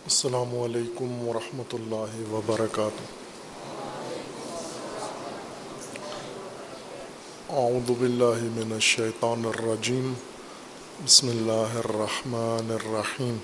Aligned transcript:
السلام 0.00 0.52
علیکم 0.62 1.28
ورحمۃ 1.28 1.72
اللہ 1.72 2.12
وبرکاتہ۔ 2.32 3.02
اعوذ 7.52 7.90
باللہ 7.98 8.40
من 8.54 8.72
الشیطان 8.72 9.44
الرجیم۔ 9.44 10.12
بسم 11.04 11.28
اللہ 11.28 11.76
الرحمن 11.76 12.70
الرحیم۔ 12.70 13.36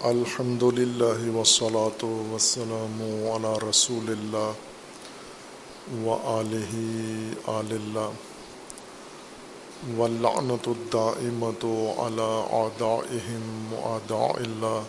الحمد 0.00 0.62
للہ 0.78 1.36
وسلاۃ 1.36 2.04
وسلم 2.32 3.02
علی 3.32 3.54
رسول 3.70 4.14
اللہ 4.18 4.52
و 6.04 6.14
علیہ 6.38 7.34
آل 7.46 7.72
اللہ۔ 7.72 8.33
واللعنت 9.96 10.68
الدائمت 10.68 11.64
على 11.98 12.44
عدائهم 12.50 13.72
وعداء 13.72 14.40
الله 14.40 14.84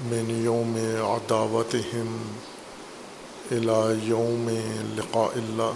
من 0.00 0.42
يوم 0.44 0.74
عداوتهم 1.12 2.18
إلى 3.52 3.98
يوم 4.04 4.46
لقاء 4.96 5.32
الله. 5.36 5.74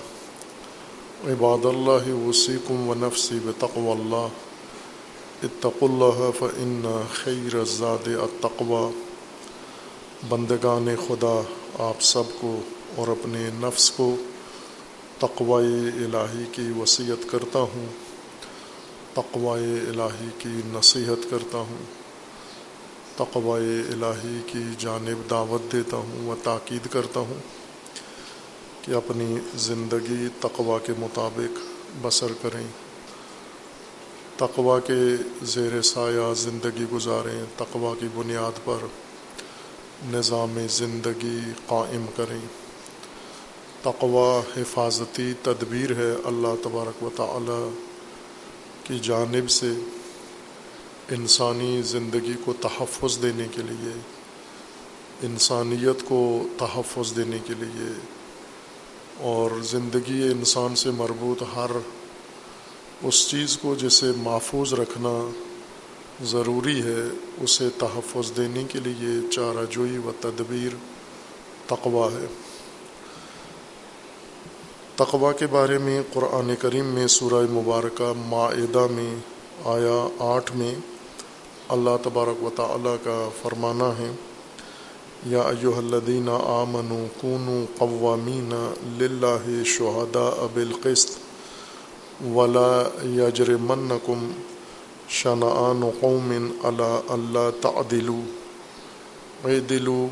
عباد 1.27 1.67
الله 1.67 2.13
وصيكم 2.29 2.89
ونفسي 2.89 3.41
بتقوى 3.47 3.93
الله. 3.93 4.31
اتقوا 5.45 5.89
الله 5.89 6.33
فإن 6.39 7.05
خير 7.13 7.61
الزاد 7.61 8.09
التقوى. 8.09 8.91
بندگان 10.29 10.95
خدا، 11.09 11.43
آپ 11.79 12.01
سب 12.01 12.23
کو 12.41 12.61
اور 12.95 13.09
اپنے 13.09 13.51
نفس 13.61 13.91
کو 13.91 14.17
تقوی 15.21 15.89
الہی 16.05 16.45
کی 16.53 16.71
وصیت 16.77 17.31
کرتا 17.31 17.59
ہوں، 17.59 17.87
تقوی 19.15 19.79
الہی 19.89 20.29
کی 20.39 20.61
نصیحت 20.67 21.31
کرتا 21.31 21.59
ہوں، 21.59 21.85
تقوی 23.17 23.81
الہی 23.93 24.41
کی 24.47 24.63
جانب 24.79 25.31
دعوت 25.31 25.73
دیتا 25.73 25.97
ہوں 25.97 26.29
و 26.29 26.35
تاکید 26.43 26.89
کرتا 26.93 27.21
ہوں 27.21 27.41
کہ 28.83 28.93
اپنی 28.93 29.37
زندگی 29.57 30.29
تقوی 30.41 30.87
کے 30.87 30.93
مطابق 30.99 31.59
بسر 32.03 32.33
کریں، 32.43 32.67
تقوی 34.37 34.81
کے 34.87 35.01
زیر 35.47 35.83
سایہ 35.83 36.35
زندگی 36.35 36.85
گزاریں، 36.93 37.45
تقوی 37.57 38.01
کی 38.01 38.09
بنیاد 38.15 38.65
پر 38.65 38.87
نظام 40.13 40.59
زندگی 40.71 41.39
قائم 41.67 42.07
کریں۔ 42.17 42.66
تقوی، 43.87 44.61
حفاظتی 44.61 45.33
تدبیر 45.43 45.91
ہے 45.97 46.13
اللہ 46.25 46.55
تبارک 46.63 47.03
و 47.03 47.11
تعالی 47.17 47.59
کی 48.83 48.99
جانب 48.99 49.51
سے 49.51 49.71
انسانی 51.11 51.83
زندگی 51.83 52.33
کو 52.45 52.53
تحفظ 52.61 53.23
دینے 53.23 53.47
کے 53.51 53.63
لیے، 53.63 53.93
انسانیت 55.23 56.03
کو 56.05 56.21
تحفظ 56.59 57.17
دینے 57.17 57.39
کے 57.47 57.55
لیے، 57.59 57.93
اور 59.21 59.51
زندگی 59.63 60.23
انسان 60.23 60.75
سے 60.77 60.91
مربوط 60.91 61.43
ہر 61.57 61.77
اس 63.03 63.29
چیز 63.29 63.57
کو 63.57 63.75
جسے 63.75 64.11
محفوظ 64.17 64.73
رکھنا 64.75 65.15
ضروری 66.25 66.83
ہے، 66.83 67.03
اسے 67.41 67.69
تحفظ 67.79 68.37
دینے 68.37 68.65
کے 68.65 68.81
لیے 68.85 69.15
چارہ 69.31 69.65
جوئی 69.71 69.99
و 69.99 70.13
تدبیر 70.21 70.77
تقوا 71.67 72.09
ہے۔ 72.13 72.27
تقوا 74.99 75.31
کے 75.39 75.47
بارے 75.53 75.77
میں 75.79 76.01
قرآن 76.13 76.55
کریم 76.61 76.87
میں 76.95 77.07
سورہ 77.15 77.41
مبارکہ 77.53 78.13
معدہ 78.19 78.87
میں 78.91 79.15
آیا 79.73 79.97
آٹھ 80.27 80.53
میں 80.57 80.75
اللہ 81.75 81.97
تبارک 82.03 82.43
و 82.45 82.51
تعالیٰ 82.57 82.95
کا 83.03 83.19
فرمانا 83.43 83.91
ہے، 83.99 84.11
یا 85.27 85.43
ایو 85.43 85.73
الدین 85.77 86.29
آمن 86.33 86.95
کون 87.21 87.65
قوامین 87.79 88.55
لاہ 89.21 89.47
شہدا 89.77 90.27
اب 90.45 90.57
القست 90.65 91.19
ولا 92.35 92.71
یجر 93.13 93.57
من 93.63 93.97
شنعان 95.23 95.91
قوم 96.01 96.33
اللہ 96.63 97.13
اللہ 97.13 97.51
تعدلو 97.63 98.21
عدلو 99.45 100.07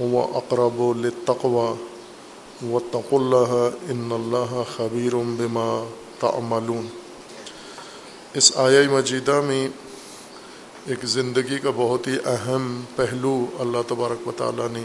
و 0.00 0.30
اقرب 0.38 0.82
التقوا 0.88 1.74
وطق 2.62 3.14
اللہ، 3.14 3.68
ان 3.90 4.08
اللہ 4.12 4.62
خبیر 4.76 5.14
بما 5.14 5.88
تعملون۔ 6.20 6.86
اس 8.34 8.52
آیا 8.56 8.82
مجیدہ 8.90 9.40
میں 9.40 9.68
ایک 10.86 11.04
زندگی 11.04 11.58
کا 11.58 11.70
بہت 11.76 12.06
ہی 12.06 12.12
اہم 12.24 12.80
پہلو 12.96 13.46
اللہ 13.58 13.78
تبارک 13.88 14.28
و 14.28 14.32
تعالیٰ 14.36 14.68
نے 14.72 14.82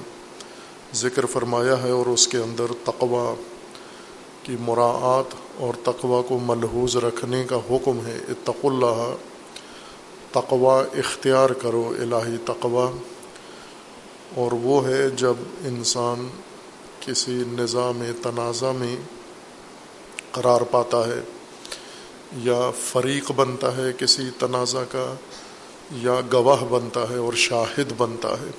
ذکر 0.93 1.25
فرمایا 1.25 1.83
ہے 1.83 1.89
اور 1.89 2.05
اس 2.05 2.27
کے 2.27 2.37
اندر 2.37 2.65
تقوا 2.83 3.35
کی 4.43 4.55
مراعات 4.59 5.35
اور 5.57 5.73
تقوا 5.83 6.21
کو 6.21 6.39
ملحوظ 6.39 6.95
رکھنے 6.97 7.43
کا 7.43 7.55
حکم 7.55 8.05
ہے۔ 8.05 8.19
اتق 8.29 8.65
اللہ 8.65 9.15
تقوا 10.31 10.83
اختیار 10.93 11.49
کرو، 11.49 11.93
الہی 11.99 12.37
تقوا 12.45 12.91
اور 14.35 14.51
وہ 14.51 14.87
ہے 14.87 15.09
جب 15.09 15.33
انسان 15.65 16.27
کسی 17.01 17.43
نظام 17.47 18.03
تنازع 18.21 18.71
میں 18.71 18.95
قرار 20.31 20.61
پاتا 20.61 21.07
ہے 21.07 21.21
یا 22.33 22.71
فریق 22.79 23.31
بنتا 23.31 23.77
ہے، 23.77 23.91
کسی 23.97 24.29
تنازع 24.39 24.83
کا 24.91 25.13
یا 25.91 26.21
گواہ 26.33 26.63
بنتا 26.63 27.09
ہے 27.09 27.17
اور 27.17 27.33
شاہد 27.33 27.93
بنتا 27.97 28.29
ہے۔ 28.29 28.51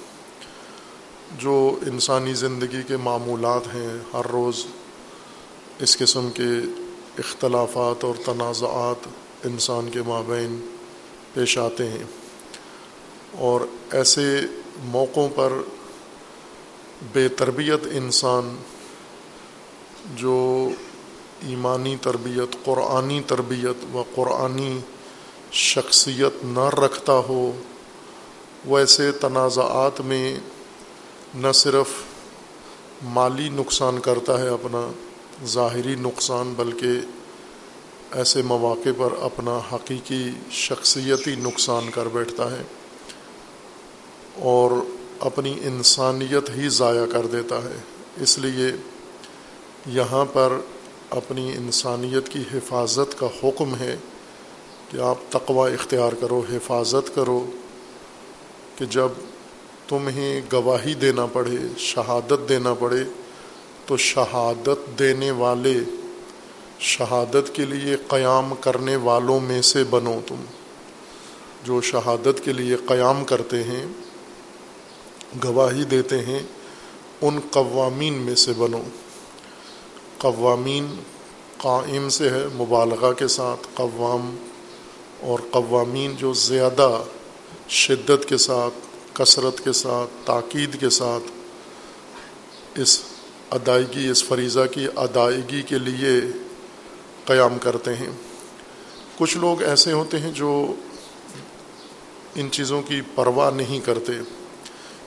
جو 1.39 1.79
انسانی 1.87 2.35
زندگی 2.35 2.83
کے 2.89 2.97
معمولات 2.97 3.67
ہیں، 3.67 3.99
ہر 4.13 4.27
روز 4.33 4.67
اس 5.79 5.99
قسم 5.99 6.31
کے 6.31 6.49
اختلافات 7.19 8.05
اور 8.05 8.15
تنازعات 8.25 9.09
انسان 9.45 9.91
کے 9.91 10.03
مابین 10.03 10.77
پیش 11.35 11.59
آتے 11.59 11.89
ہیں۔ 11.89 12.05
اور 13.33 13.61
ایسے 13.91 14.41
موقعوں 14.85 15.29
پر 15.35 15.53
بے 17.13 17.29
تربیت 17.29 17.87
انسان 17.93 18.57
جو 20.17 20.69
ایمانی 21.47 21.97
تربیت، 22.03 22.57
قرآنی 22.65 23.21
تربیت 23.27 23.97
و 23.97 24.03
قرآنی 24.15 24.79
شخصیت 25.53 26.45
نہ 26.45 26.69
رکھتا 26.69 27.13
ہو، 27.13 27.53
ویسے 28.65 29.13
تنازعات 29.13 30.01
میں 30.01 30.37
نہ 31.35 31.53
صرف 31.55 31.87
مالی 33.05 33.49
نقصان 33.49 34.01
کرتا 34.01 34.41
ہے 34.41 34.49
اپنا 34.49 34.93
ظاہری 35.47 35.95
نقصان، 35.95 36.55
بلکہ 36.57 36.89
ایسے 38.13 38.43
مواقع 38.43 38.89
پر 38.97 39.09
اپنا 39.21 39.59
حقیقی 39.73 40.31
شخصیتی 40.51 41.35
نقصان 41.35 41.91
کر 41.91 42.09
بیٹھتا 42.09 42.51
ہے۔ 42.51 42.63
اور 44.35 44.71
اپنی 45.23 45.59
انسانیت 45.63 46.51
ہی 46.57 46.69
ضائع 46.69 47.07
کر 47.07 47.27
دیتا 47.27 47.57
ہے۔ 47.57 47.77
اس 48.21 48.39
لیے 48.39 48.77
یہاں 49.87 50.25
پر 50.33 50.53
اپنی 51.11 51.53
انسانیت 51.53 52.29
کی 52.29 52.43
حفاظت 52.55 53.19
کا 53.19 53.27
حکم 53.43 53.75
ہے 53.75 53.97
کہ 54.91 54.97
آپ 54.97 55.19
تقوا 55.29 55.69
اختیار 55.69 56.13
کرو، 56.21 56.43
حفاظت 56.53 57.15
کرو 57.15 57.47
کہ 58.77 58.85
جب 58.85 59.09
تمہیں 59.89 60.41
گواہی 60.53 60.95
دینا 60.95 61.27
پڑے، 61.27 61.57
شہادت 61.79 62.49
دینا 62.49 62.75
پڑے، 62.75 63.05
تو 63.87 63.97
شہادت 63.97 64.99
دینے 64.99 65.31
والے، 65.31 65.81
شہادت 66.79 67.55
کے 67.55 67.65
لیے 67.65 67.97
قیام 68.09 68.55
کرنے 68.61 68.97
والوں 68.97 69.41
میں 69.41 69.63
سے 69.63 69.85
بنو 69.85 70.21
تم۔ 70.27 70.45
جو 71.65 71.81
شہادت 71.81 72.45
کے 72.45 72.53
لیے 72.53 72.77
قیام 72.77 73.25
کرتے 73.25 73.65
ہیں 73.65 73.87
گواہی 75.45 75.85
دیتے 75.85 76.21
ہیں 76.21 76.39
ان 77.21 77.41
قوامین 77.51 78.15
میں 78.15 78.35
سے 78.35 78.53
بنو۔ 78.59 78.83
قوامین 80.19 80.95
قائم 81.57 82.09
سے 82.09 82.31
ہے، 82.31 82.47
مبالغہ 82.55 83.13
کے 83.13 83.29
ساتھ، 83.29 83.69
قوام 83.75 84.37
اور 85.21 85.39
قوامین 85.51 86.17
جو 86.17 86.33
زیادہ 86.33 87.03
شدت 87.69 88.29
کے 88.29 88.37
ساتھ، 88.37 88.75
کثرت 89.13 89.65
کے 89.65 89.73
ساتھ، 89.73 90.27
تاکید 90.27 90.81
کے 90.81 90.91
ساتھ 90.91 91.31
اس 92.79 93.03
ادائیگی، 93.51 94.09
اس 94.09 94.25
فریضہ 94.25 94.61
کی 94.71 94.87
ادائیگی 94.97 95.63
کے 95.63 95.79
لیے 95.79 96.21
قیام 97.25 97.59
کرتے 97.59 97.95
ہیں۔ 97.95 98.11
کچھ 99.19 99.37
لوگ 99.37 99.63
ایسے 99.63 99.93
ہوتے 99.93 100.19
ہیں 100.19 100.33
جو 100.33 100.75
ان 102.35 102.49
چیزوں 102.51 102.83
کی 102.83 103.01
پرواہ 103.15 103.51
نہیں 103.51 103.81
کرتے۔ 103.81 104.13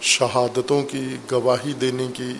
شہادتوں 0.01 0.83
کی 0.83 1.18
گواہی 1.31 1.74
دینے 1.74 2.07
کی 2.13 2.33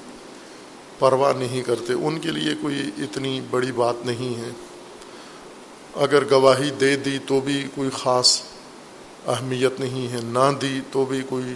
پرواہ 1.00 1.34
نہیں 1.34 1.62
کرتے، 1.62 1.94
ان 1.94 2.20
کے 2.20 2.32
لیے 2.32 2.54
کوئی 2.62 2.92
اتنی 2.98 3.42
بڑی 3.50 3.72
بات 3.72 3.96
نہیں 4.06 4.42
ہے۔ 4.42 4.50
اگر 5.96 6.24
گواہی 6.32 6.70
دے 6.70 6.96
دی 6.96 7.18
تو 7.28 7.40
بھی 7.40 7.66
کوئی 7.76 7.90
خاص 7.94 8.42
اہمیت 9.28 9.80
نہیں 9.80 10.14
ہے، 10.14 10.20
نہ 10.24 10.52
دی 10.62 10.80
تو 10.92 11.06
بھی 11.06 11.22
کوئی 11.30 11.54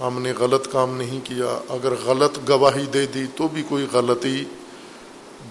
ہم 0.00 0.22
نے 0.22 0.32
غلط 0.38 0.72
کام 0.72 0.96
نہیں 0.96 1.20
کیا۔ 1.24 1.60
اگر 1.68 1.92
غلط 2.04 2.38
گواہی 2.48 2.86
دے 2.94 3.06
دی 3.06 3.24
تو 3.36 3.48
بھی 3.48 3.62
کوئی 3.68 3.86
غلطی، 3.92 4.44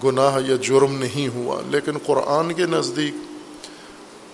گناہ 0.04 0.38
یا 0.46 0.56
جرم 0.62 0.98
نہیں 0.98 1.34
ہوا۔ 1.34 1.60
لیکن 1.66 1.92
قرآن 2.06 2.52
کے 2.52 2.66
نزدیک 2.66 3.14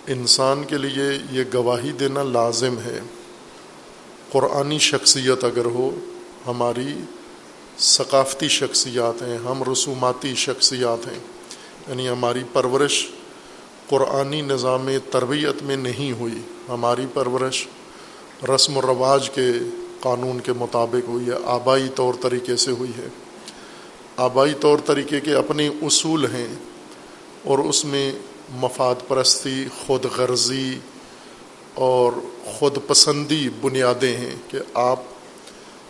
انسان 0.07 0.63
کے 0.63 0.77
لیے 0.77 1.19
یہ 1.31 1.43
گواہی 1.53 1.91
دینا 1.91 2.23
لازم 2.23 2.79
ہے۔ 2.79 2.99
قرآنی 4.31 4.79
شخصیت 4.79 5.43
اگر 5.43 5.65
ہو، 5.65 5.91
ہماری 6.47 6.93
ثقافتی 7.79 8.47
شخصیات 8.47 9.21
ہیں، 9.21 9.37
ہم 9.37 9.63
رسوماتی 9.71 10.35
شخصیات 10.35 11.07
ہیں 11.07 11.19
یعنی 11.87 12.09
ہماری 12.09 12.43
پرورش 12.53 13.07
قرآنی 13.89 14.41
نظام 14.41 14.89
تربیت 15.11 15.63
میں 15.63 15.75
نہیں 15.75 16.11
ہوئی، 16.11 16.41
ہماری 16.69 17.05
پرورش 17.13 17.67
رسم 18.55 18.77
و 18.77 18.81
رواج 18.81 19.29
کے 19.29 19.51
قانون 19.99 20.39
کے 20.39 20.53
مطابق 20.53 21.09
ہوئی 21.09 21.27
ہے، 21.27 21.33
آبائی 21.45 21.89
طور 21.95 22.13
طریقے 22.21 22.55
سے 22.55 22.71
ہوئی 22.71 22.91
ہے۔ 22.97 23.07
آبائی 24.17 24.53
طور 24.53 24.77
طریقے 24.85 25.19
کے 25.19 25.33
اپنے 25.33 25.67
اصول 25.67 26.25
ہیں 26.25 26.47
اور 27.43 27.59
اس 27.59 27.85
میں 27.85 28.11
مفاد 28.51 28.95
پرستی، 29.07 29.65
خود 29.85 30.05
غرضی 30.05 30.79
اور 31.73 32.13
خود 32.45 32.77
پسندی 32.87 33.49
بنیادیں 33.61 34.15
ہیں 34.17 34.35
کہ 34.47 34.57
آپ 34.73 34.99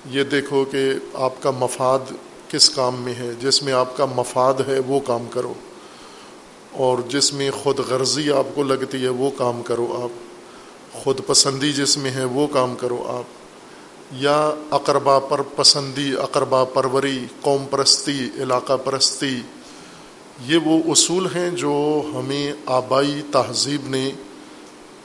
یہ 0.06 0.24
دیکھو 0.24 0.64
کہ 0.66 0.92
آپ 1.14 1.42
کا 1.42 1.52
مفاد 1.52 2.12
کس 2.48 2.70
کام 2.70 3.02
میں 3.02 3.14
ہے، 3.14 3.32
جس 3.40 3.64
میں 3.64 3.74
آپ 3.74 3.98
کا 3.98 4.06
مفاد 4.06 4.54
ہے 4.68 4.80
وہ 4.80 5.00
کام 5.00 5.26
کرو، 5.30 5.54
اور 6.72 6.98
جس 7.08 7.34
میں 7.34 7.52
خود 7.52 7.80
غرضی 7.80 8.32
آپ 8.32 8.56
کو 8.56 8.64
لگتی 8.64 9.04
ہے 9.04 9.10
وہ 9.10 9.30
کام 9.38 9.62
کرو 9.62 9.88
آپ، 10.04 10.20
خود 10.94 11.22
پسندی 11.28 11.72
جس 11.74 11.98
میں 11.98 12.12
ہے 12.12 12.24
وہ 12.24 12.48
کام 12.48 12.76
کرو 12.76 13.04
آپ، 13.08 13.40
یا 14.12 14.54
اقربا 14.72 15.20
پر 15.20 15.42
پسندی، 15.42 16.12
اقربا 16.20 16.64
پروری، 16.64 17.26
قوم 17.42 17.66
پرستی، 17.70 18.30
علاقہ 18.38 18.78
پرستی، 18.84 19.42
یہ 20.46 20.58
وہ 20.58 20.80
اصول 20.88 21.28
ہیں 21.36 21.50
جو 21.50 22.02
ہمیں 22.16 22.52
آبائی 22.66 23.22
تہذیب 23.32 23.90
نے 23.90 24.12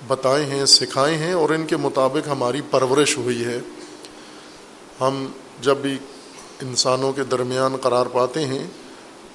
بتائے 0.06 0.44
ہیں، 0.44 0.64
سکھائے 0.64 1.14
ہیں 1.14 1.32
اور 1.32 1.50
ان 1.50 1.66
کے 1.66 1.76
مطابق 1.76 2.28
ہماری 2.28 2.60
پرورش 2.70 3.18
ہوئی 3.18 3.44
ہے۔ 3.44 3.58
ہم 5.00 5.26
جب 5.60 5.76
بھی 5.76 5.98
انسانوں 6.62 7.12
کے 7.12 7.24
درمیان 7.24 7.76
قرار 7.76 8.06
پاتے 8.06 8.44
ہیں 8.44 8.66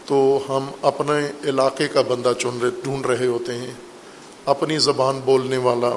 تو 0.06 0.40
ہم 0.50 0.68
اپنے 0.82 1.50
علاقے 1.50 1.88
کا 1.88 2.02
بندہ 2.02 2.34
چن 2.40 2.60
رہے، 2.62 2.70
ڈھونڈ 2.84 3.06
رہے 3.06 3.28
ہوتے 3.28 3.54
ہیں۔ 3.54 3.74
اپنی 4.46 4.78
زبان 4.78 5.20
بولنے 5.26 5.58
والا 5.58 5.90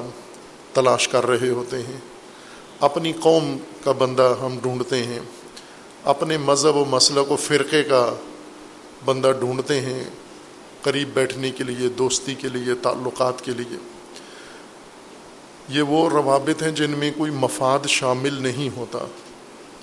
تلاش 0.73 1.07
کر 1.07 1.25
رہے 1.25 1.49
ہوتے 1.49 1.77
ہیں۔ 1.77 1.97
اپنی 2.79 3.13
قوم 3.19 3.57
کا 3.83 3.91
بندہ 3.91 4.35
ہم 4.41 4.57
ڈھونڈتے 4.61 5.03
ہیں۔ 5.03 5.19
اپنے 6.03 6.37
مذہب 6.37 6.75
و 6.75 6.85
مسلک 6.85 7.31
و 7.31 7.35
فرقے 7.35 7.83
کا 7.83 8.13
بندہ 9.05 9.31
ڈھونڈتے 9.39 9.81
ہیں۔ 9.81 10.03
قریب 10.81 11.09
بیٹھنے 11.13 11.51
کے 11.51 11.63
لیے، 11.63 11.89
دوستی 11.89 12.35
کے 12.35 12.47
لیے، 12.47 12.75
تعلقات 12.75 13.41
کے 13.41 13.51
لیے۔ 13.51 13.94
یہ 15.69 15.81
وہ 15.81 16.09
روابط 16.09 16.63
ہیں 16.63 16.71
جن 16.71 16.91
میں 16.91 17.11
کوئی 17.17 17.31
مفاد 17.31 17.87
شامل 17.87 18.33
نہیں 18.33 18.77
ہوتا۔ 18.77 18.99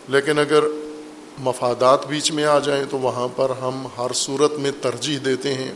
لیکن 0.09 0.39
اگر 0.39 0.65
مفادات 1.39 2.07
بیچ 2.07 2.33
میں 2.33 2.45
آ 2.45 2.59
جائیں 2.59 2.85
تو 2.91 2.99
وہاں 2.99 3.29
پر 3.37 3.51
ہم 3.51 3.87
ہر 3.99 4.13
صورت 4.15 4.53
میں 4.53 4.73
ترجیح 4.81 5.19
دیتے 5.25 5.55
ہیں۔ 5.55 5.73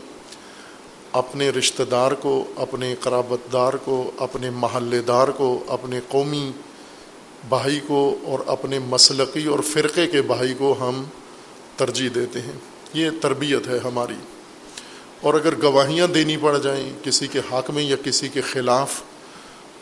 اپنے 1.12 1.50
رشتہ 1.50 1.82
دار 1.82 2.12
کو، 2.12 2.44
اپنے 2.56 2.94
قرابت 3.00 3.52
دار 3.52 3.72
کو، 3.72 4.10
اپنے 4.18 4.50
محلے 4.50 5.02
دار 5.02 5.28
کو، 5.28 5.64
اپنے 5.68 6.00
قومی 6.08 6.50
بھائی 7.48 7.80
کو 7.86 8.18
اور 8.24 8.38
اپنے 8.46 8.78
مسلقی 8.78 9.46
اور 9.46 9.58
فرقے 9.58 10.06
کے 10.06 10.22
بھائی 10.22 10.54
کو 10.54 10.74
ہم 10.80 11.04
ترجیح 11.76 12.08
دیتے 12.14 12.40
ہیں۔ 12.40 12.52
یہ 12.94 13.10
تربیت 13.22 13.68
ہے 13.68 13.78
ہماری۔ 13.84 14.16
اور 15.20 15.34
اگر 15.34 15.54
گواہیاں 15.62 16.06
دینی 16.06 16.36
پڑ 16.36 16.58
جائیں 16.58 16.90
کسی 17.02 17.26
کے 17.26 17.38
حق 17.38 17.70
میں 17.70 17.82
یا 17.82 17.96
کسی 18.04 18.28
کے 18.28 18.40
خلاف 18.40 19.02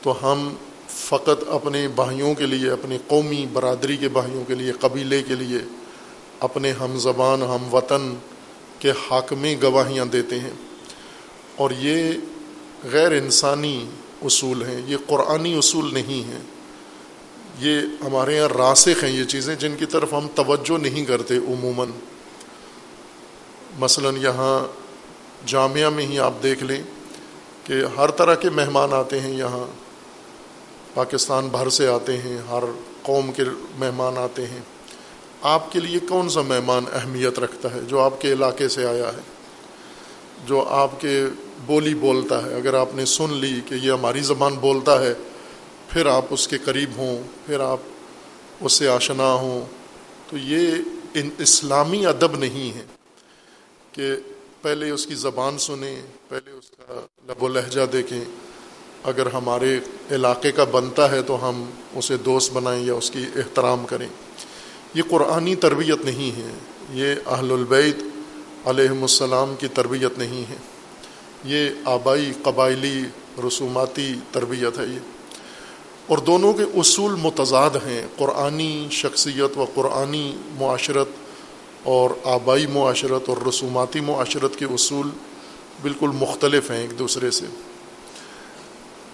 تو 0.05 0.33
ہم 0.33 0.55
فقط 0.89 1.45
اپنے 1.49 1.89
بھائیوں 1.89 2.35
کے 2.35 2.47
لیے 2.47 2.71
اپنے 2.71 2.99
قومی 3.07 3.47
برادری 3.53 3.97
کے 3.97 4.09
بھائیوں 4.09 4.45
کے 4.45 4.55
لیے، 4.55 4.73
قبیلے 4.73 5.23
کے 5.23 5.35
لیے 5.35 5.59
اپنے 6.41 6.73
ہم 6.73 6.99
زبان، 6.99 7.43
ہم 7.43 7.75
وطن 7.75 8.15
کے 8.79 8.91
حق 8.91 9.33
میں 9.33 9.57
گواہیاں 9.63 10.05
دیتے 10.05 10.41
ہیں۔ 10.41 10.51
اور 11.57 11.71
یہ 11.79 12.13
غیر 12.93 13.13
انسانی 13.13 13.87
اصول 14.23 14.63
ہیں، 14.63 14.83
یہ 14.87 14.97
قرآنی 15.07 15.59
اصول 15.59 15.95
نہیں 15.95 16.33
ہیں۔ 16.33 16.41
یہ 17.59 17.81
ہمارے 18.07 18.37
یہاں 18.37 18.49
راسخ 18.49 19.05
ہیں 19.05 19.13
یہ 19.13 19.25
چیزیں، 19.25 19.57
جن 19.57 19.77
کی 19.79 19.87
طرف 19.87 20.13
ہم 20.13 20.27
توجہ 20.35 20.79
نہیں 20.79 21.05
کرتے 21.05 21.37
عموماً۔ 21.37 21.89
مثلا 23.79 24.11
یہاں 24.21 24.67
جامعہ 25.47 25.91
میں 25.91 26.07
ہی 26.07 26.19
آپ 26.19 26.33
دیکھ 26.43 26.65
لیں 26.65 26.83
کہ 27.65 27.73
ہر 27.97 28.11
طرح 28.11 28.35
کے 28.35 28.51
مہمان 28.51 28.93
آتے 28.93 29.21
ہیں 29.21 29.33
یہاں۔ 29.33 29.84
پاکستان 30.95 31.49
بھر 31.49 31.69
سے 31.69 31.89
آتے 31.89 32.19
ہیں، 32.19 32.39
ہر 32.39 32.65
قوم 33.03 33.33
کے 33.33 33.43
مہمان 33.79 34.19
آتے 34.19 34.47
ہیں۔ 34.47 34.61
آپ 35.43 35.73
کے 35.73 35.81
لیے 35.81 35.99
کون 36.09 36.29
سا 36.29 36.43
مہمان 36.43 36.85
اہمیت 36.93 37.39
رکھتا 37.39 37.75
ہے 37.75 37.81
جو 37.81 38.01
آپ 38.01 38.21
کے 38.21 38.33
علاقے 38.33 38.69
سے 38.69 38.87
آیا 38.87 39.09
ہے؟ 39.09 39.21
جو 40.47 40.63
آپ 40.63 41.01
کے 41.01 41.25
بولی 41.67 41.95
بولتا 41.95 42.45
ہے۔ 42.45 42.55
اگر 42.55 42.75
آپ 42.75 42.89
نے 42.95 43.05
سن 43.05 43.33
لی 43.33 43.61
کہ 43.67 43.75
یہ 43.75 43.93
ہماری 43.93 44.21
زبان 44.21 44.55
بولتا 44.55 45.01
ہے، 45.01 45.15
پھر 45.89 46.07
آپ 46.07 46.25
اس 46.31 46.49
کے 46.49 46.59
قریب 46.59 46.91
ہوں، 46.97 47.23
پھر 47.47 47.61
آپ 47.61 47.81
اس 48.61 48.73
سے 48.73 48.89
آشنا 48.89 49.33
ہوں۔ 49.33 49.65
تو 50.31 50.37
یہ 50.37 50.75
ان 51.15 51.31
اسلامی 51.39 52.07
ادب 52.07 52.37
نہیں 52.37 52.79
ہے 52.79 52.85
کہ 53.93 54.13
پہلے 54.63 54.91
اس 54.91 55.07
کی 55.07 55.15
زبان 55.15 55.59
سنیں، 55.59 56.03
پہلے 56.29 56.51
اس 56.51 56.71
کا 56.71 57.07
لب 57.29 57.43
و 57.43 57.49
لہجہ 57.49 57.87
دیکھیں۔ 57.93 58.25
اگر 59.05 59.27
ہمارے 59.27 59.81
علاقے 60.11 60.53
کا 60.53 60.65
بنتا 60.65 61.11
ہے 61.11 61.23
تو 61.23 61.49
ہم 61.49 61.65
اسے 61.95 62.17
دوست 62.17 62.53
بنائیں 62.53 62.85
یا 62.85 62.95
اس 62.95 63.11
کی 63.11 63.25
احترام 63.37 63.87
کریں۔ 63.87 64.09
یہ 64.95 65.03
قرآنی 65.11 65.55
تربیت 65.55 66.05
نہیں 66.05 66.37
ہے۔ 66.37 66.53
یہ 66.91 67.15
اہل 67.27 67.53
البید 67.53 68.05
علیہم 68.65 69.03
السلام 69.03 69.55
کی 69.59 69.69
تربیت 69.69 70.19
نہیں 70.19 70.51
ہے۔ 70.51 70.57
یہ 71.45 71.71
آبائی 71.85 72.33
قبائلی 72.43 73.03
رسوماتی 73.49 74.15
تربیت 74.33 74.79
ہے 74.79 74.85
یہ۔ 74.85 74.99
اور 76.07 76.19
دونوں 76.19 76.53
کے 76.53 76.63
اصول 76.63 77.15
متضاد 77.15 77.71
ہیں۔ 77.71 78.07
قرآنی 78.17 78.89
شخصیت 78.91 79.59
و 79.59 79.67
قرآنی 79.75 80.37
معاشرت 80.59 81.09
اور 81.83 82.11
آبائی 82.25 82.67
معاشرت 82.67 83.29
اور 83.29 83.37
رسوماتی 83.49 84.01
معاشرت 84.01 84.57
کے 84.57 84.65
اصول 84.65 85.11
بالکل 85.83 86.11
مختلف 86.15 86.71
ہیں 86.71 86.81
ایک 86.81 86.99
دوسرے 86.99 87.31
سے۔ 87.31 87.47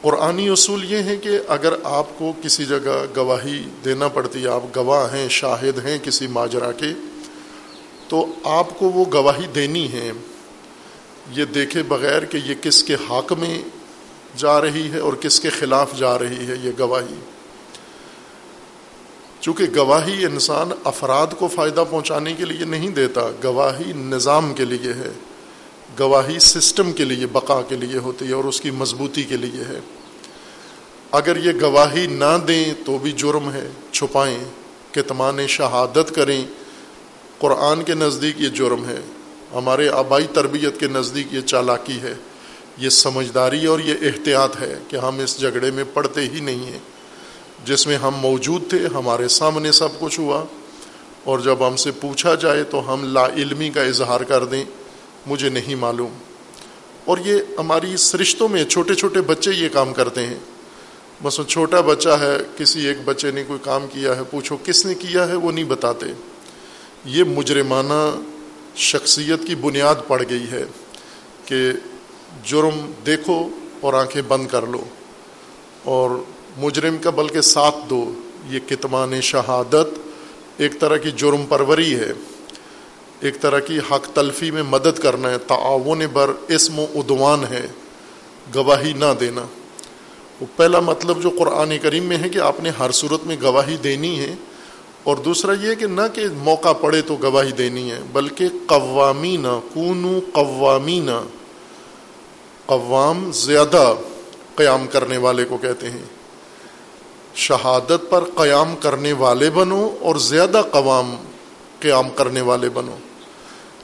قرآنی 0.03 0.49
اصول 0.49 0.93
یہ 0.93 0.99
ہیں 0.99 1.17
کہ 1.17 1.31
اگر 1.49 1.75
آپ 1.85 2.07
کو 2.19 2.33
کسی 2.43 2.65
جگہ 2.65 3.05
گواہی 3.17 3.65
دینا 3.85 4.09
پڑتی 4.09 4.43
ہے، 4.43 4.49
آپ 4.49 4.77
گواہ 4.77 5.15
ہیں، 5.15 5.29
شاہد 5.29 5.87
ہیں 5.87 5.99
کسی 6.03 6.27
ماجرا 6.27 6.73
کے، 6.73 6.87
تو 8.09 8.27
آپ 8.45 8.79
کو 8.79 8.91
وہ 8.91 9.05
گواہی 9.13 9.47
دینی 9.55 9.93
ہے۔ 9.93 10.13
یہ 11.31 11.45
دیکھے 11.45 11.83
بغیر 11.83 12.25
کہ 12.25 12.37
یہ 12.37 12.55
کس 12.63 12.85
کے 12.85 12.95
حق 12.95 13.33
میں 13.33 13.63
جا 14.37 14.61
رہی 14.61 14.91
ہے 14.93 14.99
اور 14.99 15.13
کس 15.13 15.41
کے 15.41 15.49
خلاف 15.49 15.99
جا 15.99 16.19
رہی 16.19 16.47
ہے 16.49 16.55
یہ 16.63 16.71
گواہی۔ 16.79 17.21
چونکہ 19.41 19.65
گواہی 19.77 20.25
انسان 20.25 20.71
افراد 20.85 21.27
کو 21.39 21.49
فائدہ 21.49 21.85
پہنچانے 21.91 22.33
کے 22.33 22.45
لیے 22.45 22.65
نہیں 22.65 22.89
دیتا، 22.89 23.29
گواہی 23.45 23.93
نظام 23.93 24.55
کے 24.55 24.65
لیے 24.65 24.93
ہے۔ 24.93 25.13
گواہی 25.99 26.39
سسٹم 26.39 26.93
کے 26.93 27.05
لیے، 27.05 27.27
بقا 27.27 27.63
کے 27.63 27.77
لیے 27.77 27.99
ہوتی 27.99 28.29
ہے 28.29 28.33
اور 28.33 28.45
اس 28.45 28.61
کی 28.61 28.71
مضبوطی 28.71 29.23
کے 29.23 29.37
لیے 29.37 29.65
ہے۔ 29.69 29.81
اگر 31.11 31.37
یہ 31.37 31.61
گواہی 31.61 32.07
نہ 32.07 32.39
دیں 32.49 32.75
تو 32.87 32.99
بھی 32.99 33.13
جرم 33.13 33.53
ہے۔ 33.53 33.69
چھپائیں، 33.93 34.39
کتمان 34.91 35.47
شہادت 35.47 36.15
کریں۔ 36.15 36.45
قرآن 37.39 37.83
کے 37.83 37.95
نزدیک 37.95 38.41
یہ 38.41 38.49
جرم 38.49 38.85
ہے۔ 38.85 39.01
ہمارے 39.55 39.89
آبائی 39.89 40.27
تربیت 40.35 40.81
کے 40.81 40.87
نزدیک 40.87 41.27
یہ 41.35 41.41
چالاکی 41.41 42.01
ہے۔ 42.01 42.15
یہ 42.79 42.89
سمجھداری 42.89 43.67
اور 43.67 43.81
یہ 43.81 43.95
احتیاط 44.03 44.61
ہے 44.61 44.79
کہ 44.89 44.97
ہم 44.97 45.19
اس 45.19 45.41
جھگڑے 45.41 45.71
میں 45.71 45.85
پڑھتے 45.95 46.21
ہی 46.21 46.41
نہیں 46.41 46.67
ہیں۔ 46.67 46.79
جس 47.65 47.87
میں 47.87 47.97
ہم 47.97 48.11
موجود 48.17 48.71
تھے، 48.71 48.79
ہمارے 48.95 49.29
سامنے 49.29 49.73
سب 49.73 49.89
کچھ 50.01 50.21
ہوا۔ 50.21 50.45
اور 51.25 51.39
جب 51.39 51.69
ہم 51.69 51.77
سے 51.77 51.91
پوچھا 51.91 52.35
جائے 52.35 52.65
تو 52.65 52.93
ہم 52.93 53.13
لا 53.13 53.27
علمی 53.27 53.71
کا 53.71 53.83
اظہار 53.83 54.21
کر 54.21 54.45
دیں۔ 54.45 54.65
مجھے 55.27 55.49
نہیں 55.49 55.75
معلوم۔ 55.75 56.13
اور 57.05 57.19
یہ 57.25 57.37
ہماری 57.59 57.97
سرشتوں 57.97 58.49
میں 58.49 58.65
چھوٹے 58.65 58.95
چھوٹے 58.95 59.21
بچے 59.21 59.51
یہ 59.51 59.69
کام 59.73 59.95
کرتے 59.95 60.27
ہیں۔ 60.27 60.39
بس 61.23 61.41
چھوٹا 61.49 61.81
بچہ 61.81 62.09
ہے، 62.09 62.37
کسی 62.57 62.87
ایک 62.87 62.97
بچے 63.05 63.31
نے 63.31 63.45
کوئی 63.45 63.59
کام 63.63 63.87
کیا 63.93 64.17
ہے، 64.17 64.21
پوچھو 64.31 64.57
کس 64.65 64.87
نے 64.87 64.95
کیا 64.95 65.29
ہے، 65.29 65.35
وہ 65.35 65.53
نہیں 65.53 65.65
بتاتے۔ 65.65 66.07
یہ 67.05 67.25
مجرمانہ 67.25 68.21
شخصیت 68.77 69.47
کی 69.47 69.55
بنیاد 69.55 69.95
پڑ 70.07 70.23
گئی 70.31 70.45
ہے 70.53 70.65
کہ 71.45 71.73
جرم 72.45 72.93
دیکھو 73.07 73.49
اور 73.81 73.95
آنکھیں 73.95 74.23
بند 74.23 74.49
کر 74.49 74.67
لو۔ 74.67 74.85
اور 75.85 76.11
مجرم 76.57 76.97
کا 77.03 77.11
بلکہ 77.11 77.41
ساتھ 77.41 77.77
دو۔ 77.91 78.15
یہ 78.49 78.59
کتمان 78.69 79.21
شہادت 79.21 79.99
ایک 80.57 80.81
طرح 80.81 80.97
کی 80.97 81.11
جرم 81.11 81.47
پروری 81.49 81.95
ہے۔ 81.95 82.13
ایک 83.21 83.41
طرح 83.41 83.59
کی 83.59 83.79
حق 83.79 84.07
تلفی 84.15 84.51
میں 84.51 84.63
مدد 84.63 84.99
کرنا 84.99 85.31
ہے، 85.31 85.39
تعاون 85.39 86.03
بر 86.13 86.31
اسم 86.49 86.79
و 86.79 86.87
ادوان 86.95 87.45
ہے، 87.51 87.67
گواہی 88.55 88.93
نہ 88.93 89.13
دینا۔ 89.21 89.45
وہ 90.41 90.47
پہلا 90.57 90.81
مطلب 90.81 91.23
جو 91.23 91.31
قرآن 91.39 91.73
کریم 91.83 92.05
میں 92.05 92.19
ہے 92.19 92.29
کہ 92.29 92.39
آپ 92.39 92.61
نے 92.61 92.71
ہر 92.79 92.91
صورت 92.91 93.27
میں 93.27 93.37
گواہی 93.43 93.77
دینی 93.77 94.19
ہے، 94.21 94.35
اور 95.03 95.17
دوسرا 95.17 95.53
یہ 95.61 95.75
کہ 95.75 95.87
نہ 95.87 96.07
کہ 96.15 96.25
موقع 96.37 96.73
پڑے 96.73 97.03
تو 97.03 97.17
گواہی 97.23 97.53
دینی 97.53 97.91
ہے، 97.91 98.01
بلکہ 98.13 98.49
قوامین، 98.67 99.47
کونو 99.75 100.19
قوامین۔ 100.33 101.11
قوام 102.67 103.31
زیادہ 103.33 103.95
قیام 104.55 104.87
کرنے 104.87 105.17
والے 105.17 105.45
کو 105.45 105.57
کہتے 105.57 105.91
ہیں۔ 105.91 106.05
شہادت 107.35 108.11
پر 108.11 108.25
قیام 108.35 108.75
کرنے 108.77 109.13
والے 109.13 109.51
بنو 109.51 109.91
اور 110.01 110.17
زیادہ 110.17 110.63
قوام 110.71 111.15
قیام 111.81 112.09
کرنے 112.11 112.41
والے 112.41 112.69
بنو۔ 112.69 112.97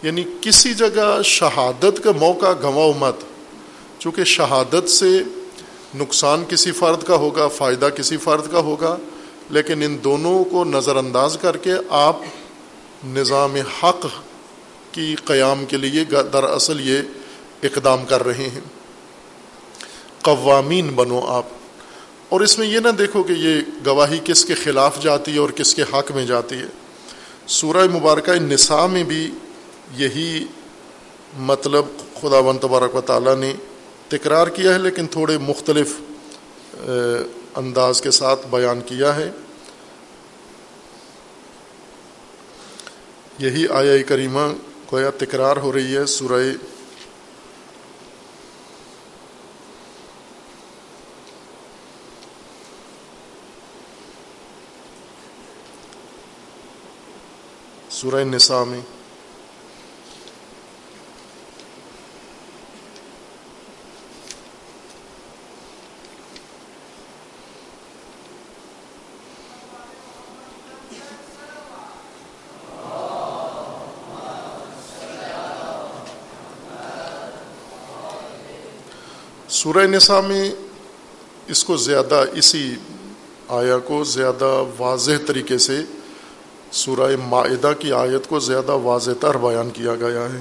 یعنی 0.06 0.24
کسی 0.40 0.74
جگہ 0.74 1.22
شہادت 1.24 2.04
کا 2.04 2.10
موقع 2.20 2.52
گنواؤ 2.52 2.92
مت، 2.92 3.16
چونکہ 3.98 4.24
شہادت 4.24 4.88
سے 4.88 5.22
نقصان 5.94 6.44
کسی 6.48 6.72
فرد 6.72 7.02
کا 7.02 7.16
ہوگا، 7.16 7.48
فائدہ 7.48 7.84
کسی 7.84 8.16
فرد 8.16 8.52
کا 8.52 8.58
ہوگا، 8.58 8.96
لیکن 9.50 9.82
ان 9.82 9.98
دونوں 10.04 10.44
کو 10.44 10.64
نظر 10.64 10.96
انداز 10.96 11.38
کر 11.42 11.56
کے 11.56 11.72
آپ 11.90 12.16
نظام 13.06 13.56
حق 13.82 14.06
کی 14.92 15.14
قیام 15.24 15.64
کے 15.64 15.76
لیے 15.76 16.04
دراصل 16.04 16.88
یہ 16.88 16.98
اقدام 17.62 18.04
کر 18.04 18.26
رہے 18.26 18.48
ہیں۔ 18.48 18.60
قوامین 20.22 20.88
بنو 20.88 21.20
آپ۔ 21.26 21.46
اور 22.28 22.40
اس 22.40 22.58
میں 22.58 22.66
یہ 22.66 22.78
نہ 22.78 22.88
دیکھو 22.88 23.22
کہ 23.22 23.32
یہ 23.32 23.60
گواہی 23.86 24.18
کس 24.24 24.44
کے 24.44 24.54
خلاف 24.54 25.02
جاتی 25.02 25.34
ہے 25.34 25.38
اور 25.38 25.50
کس 25.50 25.74
کے 25.74 25.82
حق 25.82 26.12
میں 26.12 26.26
جاتی 26.26 26.54
ہے۔ 26.54 26.66
سورہ 27.46 27.86
مبارکہ 27.94 28.32
نساء 28.32 28.86
میں 28.86 29.04
بھی 29.04 29.30
یہی 29.92 30.44
مطلب 31.38 31.84
خدا 32.20 32.38
و 32.38 32.52
تبارک 32.52 32.94
و 32.94 33.00
تعالیٰ 33.00 33.36
نے 33.36 33.52
تکرار 34.08 34.46
کیا 34.46 34.74
ہے، 34.74 34.78
لیکن 34.78 35.06
تھوڑے 35.06 35.38
مختلف 35.38 35.94
انداز 37.54 38.00
کے 38.00 38.10
ساتھ 38.10 38.46
بیان 38.50 38.80
کیا 38.80 39.16
ہے۔ 39.16 39.30
یہی 43.38 43.66
آیا 43.68 44.02
کریمہ 44.08 44.46
گویا 44.92 45.10
تکرار 45.10 45.56
ہو 45.56 45.72
رہی 45.72 45.96
ہے، 45.96 46.06
سورہ 46.06 46.42
سورہ 57.90 58.24
نساء 58.24 58.64
میں۔ 58.64 58.80
سورہ 79.66 79.86
نساء 79.86 80.20
میں 80.20 80.50
اس 81.48 81.64
کو 81.64 81.76
زیادہ، 81.76 82.22
اسی 82.32 82.74
آیا 83.48 83.78
کو 83.78 84.02
زیادہ 84.04 84.50
واضح 84.78 85.16
طریقے 85.26 85.58
سے 85.58 85.80
سورہ 86.72 87.16
معدہ 87.28 87.72
کی 87.78 87.92
آیت 87.92 88.28
کو 88.28 88.38
زیادہ 88.38 88.72
واضح 88.82 89.18
تر 89.20 89.36
بیان 89.36 89.70
کیا 89.70 89.94
گیا 89.94 90.28
ہے۔ 90.32 90.40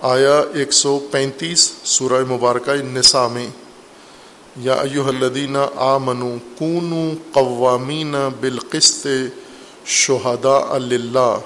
آیا 0.00 0.40
ایک 0.54 0.72
سو 0.72 0.98
پینتیس 1.10 1.70
سورہ 1.84 2.22
مبارکہ 2.28 2.80
نساء 2.92 3.26
میں، 3.28 3.46
یا 4.56 4.74
ایو 4.74 5.06
الدین 5.08 5.56
آ 5.76 5.96
منو 5.98 6.34
کون 6.58 6.92
قوامین 7.32 8.14
بالقست 8.40 9.06
شہدا 10.00 10.58
اللہ 10.70 11.36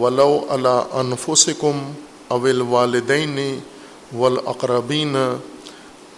ولو 0.00 0.46
اللہ 0.48 0.96
انفسکم 1.02 1.92
اول 2.28 2.60
والدین 2.60 3.38
والاقربین 4.14 5.16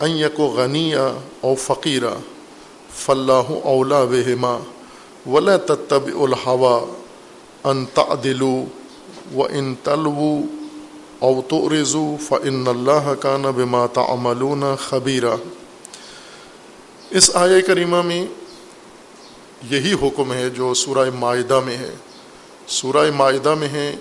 ان 0.01 0.11
یک 0.11 0.41
غنی 0.41 0.95
او 1.41 1.55
فقیرہ 1.55 2.15
فلاح 2.97 3.53
اولا 3.65 3.99
وہما 3.99 4.59
ولا 5.27 5.57
تتب 5.57 6.23
الحوا 6.23 6.81
ان 7.65 7.85
تعدلوا 7.95 8.65
و 9.35 9.45
ان 9.45 9.75
تلو 9.83 10.41
او 11.19 11.41
ترزو 11.49 12.17
فن 12.21 12.69
اللہ 12.69 13.13
کا 13.21 13.37
بما 13.37 13.87
تعملون 13.87 14.65
خبیرہ 14.79 15.37
اس 17.11 17.31
آیہ 17.35 17.61
کریمہ 17.61 18.03
میں 18.03 18.27
یہی 19.71 19.93
حکم 19.93 20.33
ہے 20.33 20.51
جو 20.51 20.75
سورہ 20.75 21.11
معاہدہ 21.15 21.61
میں 21.61 21.77
ہے۔ 21.77 21.91
سورہ 22.67 23.11
معاہدہ 23.17 23.55
میں 23.55 23.69
ہے 23.69 23.97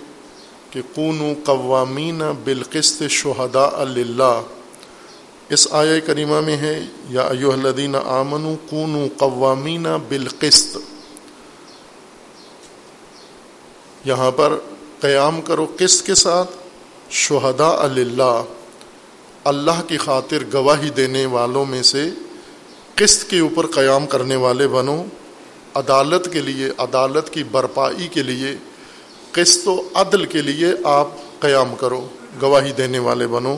کہ 0.74 0.80
کون 0.94 1.18
قوامین 1.44 2.22
بالقست 2.44 3.02
شہدا 3.10 3.64
اللہ 3.80 4.40
اس 5.54 5.66
آیا 5.70 5.98
کریمہ 6.06 6.40
میں 6.40 6.56
ہے، 6.56 6.74
یا 7.10 7.22
ایو 7.22 7.50
الدین 7.52 7.94
آمن 7.96 8.54
کون 8.70 8.96
قوامین 9.16 9.86
بالقست 10.08 10.76
یہاں 14.04 14.30
پر 14.30 14.58
قیام 15.00 15.40
کرو 15.40 15.66
قسط 15.76 16.06
کے 16.06 16.14
ساتھ 16.14 16.56
شہدا 17.14 17.68
اللہ 17.84 18.42
اللہ 19.44 19.80
کی 19.88 19.96
خاطر 19.96 20.44
گواہی 20.54 20.90
دینے 20.90 21.26
والوں 21.26 21.64
میں 21.64 21.82
سے 21.82 22.08
قسط 22.94 23.30
کے 23.30 23.38
اوپر 23.38 23.66
قیام 23.74 24.06
کرنے 24.06 24.36
والے 24.36 24.68
بنو، 24.68 25.02
عدالت 25.74 26.32
کے 26.32 26.40
لیے، 26.40 26.70
عدالت 26.78 27.30
کی 27.30 27.44
برپائی 27.50 28.08
کے 28.12 28.22
لیے 28.22 28.54
قسط 29.34 29.68
و 29.68 29.82
عدل 29.94 30.24
کے 30.24 30.42
لیے 30.42 30.66
آپ 30.84 31.08
قیام 31.40 31.74
کرو، 31.74 32.08
گواہی 32.42 32.72
دینے 32.72 32.98
والے 32.98 33.26
بنو۔ 33.26 33.56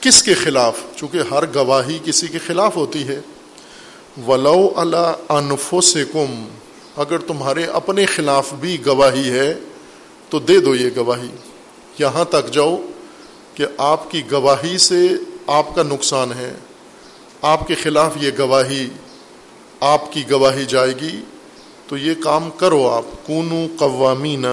کس 0.00 0.22
کے 0.22 0.34
خلاف؟ 0.34 0.78
چونکہ 0.96 1.18
ہر 1.30 1.44
گواہی 1.54 1.98
کسی 2.04 2.26
کے 2.26 2.38
خلاف 2.38 2.76
ہوتی 2.76 3.08
ہے۔ 3.08 3.20
ولو 4.26 4.72
اللہ 4.76 5.14
انف 5.28 5.84
سے 5.84 6.04
کم 6.12 6.48
اگر 6.96 7.18
تمہارے 7.18 7.64
اپنے 7.64 8.06
خلاف 8.06 8.52
بھی 8.52 8.86
گواہی 8.86 9.30
ہے، 9.30 9.54
تو 10.30 10.38
دے 10.38 10.60
دو 10.60 10.74
یہ 10.74 10.90
گواہی۔ 10.96 11.30
یہاں 11.98 12.24
تک 12.24 12.50
جاؤ 12.52 12.76
کہ 13.54 13.66
آپ 13.78 14.10
کی 14.10 14.22
گواہی 14.30 14.78
سے 14.78 15.08
آپ 15.46 15.74
کا 15.74 15.82
نقصان 15.82 16.32
ہے۔ 16.32 16.54
آپ 17.42 17.68
کے 17.68 17.74
خلاف 17.74 18.12
یہ 18.20 18.30
گواہی، 18.38 18.88
آپ 19.80 20.12
کی 20.12 20.30
گواہی 20.30 20.64
جائے 20.64 20.92
گی۔ 21.00 21.20
تو 21.88 21.96
یہ 21.96 22.14
کام 22.22 22.50
کرو 22.50 22.88
آپ۔ 22.88 23.04
کونو 23.26 23.66
قوامین 23.78 24.46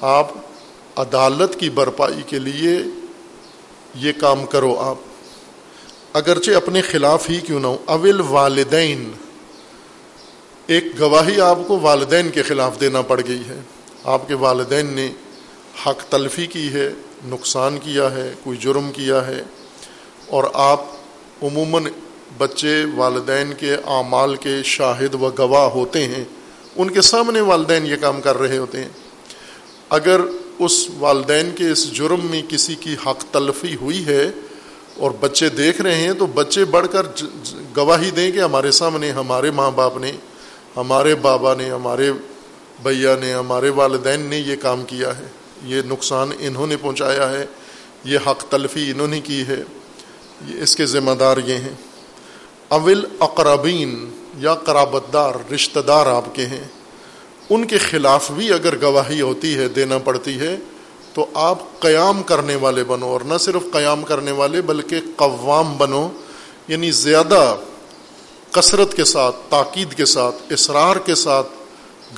آپ 0.00 0.30
عدالت 0.96 1.60
کی 1.60 1.70
برپائی 1.70 2.22
کے 2.26 2.38
لیے 2.38 2.78
یہ 3.94 4.12
کام 4.20 4.46
کرو 4.46 4.80
آپ۔ 4.80 4.96
اگرچہ 6.12 6.50
اپنے 6.50 6.82
خلاف 6.82 7.30
ہی 7.30 7.40
کیوں 7.40 7.60
نہ 7.60 7.66
ہو 7.66 7.76
اول 7.84 8.20
والدین۔ 8.20 9.10
ایک 10.66 11.00
گواہی 11.00 11.40
آپ 11.40 11.58
کو 11.66 11.80
والدین 11.80 12.30
کے 12.30 12.42
خلاف 12.42 12.80
دینا 12.80 13.02
پڑ 13.02 13.20
گئی 13.28 13.42
ہے۔ 13.48 13.60
آپ 14.04 14.28
کے 14.28 14.34
والدین 14.34 14.86
نے 14.86 15.12
حق 15.86 16.04
تلفی 16.10 16.46
کی 16.46 16.72
ہے، 16.72 16.92
نقصان 17.24 17.78
کیا 17.82 18.12
ہے، 18.12 18.32
کوئی 18.42 18.58
جرم 18.58 18.92
کیا 18.92 19.26
ہے۔ 19.26 19.42
اور 20.26 20.44
آپ 20.52 20.80
عموماً 21.42 21.84
بچے 22.38 22.84
والدین 22.96 23.52
کے 23.52 23.74
اعمال 23.74 24.36
کے 24.36 24.62
شاہد 24.64 25.14
و 25.14 25.30
گواہ 25.38 25.68
ہوتے 25.68 26.04
ہیں، 26.04 26.24
ان 26.76 26.90
کے 26.90 27.00
سامنے 27.00 27.40
والدین 27.40 27.86
یہ 27.86 27.96
کام 28.00 28.20
کر 28.20 28.36
رہے 28.38 28.58
ہوتے 28.58 28.78
ہیں۔ 28.78 28.88
اگر 29.90 30.20
اس 30.58 30.88
والدین 30.98 31.50
کے 31.54 31.70
اس 31.70 31.92
جرم 31.92 32.26
میں 32.30 32.42
کسی 32.48 32.74
کی 32.74 32.96
حق 33.06 33.24
تلفی 33.30 33.76
ہوئی 33.80 34.06
ہے 34.06 34.30
اور 34.96 35.10
بچے 35.20 35.48
دیکھ 35.48 35.80
رہے 35.80 35.94
ہیں، 35.94 36.12
تو 36.12 36.26
بچے 36.26 36.64
بڑھ 36.64 36.86
کر 36.92 37.06
گواہی 37.76 38.10
دیں 38.10 38.30
کہ 38.30 38.38
ہمارے 38.38 38.70
سامنے 38.70 39.10
ہمارے 39.10 39.50
ماں 39.50 39.70
باپ 39.70 39.98
نے، 39.98 40.12
ہمارے 40.76 41.14
بابا 41.14 41.54
نے، 41.54 41.70
ہمارے 41.70 42.12
بھیا 42.82 43.16
نے، 43.20 43.34
ہمارے 43.34 43.68
والدین 43.68 44.20
نے 44.20 44.38
یہ 44.38 44.56
کام 44.56 44.84
کیا 44.84 45.18
ہے۔ 45.18 45.26
یہ 45.64 45.82
نقصان 45.86 46.30
انہوں 46.38 46.66
نے 46.66 46.76
پہنچایا 46.76 47.30
ہے، 47.30 47.46
یہ 48.04 48.18
حق 48.26 48.44
تلفی 48.50 48.90
انہوں 48.90 49.08
نے 49.08 49.20
کی 49.20 49.42
ہے۔ 49.48 49.62
اس 50.62 50.76
کے 50.76 50.86
ذمہ 50.86 51.10
دار 51.10 51.36
یہ 51.44 51.54
ہیں۔ 51.54 51.93
اول 52.68 53.04
اقربین 53.20 54.10
یا 54.38 54.54
قرابت 54.54 55.12
دار 55.12 55.34
رشتہ 55.52 55.80
دار 55.80 56.06
آپ 56.06 56.34
کے 56.34 56.46
ہیں، 56.46 56.64
ان 57.50 57.64
کے 57.64 57.78
خلاف 57.78 58.30
بھی 58.30 58.52
اگر 58.52 58.74
گواہی 58.82 59.20
ہوتی 59.20 59.56
ہے، 59.58 59.68
دینا 59.68 59.98
پڑتی 59.98 60.38
ہے، 60.40 60.56
تو 61.14 61.26
آپ 61.34 61.58
قیام 61.80 62.22
کرنے 62.22 62.54
والے 62.54 62.84
بنو، 62.84 63.06
اور 63.06 63.20
نہ 63.20 63.38
صرف 63.40 63.62
قیام 63.72 64.02
کرنے 64.02 64.30
والے، 64.30 64.62
بلکہ 64.62 65.00
قوام 65.16 65.76
بنو 65.78 66.08
یعنی 66.68 66.90
زیادہ 66.90 67.56
کثرت 68.50 68.94
کے 68.94 69.04
ساتھ، 69.04 69.36
تاکید 69.48 69.94
کے 69.94 70.04
ساتھ، 70.04 70.52
اصرار 70.52 70.96
کے 70.96 71.14
ساتھ 71.14 71.46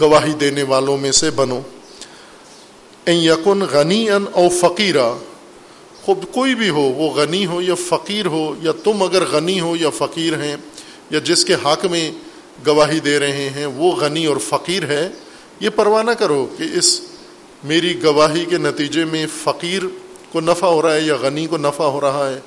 گواہی 0.00 0.32
دینے 0.32 0.62
والوں 0.62 0.96
میں 0.96 1.12
سے 1.12 1.30
بنو۔ 1.30 1.60
این 3.04 3.16
یقن 3.16 3.62
غنی 3.70 4.10
ان 4.10 4.24
او 4.32 4.48
فقیرہ 4.48 5.12
خود 6.06 6.25
کوئی 6.32 6.54
بھی 6.54 6.68
ہو، 6.68 6.80
وہ 6.80 7.10
غنی 7.10 7.46
ہو 7.46 7.62
یا 7.62 7.75
فقیر 7.75 8.26
ہو، 8.26 8.54
یا 8.62 8.72
تم 8.84 9.02
اگر 9.02 9.25
غنی 9.25 9.60
ہو 9.60 9.76
یا 9.76 9.90
فقیر 9.90 10.42
ہیں، 10.42 10.56
یا 11.10 11.18
جس 11.18 11.44
کے 11.44 11.54
حق 11.54 11.84
میں 11.84 12.10
گواہی 12.66 13.00
دے 13.00 13.18
رہے 13.18 13.50
ہیں، 13.50 13.66
وہ 13.66 13.92
غنی 13.92 14.26
اور 14.26 14.36
فقیر 14.36 14.86
ہے، 14.86 15.08
یہ 15.60 15.68
پرواہ 15.68 16.02
نہ 16.02 16.10
کرو 16.10 16.46
کہ 16.58 16.64
اس 16.75 17.00
میری 17.64 18.02
گواہی 18.02 18.44
کے 18.44 18.58
نتیجے 18.58 19.04
میں 19.04 19.26
فقیر 19.42 19.82
کو 20.32 20.40
نفع 20.40 20.66
ہو 20.66 20.82
رہا 20.82 20.94
ہے 20.94 21.00
یا 21.00 21.16
غنی 21.16 21.46
کو 21.46 21.56
نفع 21.56 21.84
ہو 21.84 22.00
رہا 22.00 22.30
ہے، 22.30 22.40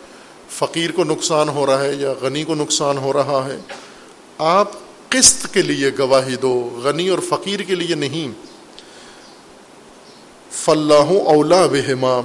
فقیر 0.50 0.92
کو 0.92 1.04
نقصان 1.04 1.50
ہو 1.50 1.66
رہا 1.66 1.84
ہے 1.84 1.96
یا 1.96 2.14
غنی 2.22 2.44
کو 2.44 2.56
نقصان 2.56 2.98
ہو 2.98 3.14
رہا 3.14 3.48
ہے۔ 3.50 3.58
آپ 4.38 4.72
قسط 5.10 5.54
کے 5.54 5.62
لیے 5.62 5.92
گواہی 6.00 6.36
دو، 6.36 6.80
غنی 6.84 7.08
اور 7.10 7.20
فقیر 7.20 7.60
کے 7.60 7.76
لیے 7.76 7.96
نہیں۔ 7.96 8.32
فلاح 10.52 11.12
اولا 11.26 11.66
بہما 11.66 12.22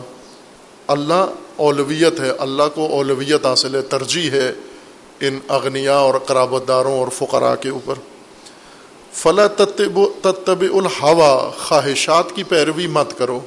اللہ 0.86 1.26
اولویت 1.56 2.20
ہے، 2.20 2.30
اللہ 2.30 2.62
کو 2.74 2.86
اولویت 2.86 3.46
حاصل 3.46 3.74
ہے، 3.74 3.82
ترجیح 3.82 4.30
ہے 4.30 4.52
ان 5.20 5.38
اغنیا 5.48 5.96
اور 5.96 6.14
قرابت 6.14 6.68
داروں 6.68 6.98
اور 6.98 7.08
فقراء 7.08 7.54
کے 7.54 7.68
اوپر۔ 7.68 7.94
فلاں 9.12 9.48
تتب 10.22 10.60
الحوا، 10.60 11.50
خواہشات 11.58 12.24
کی 12.34 12.42
پیروی 12.42 12.86
مت 12.86 13.18
کرو۔ 13.18 13.40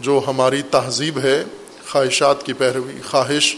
جو 0.00 0.20
ہماری 0.26 0.62
تہذیب 0.62 1.18
ہے، 1.18 1.44
خواہشات 1.90 2.42
کی 2.42 2.52
پیروی، 2.52 3.02
خواہش 3.10 3.56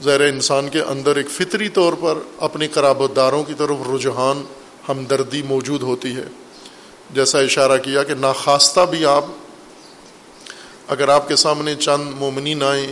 زیر 0.00 0.20
انسان 0.20 0.68
کے 0.68 0.80
اندر 0.80 1.16
ایک 1.16 1.30
فطری 1.30 1.68
طور 1.68 1.92
پر 2.00 2.18
اپنے 2.38 2.68
قرابت 2.68 3.16
داروں 3.16 3.44
کی 3.44 3.54
طرف 3.58 3.76
رجحان، 3.94 4.44
ہمدردی 4.88 5.42
موجود 5.42 5.82
ہوتی 5.82 6.16
ہے۔ 6.16 6.24
جیسا 7.14 7.38
اشارہ 7.38 7.78
کیا 7.78 8.02
کہ 8.02 8.14
ناخواستہ 8.14 8.80
بھی 8.90 9.04
آپ 9.04 9.24
اگر 10.92 11.08
آپ 11.08 11.28
کے 11.28 11.36
سامنے 11.36 11.74
چند 11.74 12.12
مومنین 12.18 12.62
آئیں، 12.62 12.86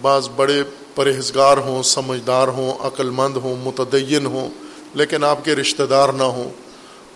بعض 0.00 0.28
بڑے 0.36 0.62
پرہزگار 0.94 1.56
ہوں، 1.56 1.82
سمجھدار 1.82 2.48
ہوں 2.48 2.72
عقل 2.80 3.10
مند 3.10 3.36
ہوں، 3.36 3.56
متدین 3.62 4.26
ہوں، 4.26 4.48
لیکن 4.94 5.24
آپ 5.24 5.44
کے 5.44 5.54
رشتہ 5.54 5.82
دار 5.82 6.08
نہ 6.08 6.22
ہوں، 6.22 6.50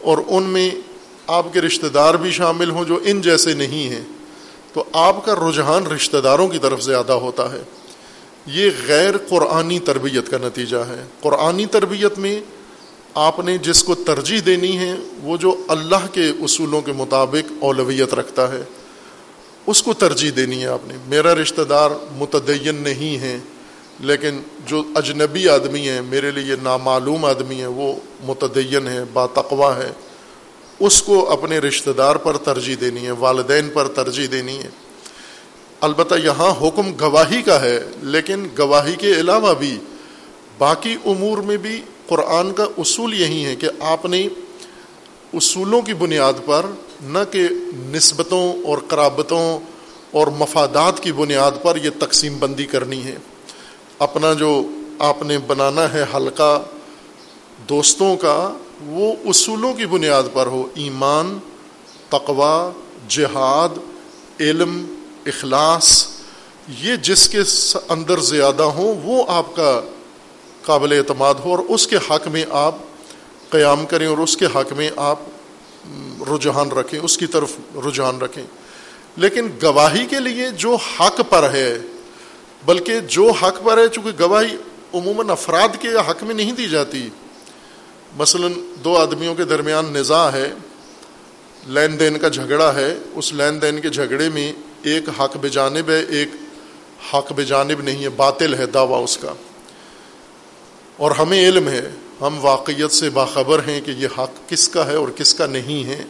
اور 0.00 0.18
ان 0.26 0.42
میں 0.42 0.70
آپ 1.26 1.46
کے 1.52 1.60
رشتہ 1.60 1.86
دار 1.86 2.14
بھی 2.14 2.30
شامل 2.30 2.70
ہوں 2.70 2.84
جو 2.84 2.98
ان 3.04 3.20
جیسے 3.20 3.54
نہیں 3.54 3.88
ہیں، 3.88 4.04
تو 4.72 4.84
آپ 4.92 5.24
کا 5.24 5.34
رجحان 5.34 5.86
رشتہ 5.86 6.16
داروں 6.16 6.48
کی 6.48 6.58
طرف 6.58 6.82
زیادہ 6.82 7.12
ہوتا 7.12 7.52
ہے۔ 7.52 7.62
یہ 8.46 8.70
غیر 8.88 9.18
قرآنی 9.28 9.78
تربیت 9.78 10.30
کا 10.30 10.38
نتیجہ 10.38 10.82
ہے۔ 10.88 11.04
قرآنی 11.20 11.66
تربیت 11.66 12.18
میں 12.18 12.40
آپ 13.14 13.40
نے 13.40 13.58
جس 13.58 13.84
کو 13.84 13.94
ترجیح 13.94 14.40
دینی 14.46 14.78
ہے، 14.78 14.94
وہ 15.22 15.36
جو 15.36 15.56
اللہ 15.68 16.06
کے 16.12 16.28
اصولوں 16.40 16.82
کے 16.82 16.92
مطابق 16.92 17.52
اولویت 17.60 18.14
رکھتا 18.14 18.52
ہے۔ 18.52 18.62
اس 19.68 19.82
کو 19.82 19.92
ترجیح 19.92 20.30
دینی 20.36 20.62
ہے 20.62 20.66
آپ 20.66 20.86
نے۔ 20.86 20.94
میرا 21.06 21.34
رشتہ 21.34 21.62
دار 21.62 21.90
متدین 22.16 22.74
نہیں 22.74 23.18
ہے، 23.18 23.38
لیکن 24.00 24.40
جو 24.66 24.82
اجنبی 24.94 25.48
آدمی 25.48 25.88
ہیں، 25.88 26.02
میرے 26.02 26.30
لیے 26.30 26.56
نامعلوم 26.62 27.24
آدمی 27.24 27.54
ہیں، 27.54 27.66
وہ 27.66 27.92
متدین 28.24 28.88
ہے 28.88 29.04
باتقوا 29.12 29.76
ہے 29.76 29.90
اس 30.80 31.02
کو 31.02 31.30
اپنے 31.30 31.58
رشتہ 31.58 31.90
دار 31.90 32.16
پر 32.16 32.36
ترجیح 32.36 32.76
دینی 32.80 33.06
ہے، 33.06 33.10
والدین 33.10 33.68
پر 33.72 33.88
ترجیح 33.88 34.26
دینی 34.32 34.58
ہے۔ 34.58 34.68
البتہ 35.80 36.14
یہاں 36.14 36.50
حکم 36.60 36.92
گواہی 37.00 37.42
کا 37.42 37.60
ہے، 37.60 37.80
لیکن 38.02 38.46
گواہی 38.58 38.96
کے 38.96 39.12
علاوہ 39.12 39.54
بھی 39.54 39.78
باقی 40.58 40.96
امور 41.04 41.38
میں 41.38 41.56
بھی 41.56 41.82
قرآن 42.06 42.52
کا 42.52 42.64
اصول 42.78 43.20
یہی 43.20 43.44
ہے 43.44 43.56
کہ 43.56 43.68
آپ 43.80 44.04
نے 44.06 44.28
اصولوں 45.34 45.82
کی 45.82 45.94
بنیاد 45.94 46.46
پر 46.46 46.66
نہ 47.00 47.18
کہ 47.30 47.48
نسبتوں 47.72 48.52
اور 48.66 48.78
قرابتوں 48.88 49.58
اور 50.10 50.26
مفادات 50.26 51.00
کی 51.00 51.12
بنیاد 51.12 51.50
پر 51.62 51.76
یہ 51.76 51.90
تقسیم 51.98 52.36
بندی 52.38 52.66
کرنی 52.66 53.04
ہے۔ 53.04 53.16
اپنا 53.98 54.32
جو 54.32 54.62
آپ 54.98 55.22
نے 55.22 55.38
بنانا 55.38 55.92
ہے 55.92 56.04
حلقہ 56.14 56.62
دوستوں 57.68 58.16
کا، 58.16 58.52
وہ 58.86 59.14
اصولوں 59.24 59.74
کی 59.74 59.86
بنیاد 59.86 60.22
پر 60.32 60.46
ہو۔ 60.46 60.68
ایمان 60.74 61.38
تقوا 62.08 62.70
جہاد، 63.08 63.78
علم، 64.40 64.94
اخلاص، 65.26 66.06
یہ 66.78 66.96
جس 66.96 67.28
کے 67.28 67.40
اندر 67.88 68.18
زیادہ 68.18 68.62
ہوں، 68.62 68.94
وہ 69.02 69.24
آپ 69.28 69.56
کا 69.56 69.80
قابل 70.62 70.92
اعتماد 70.92 71.34
ہو 71.34 71.50
اور 71.50 71.58
اس 71.68 71.86
کے 71.86 71.96
حق 71.96 72.28
میں 72.28 72.44
آپ 72.50 72.74
قیام 73.50 73.86
کریں 73.86 74.06
اور 74.06 74.18
اس 74.18 74.36
کے 74.36 74.46
حق 74.46 74.72
میں 74.72 74.90
آپ 74.96 75.18
رجحان 76.34 76.70
رکھیں، 76.70 77.00
اس 77.00 77.18
کی 77.18 77.26
طرف 77.26 77.52
رجحان 77.74 78.18
رکھیں۔ 78.18 78.44
لیکن 79.16 79.48
گواہی 79.62 80.06
کے 80.06 80.20
لیے 80.20 80.50
جو 80.50 80.74
حق 80.74 81.20
پر 81.28 81.50
ہے، 81.50 81.78
بلکہ 82.64 83.00
جو 83.00 83.30
حق 83.30 83.64
پر 83.64 83.78
ہے، 83.78 83.88
چونکہ 83.88 84.10
گواہی 84.20 84.56
عموماً 84.94 85.30
افراد 85.30 85.68
کے 85.80 85.88
حق 85.88 86.22
میں 86.22 86.34
نہیں 86.34 86.52
دی 86.52 86.68
جاتی۔ 86.68 87.08
مثلا 88.16 88.48
دو 88.84 88.96
آدمیوں 88.96 89.34
کے 89.34 89.44
درمیان 89.44 89.84
نظا 89.92 90.32
ہے، 90.32 90.52
لین 91.66 92.00
دین 92.00 92.18
کا 92.18 92.28
جھگڑا 92.28 92.74
ہے۔ 92.74 92.98
اس 93.14 93.32
لین 93.32 93.62
دین 93.62 93.80
کے 93.80 93.88
جھگڑے 93.88 94.28
میں 94.28 94.52
ایک 94.82 95.20
حق 95.20 95.36
بجانب 95.36 95.90
ہے، 95.90 96.04
ایک 96.08 96.28
حق 97.14 97.32
بجانب 97.32 97.80
نہیں 97.80 98.04
ہے، 98.04 98.08
باطل 98.08 98.54
ہے 98.54 98.66
دعویٰ 98.66 99.04
اس 99.04 99.16
کا۔ 99.16 99.34
اور 100.96 101.10
ہمیں 101.10 101.48
علم 101.48 101.68
ہے 101.68 101.90
ہم 102.20 102.44
واقعیت 102.44 102.90
سے 102.90 103.10
باخبر 103.10 103.58
ہیں 103.68 103.80
کہ 103.80 103.90
یہ 103.90 104.08
حق 104.18 104.48
کس 104.48 104.68
کا 104.68 104.86
ہے 104.86 104.96
اور 104.96 105.08
کس 105.08 105.34
کا 105.34 105.46
نہیں 105.46 105.84
ہے، 105.84 106.04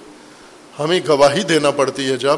ہمیں 0.79 1.01
گواہی 1.09 1.43
دینا 1.43 1.71
پڑتی 1.71 2.11
ہے 2.11 2.17
جب۔ 2.17 2.37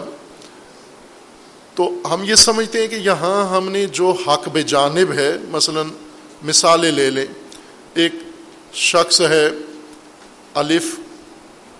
تو 1.74 1.90
ہم 2.11 2.24
یہ 2.24 2.35
سمجھتے 2.35 2.80
ہیں 2.80 2.88
کہ 2.88 2.94
یہاں 2.94 3.56
ہم 3.56 3.68
نے 3.68 3.87
جو 3.87 4.14
حق 4.26 4.48
بے 4.48 4.62
جانب 4.62 5.12
ہے، 5.12 5.37
مثلا 5.48 5.83
مثالیں 6.42 6.92
لے 6.92 7.11
لیں۔ 7.11 7.26
ایک 7.94 8.12
شخص 8.72 9.20
ہے، 9.20 9.50
الف، 10.54 10.85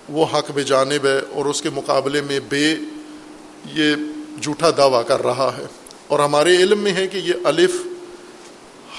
وہ 0.09 0.27
حق 0.27 0.51
بے 0.51 0.63
جانب 0.63 1.07
ہے 1.07 1.21
اور 1.33 1.45
اس 1.45 1.63
کے 1.63 1.71
مقابلے 1.71 2.21
میں 2.21 2.41
بے، 2.49 2.75
یہ 3.75 3.95
جھوٹا 4.43 4.71
دعویٰ 4.77 5.07
کر 5.07 5.23
رہا 5.23 5.53
ہے۔ 5.59 5.65
اور 6.07 6.19
ہمارے 6.19 6.57
علم 6.57 6.79
میں 6.79 6.93
ہے 6.93 7.07
کہ 7.07 7.19
یہ 7.19 7.33
الف 7.45 7.73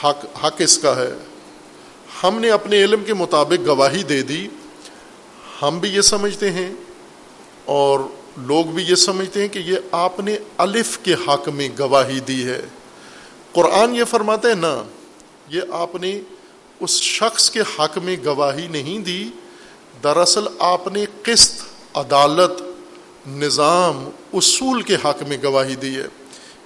حق 0.04 0.45
حق 0.45 0.56
اس 0.60 0.77
کا 0.77 0.95
ہے۔ 0.95 1.13
ہم 2.24 2.40
نے 2.40 2.50
اپنے 2.50 2.84
علم 2.84 3.04
کے 3.04 3.14
مطابق 3.14 3.68
گواہی 3.68 4.04
دے 4.04 4.22
دی، 4.22 4.48
ہم 5.62 5.80
بھی 5.80 5.90
یہ 5.90 6.02
سمجھتے 6.02 6.52
ہیں 6.52 6.72
اور 7.66 8.00
لوگ 8.38 8.66
بھی 8.66 8.84
یہ 8.84 8.96
سمجھتے 8.96 9.42
ہیں 9.42 9.48
کہ 9.48 9.60
یہ 9.60 9.76
آپ 9.92 10.20
نے 10.20 10.38
الف 10.58 10.98
کے 11.04 11.14
حق 11.14 11.50
میں 11.50 11.70
گواہی 11.80 12.20
دی 12.20 12.44
ہے۔ 12.46 12.62
قرآن 13.52 13.96
یہ 13.96 14.04
فرماتے 14.04 14.48
ہیں 14.48 14.56
نا 14.56 14.84
یہ 15.48 15.62
آپ 15.72 15.96
نے 15.96 16.22
اس 16.80 17.02
شخص 17.02 17.50
کے 17.50 17.60
حق 17.60 17.98
میں 17.98 18.16
گواہی 18.26 18.68
نہیں 18.68 19.00
دی، 19.00 19.30
دراصل 20.04 20.48
آپ 20.60 20.88
نے 20.88 21.06
قسط، 21.24 21.62
عدالت، 21.94 22.62
نظام، 23.28 24.10
اصول 24.34 24.82
کے 24.82 24.96
حق 24.96 25.24
میں 25.28 25.38
گواہی 25.44 25.76
دی 25.76 25.96
ہے۔ 25.96 26.08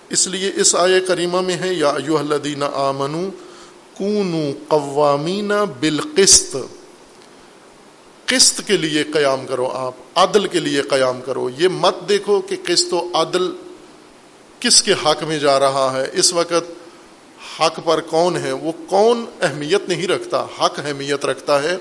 اس 0.10 0.28
لیے 0.28 0.52
اس 0.56 0.76
آئے 0.76 1.00
کریمہ 1.00 1.42
میں 1.42 1.56
ہے، 1.56 1.74
یا 1.74 1.90
ایو 1.90 2.18
الدین 2.18 2.64
آمنو 2.64 3.30
کون 3.98 4.54
قوامین 4.68 5.52
بالقسط۔ 5.80 6.56
قسط 8.26 8.62
کے 8.68 8.78
لیے 8.78 9.04
قیام 9.04 9.48
کرو 9.48 9.72
آپ، 9.72 9.92
عدل 10.16 10.48
کے 10.48 10.60
لیے 10.60 10.82
قیام 10.82 11.22
کرو۔ 11.22 11.50
یہ 11.58 11.68
مت 11.68 11.96
دیکھو 12.10 12.42
کہ 12.42 12.56
قسط 12.64 12.94
و 12.94 13.12
عدل 13.14 13.52
کس 14.60 14.82
کے 14.82 14.94
حق 14.94 15.24
میں 15.24 15.40
جا 15.40 15.60
رہا 15.60 15.94
ہے۔ 15.96 16.08
اس 16.14 16.34
وقت 16.34 16.72
حق 17.60 17.80
پر 17.84 18.02
کون 18.02 18.38
ہے؟ 18.38 18.52
وہ 18.52 18.72
کون 18.90 19.26
اہمیت 19.42 19.90
نہیں 19.90 20.08
رکھتا، 20.08 20.44
حق 20.44 20.80
اہمیت 20.86 21.26
رکھتا 21.26 21.64
ہے۔ 21.64 21.78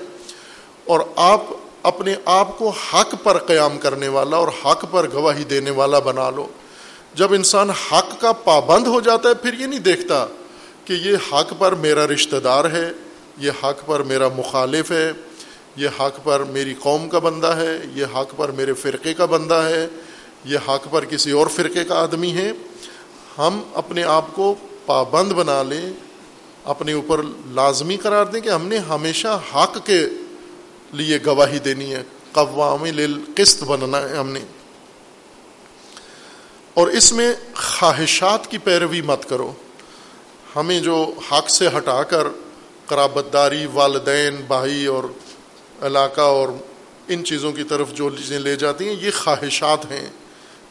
اور 0.85 0.99
آپ 1.15 1.41
اپنے 1.83 2.15
آپ 2.25 2.57
کو 2.57 2.69
حق 2.69 3.15
پر 3.23 3.37
قیام 3.37 3.77
کرنے 3.77 4.07
والا 4.07 4.37
اور 4.37 4.47
حق 4.47 4.85
پر 4.91 5.07
گواہی 5.13 5.43
دینے 5.43 5.71
والا 5.71 5.99
بنا 5.99 6.29
لو۔ 6.29 6.47
جب 7.15 7.33
انسان 7.33 7.69
حق 7.69 8.21
کا 8.21 8.31
پابند 8.31 8.87
ہو 8.87 8.99
جاتا 8.99 9.29
ہے، 9.29 9.33
پھر 9.33 9.53
یہ 9.53 9.65
نہیں 9.65 9.79
دیکھتا 9.79 10.27
کہ 10.85 10.93
یہ 10.93 11.17
حق 11.31 11.53
پر 11.57 11.71
میرا 11.71 12.07
رشتہ 12.07 12.35
دار 12.35 12.71
ہے، 12.71 12.91
یہ 13.37 13.51
حق 13.63 13.85
پر 13.85 13.99
میرا 13.99 14.27
مخالف 14.27 14.91
ہے، 14.91 15.11
یہ 15.75 15.87
حق 15.99 16.23
پر 16.23 16.43
میری 16.43 16.73
قوم 16.79 17.09
کا 17.09 17.19
بندہ 17.19 17.47
ہے، 17.47 17.79
یہ 17.95 18.05
حق 18.15 18.37
پر 18.37 18.51
میرے 18.51 18.73
فرقے 18.73 19.13
کا 19.13 19.25
بندہ 19.25 19.53
ہے، 19.53 19.87
یہ 20.45 20.57
حق 20.67 20.87
پر 20.91 21.05
کسی 21.05 21.31
اور 21.31 21.47
فرقے 21.47 21.83
کا 21.83 21.95
آدمی 21.95 22.33
ہے۔ 22.33 22.51
ہم 23.37 23.61
اپنے 23.73 24.03
آپ 24.03 24.25
کو 24.33 24.55
پابند 24.85 25.31
بنا 25.31 25.63
لیں، 25.63 25.93
اپنے 26.63 26.93
اوپر 26.93 27.21
لازمی 27.51 27.97
قرار 27.97 28.25
دیں 28.25 28.41
کہ 28.41 28.49
ہم 28.49 28.67
نے 28.67 28.77
ہمیشہ 28.77 29.41
حق 29.55 29.77
کے 29.85 30.09
لیے 30.93 31.19
گواہی 31.25 31.59
دینی 31.59 31.95
ہے۔ 31.95 32.03
قوام 32.31 32.85
قسط 33.35 33.63
بننا 33.63 34.09
ہے 34.09 34.15
ہم 34.15 34.29
نے۔ 34.29 34.39
اور 36.73 36.87
اس 36.87 37.13
میں 37.13 37.33
خواہشات 37.55 38.51
کی 38.51 38.57
پیروی 38.57 39.01
مت 39.01 39.29
کرو۔ 39.29 39.53
ہمیں 40.55 40.79
جو 40.79 41.13
حق 41.31 41.49
سے 41.49 41.67
ہٹا 41.67 42.03
کر 42.03 42.27
قرابت 42.85 43.33
داری 43.33 43.65
والدین، 43.73 44.35
بھائی 44.47 44.85
اور 44.85 45.03
علاقہ 45.81 46.21
اور 46.21 46.49
ان 47.07 47.25
چیزوں 47.25 47.51
کی 47.51 47.63
طرف 47.63 47.93
جو 47.93 48.09
چیزیں 48.09 48.39
لے 48.39 48.55
جاتی 48.55 48.89
ہیں، 48.89 48.95
یہ 49.01 49.11
خواہشات 49.23 49.91
ہیں، 49.91 50.09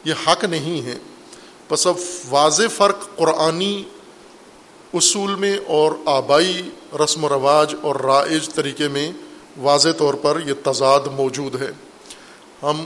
یہ 0.05 0.13
حق 0.27 0.43
نہیں 0.43 0.81
ہیں۔ 0.81 0.99
بس 1.69 1.87
اب 1.87 1.95
واضح 2.29 2.63
فرق 2.75 3.15
قرآنی 3.15 3.83
اصول 4.93 5.35
میں 5.35 5.57
اور 5.67 5.91
آبائی 6.05 6.69
رسم 7.03 7.23
و 7.23 7.29
رواج 7.29 7.75
اور 7.81 7.95
رائج 7.95 8.49
طریقے 8.49 8.87
میں 8.87 9.11
واضح 9.57 9.89
طور 9.97 10.13
پر 10.13 10.39
یہ 10.45 10.53
تضاد 10.63 10.99
موجود 11.15 11.61
ہے۔ 11.61 11.71
ہم 12.63 12.83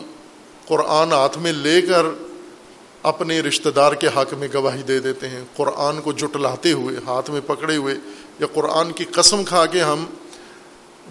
قرآن 0.68 1.12
ہاتھ 1.12 1.38
میں 1.38 1.52
لے 1.52 1.82
کر 1.82 2.06
اپنے 3.10 3.40
رشتہ 3.40 3.70
دار 3.70 3.94
کے 3.94 4.08
حق 4.08 4.34
میں 4.34 4.48
گواہی 4.54 4.82
دے 4.82 5.00
دیتے 5.00 5.30
ہیں۔ 5.30 5.44
قرآن 5.56 6.02
کو 6.02 6.12
جٹلاتے 6.12 6.72
ہوئے، 6.72 6.96
ہاتھ 7.08 7.32
میں 7.32 7.42
پکڑے 7.48 7.76
ہوئے 7.76 7.96
یا 8.40 8.48
قرآن 8.54 8.92
کی 8.92 9.04
قسم 9.04 9.44
کھا 9.44 9.66
کے 9.66 9.82
ہم 9.82 10.06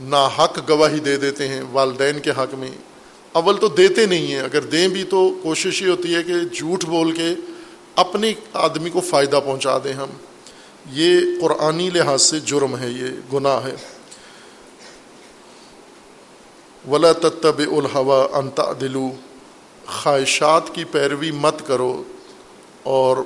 نا 0.01 0.27
حق 0.27 0.59
گواہی 0.69 0.99
دے 0.99 1.17
دیتے 1.17 1.49
ہیں 1.49 1.63
والدین 1.73 2.19
کے 2.19 2.31
حق 2.31 2.55
میں۔ 2.55 2.71
اول 3.33 3.57
تو 3.57 3.69
دیتے 3.69 4.07
نہیں 4.07 4.27
ہیں۔ 4.27 4.41
اگر 4.41 4.61
دیں 4.61 4.89
بھی 4.89 5.05
تو 5.05 5.39
کوشش 5.43 5.83
یہ 5.83 5.89
ہوتی 5.89 6.15
ہے 6.15 6.23
کہ 6.23 6.35
جھوٹ 6.53 6.85
بول 6.85 7.13
کے 7.13 7.35
اپنے 7.95 8.33
آدمی 8.53 8.91
کو 8.91 9.01
فائدہ 9.01 9.41
پہنچا 9.45 9.79
دیں 9.85 9.93
ہم۔ 9.93 10.11
یہ 10.91 11.21
قرآنی 11.41 11.91
لحاظ 11.91 12.23
سے 12.23 12.41
جرم 12.41 12.77
ہے، 12.77 12.91
یہ 12.91 13.07
گناہ 13.33 13.65
ہے۔ 13.65 13.75
ولا 16.91 17.13
تب 17.13 17.59
الحوا 17.59 18.39
انتا 18.39 18.73
دلو 18.81 19.11
خواہشات 19.89 20.75
کی 20.75 20.85
پیروی 20.85 21.31
مت 21.31 21.67
کرو 21.67 22.03
اور 22.83 23.17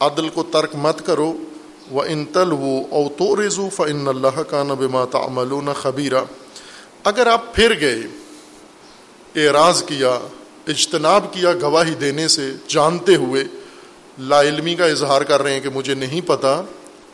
عدل 0.00 0.28
کو 0.28 0.42
ترک 0.42 0.74
مت 0.74 1.06
کرو۔ 1.06 1.36
و 1.92 2.00
ان 2.00 2.24
تل 2.24 2.52
و 2.52 2.82
او 2.90 3.08
تو 3.08 3.46
رضو 3.46 3.68
فن 3.68 4.08
اللہ 4.08 4.40
کا 4.42 4.62
نب 4.62 4.82
ماتا 4.82 5.18
املون 5.18 5.68
خبیرہ 5.72 6.20
اگر 7.04 7.26
آپ 7.26 7.54
پھر 7.54 7.80
گئے، 7.80 8.00
اعراض 9.36 9.82
کیا، 9.82 10.18
اجتناب 10.66 11.32
کیا 11.32 11.52
گواہی 11.52 11.94
دینے 11.94 12.28
سے 12.28 12.52
جانتے 12.68 13.14
ہوئے، 13.14 13.44
لا 14.18 14.42
علمی 14.42 14.74
کا 14.74 14.84
اظہار 14.84 15.22
کر 15.22 15.42
رہے 15.42 15.52
ہیں 15.52 15.60
کہ 15.60 15.68
مجھے 15.68 15.94
نہیں 15.94 16.20
پتہ 16.20 16.62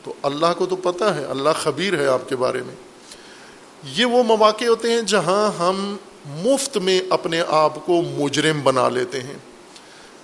تو 0.05 0.13
اللہ 0.23 0.53
کو 0.59 0.67
تو 0.67 0.77
پتہ 0.77 1.05
ہے، 1.05 1.25
اللہ 1.25 1.51
خبیر 1.63 2.01
ہے 2.01 2.07
آپ 2.07 2.29
کے 2.29 2.37
بارے 2.37 2.63
میں۔ 2.63 2.75
یہ 3.85 4.05
وہ 4.05 4.23
مواقع 4.23 4.65
ہوتے 4.65 4.93
ہیں 4.93 5.03
جہاں 5.03 5.59
ہم 5.59 5.97
مفت 6.27 6.77
میں 6.77 7.01
اپنے 7.11 7.43
آپ 7.49 7.87
کو 7.87 8.03
مجرم 8.03 8.61
بنا 8.61 8.89
لیتے 8.89 9.21
ہیں۔ 9.21 9.35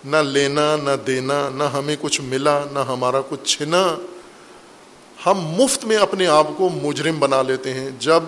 نہ 0.04 0.16
لینا، 0.16 0.76
نہ 0.76 0.90
دینا، 1.06 1.48
نہ 1.54 1.64
ہمیں 1.64 1.96
کچھ 2.00 2.20
ملا، 2.20 2.64
نہ 2.72 2.78
ہمارا 2.78 3.20
کچھ 3.28 3.44
چھنا۔ 3.44 3.96
ہم 5.26 5.38
مفت 5.38 5.84
میں 5.84 5.96
اپنے 5.96 6.26
آپ 6.26 6.46
کو 6.56 6.68
مجرم 6.68 7.18
بنا 7.18 7.42
لیتے 7.42 7.74
ہیں۔ 7.74 7.90
جب 7.98 8.22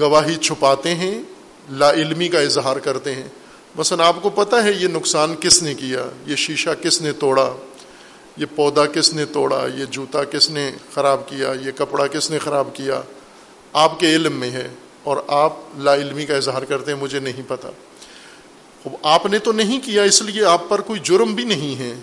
گواہی 0.00 0.34
چھپاتے 0.34 0.94
ہیں، 0.94 1.22
لا 1.70 1.92
علمی 1.92 2.28
کا 2.28 2.40
اظہار 2.40 2.76
کرتے 2.76 3.14
ہیں۔ 3.14 3.28
مثلا 3.76 4.06
آپ 4.06 4.16
کو 4.22 4.30
پتہ 4.30 4.56
ہے 4.56 4.72
یہ 4.72 4.88
نقصان 4.88 5.34
کس 5.40 5.62
نے 5.62 5.74
کیا؟ 5.74 6.06
یہ 6.26 6.36
شیشہ 6.36 6.70
کس 6.82 7.02
نے 7.02 7.12
توڑا؟ 7.12 7.52
یہ 8.36 8.46
پودا 8.56 8.86
کس 8.86 9.14
نے 9.14 9.24
توڑا؟ 9.24 9.66
یہ 9.74 9.84
جوتا 9.84 10.24
کس 10.24 10.50
نے 10.50 10.70
خراب 10.94 11.28
کیا؟ 11.28 11.52
یہ 11.66 11.70
کپڑا 11.76 12.06
کس 12.06 12.30
نے 12.30 12.38
خراب 12.38 12.68
کیا؟ 12.74 13.00
آپ 13.72 14.00
کے 14.00 14.06
علم 14.06 14.32
میں 14.32 14.50
ہے۔ 14.50 14.68
اور 15.04 15.16
آپ 15.28 15.52
لا 15.78 15.94
علمی 15.94 16.26
کا 16.26 16.36
اظہار 16.36 16.62
کرتے 16.62 16.92
ہیں، 16.92 16.98
مجھے 16.98 17.18
نہیں 17.18 17.42
پتہ 17.48 17.66
آپ 19.02 19.26
نے 19.26 19.38
تو 19.38 19.52
نہیں 19.52 19.80
کیا، 19.80 20.02
اس 20.02 20.22
لیے 20.22 20.44
آپ 20.44 20.68
پر 20.68 20.80
کوئی 20.80 21.00
جرم 21.02 21.34
بھی 21.34 21.44
نہیں 21.44 21.78
ہے۔ 21.78 21.94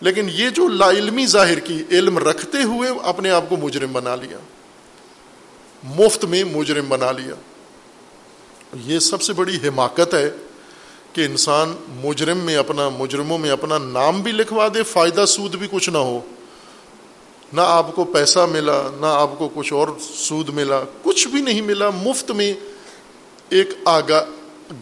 لیکن 0.00 0.28
یہ 0.32 0.50
جو 0.50 0.68
لا 0.68 0.90
علمی 0.90 1.26
ظاہر 1.26 1.58
کی 1.58 1.82
علم 1.90 2.18
رکھتے 2.18 2.62
ہوئے 2.62 2.90
اپنے 3.02 3.30
آپ 3.30 3.44
کو 3.48 3.56
مجرم 3.56 3.92
بنا 3.92 4.16
لیا۔ 4.16 4.38
مفت 5.82 6.24
میں 6.24 6.44
مجرم 6.44 6.84
بنا 6.88 7.12
لیا۔ 7.12 7.34
یہ 8.84 8.98
سب 8.98 9.22
سے 9.22 9.32
بڑی 9.32 9.56
حماقت 9.68 10.14
ہے 10.14 10.30
کہ 11.12 11.24
انسان 11.24 11.76
مجرم 11.88 12.38
میں 12.38 12.56
اپنا، 12.56 12.88
مجرموں 12.88 13.38
میں 13.38 13.50
اپنا 13.50 13.78
نام 13.78 14.22
بھی 14.22 14.32
لکھوا 14.32 14.68
دے، 14.74 14.82
فائدہ 14.82 15.24
سود 15.28 15.54
بھی 15.54 15.66
کچھ 15.70 15.90
نہ 15.90 15.98
ہو۔ 15.98 16.20
نہ 17.52 17.60
آپ 17.64 17.94
کو 17.94 18.04
پیسہ 18.04 18.46
ملا، 18.50 18.82
نہ 19.00 19.06
آپ 19.06 19.38
کو 19.38 19.48
کچھ 19.54 19.72
اور 19.72 19.88
سود 20.00 20.48
ملا، 20.48 20.82
کچھ 21.02 21.28
بھی 21.28 21.40
نہیں 21.40 21.60
ملا، 21.60 21.90
مفت 21.90 22.30
میں 22.30 22.54
ایک 23.48 23.68
آگا 23.84 24.24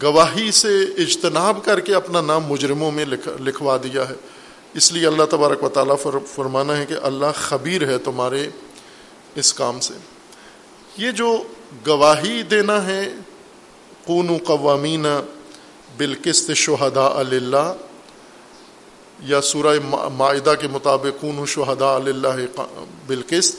گواہی 0.03 0.51
سے 0.51 0.83
اجتناب 0.83 1.65
کر 1.65 1.81
کے 1.81 1.95
اپنا 1.95 2.21
نام 2.21 2.45
مجرموں 2.45 2.91
میں 2.91 3.05
لکھ، 3.05 3.29
لکھوا 3.41 3.77
دیا 3.77 4.09
ہے۔ 4.09 4.15
اس 4.75 4.93
لیے 4.93 5.07
اللہ 5.07 5.25
تبارک 5.31 5.65
و 5.65 5.69
تعالیٰ 5.69 5.97
فرمانا 6.35 6.77
ہے 6.77 6.87
کہ 6.87 6.95
اللہ 7.03 7.27
خبیر 7.35 7.89
ہے 7.89 7.99
تمہارے 7.99 8.49
اس 9.35 9.55
کام 9.55 9.81
سے۔ 9.81 9.95
یہ 10.97 11.11
جو 11.11 11.43
گواہی 11.87 12.43
دینا 12.43 12.87
ہے 12.87 13.15
قون 14.05 14.29
و 14.29 14.37
قوامین 14.45 15.07
بالکست 15.97 16.51
شہدا 16.53 17.07
اللہ 17.07 17.73
یا 19.23 19.41
سورہ 19.41 19.79
معاہدہ 20.13 20.55
کے 20.61 20.69
مطابق 20.69 21.21
کون 21.21 21.47
شہدا 21.47 21.95
اللہ 21.95 22.61
بالکست 23.07 23.59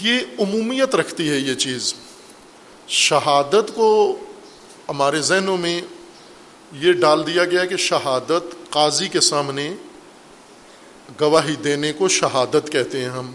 یہ 0.00 0.18
عمومیت 0.38 0.94
رکھتی 0.94 1.30
ہے 1.30 1.36
یہ 1.36 1.54
چیز۔ 1.54 1.94
شہادت 2.88 3.74
کو 3.74 4.18
ہمارے 4.88 5.20
ذہنوں 5.20 5.56
میں 5.56 5.80
یہ 6.72 6.92
ڈال 6.92 7.26
دیا 7.26 7.44
گیا 7.44 7.64
کہ 7.64 7.76
شہادت 7.76 8.70
قاضی 8.70 9.08
کے 9.08 9.20
سامنے 9.20 9.74
گواہی 11.20 11.56
دینے 11.56 11.92
کو 11.92 12.08
شہادت 12.08 12.72
کہتے 12.72 13.00
ہیں 13.00 13.10
ہم۔ 13.10 13.32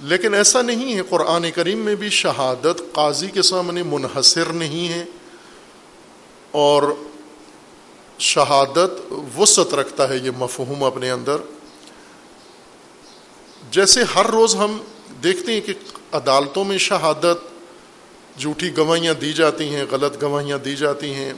لیکن 0.00 0.34
ایسا 0.34 0.62
نہیں 0.62 0.94
ہے، 0.94 1.00
قرآن 1.08 1.50
کریم 1.50 1.78
میں 1.78 1.94
بھی 1.94 2.10
شہادت 2.10 2.82
قاضی 2.92 3.26
کے 3.26 3.42
سامنے 3.42 3.82
منحصر 3.82 4.52
نہیں 4.52 4.88
ہے 4.88 5.04
اور 6.50 6.82
شہادت 8.18 9.12
وسعت 9.38 9.74
رکھتا 9.74 10.08
ہے 10.08 10.16
یہ 10.16 10.30
مفہوم 10.38 10.84
اپنے 10.84 11.10
اندر۔ 11.10 11.36
جیسے 13.70 14.02
ہر 14.14 14.26
روز 14.26 14.56
ہم 14.56 14.78
دیکھتے 15.22 15.52
ہیں 15.52 15.60
کہ 15.60 15.72
عدالتوں 16.12 16.64
میں 16.64 16.78
شہادت، 16.78 17.36
جھوٹی 18.38 18.76
گواہیاں 18.76 19.14
دی 19.14 19.32
جاتی 19.32 19.74
ہیں، 19.74 19.84
غلط 19.90 20.22
گواہیاں 20.22 20.58
دی 20.58 20.76
جاتی 20.76 21.14
ہیں، 21.14 21.32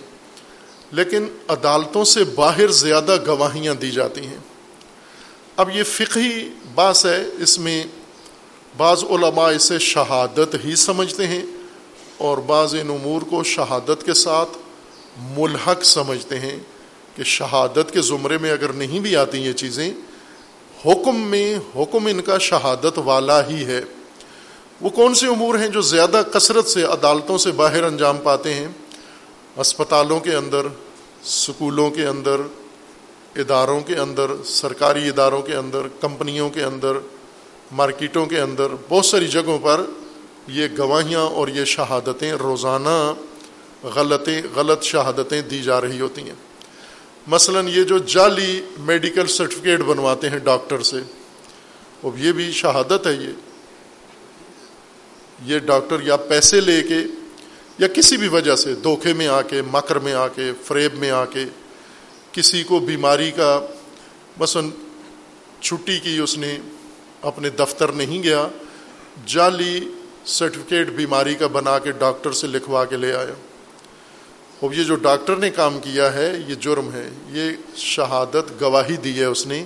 لیکن 0.92 1.26
عدالتوں 1.48 2.04
سے 2.04 2.24
باہر 2.24 2.68
زیادہ 2.68 3.16
گواہیاں 3.26 3.74
دی 3.74 3.90
جاتی 3.90 4.26
ہیں۔ 4.26 4.38
اب 5.56 5.70
یہ 5.70 5.82
فقہی 5.82 6.48
باس 6.74 7.06
ہے، 7.06 7.24
اس 7.38 7.58
میں 7.58 7.84
بعض 8.76 9.04
علماء 9.04 9.50
اسے 9.50 9.78
شہادت 9.78 10.56
ہی 10.64 10.76
سمجھتے 10.76 11.26
ہیں 11.26 11.42
اور 12.18 12.38
بعض 12.38 12.74
ان 12.74 12.90
امور 12.90 13.22
کو 13.22 13.42
شہادت 13.42 14.04
کے 14.04 14.14
ساتھ 14.14 14.58
ملحق 15.16 15.84
سمجھتے 15.84 16.40
ہیں 16.40 16.58
کہ 17.16 17.22
شہادت 17.22 17.92
کے 17.92 18.00
زمرے 18.00 18.38
میں 18.38 18.50
اگر 18.50 18.72
نہیں 18.72 19.00
بھی 19.00 19.16
آتی 19.16 19.38
یہ 19.38 19.52
چیزیں، 19.52 19.92
حکم 20.86 21.20
میں، 21.20 21.58
حکم 21.76 22.06
ان 22.06 22.20
کا 22.20 22.38
شہادت 22.38 22.98
والا 22.98 23.48
ہی 23.48 23.64
ہے۔ 23.66 23.80
وہ 24.80 24.90
کون 24.90 25.14
سے 25.14 25.26
امور 25.26 25.58
ہیں 25.58 25.68
جو 25.68 25.80
زیادہ 25.80 26.22
کثرت 26.32 26.66
سے، 26.66 26.82
عدالتوں 26.82 27.38
سے 27.38 27.52
باہر 27.52 27.82
انجام 27.82 28.16
پاتے 28.22 28.54
ہیں؟ 28.54 28.68
اسپتالوں 29.56 30.20
کے 30.20 30.34
اندر، 30.34 30.66
سکولوں 31.24 31.90
کے 31.90 32.06
اندر، 32.06 32.36
اداروں 33.36 33.80
کے 33.80 33.96
اندر، 33.96 34.30
سرکاری 34.44 35.08
اداروں 35.08 35.42
کے 35.42 35.54
اندر، 35.54 35.80
کمپنیوں 36.00 36.50
کے 36.50 36.62
اندر، 36.62 36.92
مارکیٹوں 37.72 38.26
کے 38.26 38.40
اندر، 38.40 38.66
بہت 38.88 39.06
ساری 39.06 39.28
جگہوں 39.28 39.58
پر 39.58 39.84
یہ 40.48 40.66
گواہیاں 40.78 41.20
اور 41.20 41.48
یہ 41.48 41.64
شہادتیں 41.64 42.32
روزانہ 42.32 43.12
غلطیں 43.94 44.42
غلط 44.54 44.82
شہادتیں 44.82 45.42
دی 45.42 45.62
جا 45.62 45.80
رہی 45.80 46.00
ہوتی 46.00 46.22
ہیں۔ 46.22 46.34
مثلا 47.26 47.60
یہ 47.66 47.82
جو 47.82 47.98
جعلی 47.98 48.60
میڈیکل 48.78 49.26
سرٹیفکیٹ 49.26 49.80
بنواتے 49.80 50.30
ہیں 50.30 50.38
ڈاکٹر 50.38 50.82
سے، 50.82 50.96
اب 52.04 52.18
یہ 52.18 52.32
بھی 52.32 52.52
شہادت 52.52 53.06
ہے 53.06 53.12
یہ۔ 53.12 53.32
یہ 55.44 55.58
ڈاکٹر 55.58 55.96
یا 56.00 56.16
پیسے 56.16 56.60
لے 56.60 56.82
کے 56.82 56.98
یا 57.78 57.88
کسی 57.88 58.16
بھی 58.16 58.28
وجہ 58.28 58.56
سے 58.56 58.74
دھوکے 58.74 59.12
میں 59.12 59.28
آ 59.28 59.42
کے، 59.42 59.62
مکر 59.62 59.98
میں 59.98 60.12
آ 60.12 60.28
کے، 60.28 60.52
فریب 60.64 60.94
میں 60.94 61.10
آ 61.10 61.24
کے 61.24 61.44
کسی 62.32 62.62
کو 62.62 62.78
بیماری 62.78 63.30
کا 63.30 63.66
مثلاً 64.38 64.70
چھٹی 65.60 65.98
کی 65.98 66.18
اس 66.18 66.38
نے 66.38 66.58
اپنے 67.22 67.50
دفتر 67.50 67.92
نہیں 67.92 68.22
گیا، 68.22 68.48
جعلی 69.26 69.88
سرٹیفکیٹ 70.24 70.88
بیماری 70.88 71.34
کا 71.34 71.46
بنا 71.46 71.78
کے 71.78 71.90
ڈاکٹر 71.90 72.32
سے 72.32 72.46
لکھوا 72.46 72.84
کے 72.84 72.96
لے 72.96 73.14
آیا۔ 73.14 73.34
اب 74.62 74.74
یہ 74.74 74.84
جو 74.84 74.94
ڈاکٹر 74.94 75.36
نے 75.36 75.50
کام 75.50 75.78
کیا 75.80 76.12
ہے، 76.12 76.36
یہ 76.46 76.54
جرم 76.54 76.92
ہے، 76.92 77.10
یہ 77.28 77.50
شہادت 77.76 78.62
گواہی 78.62 78.96
دی 78.96 79.18
ہے 79.20 79.24
اس 79.24 79.46
نے، 79.46 79.64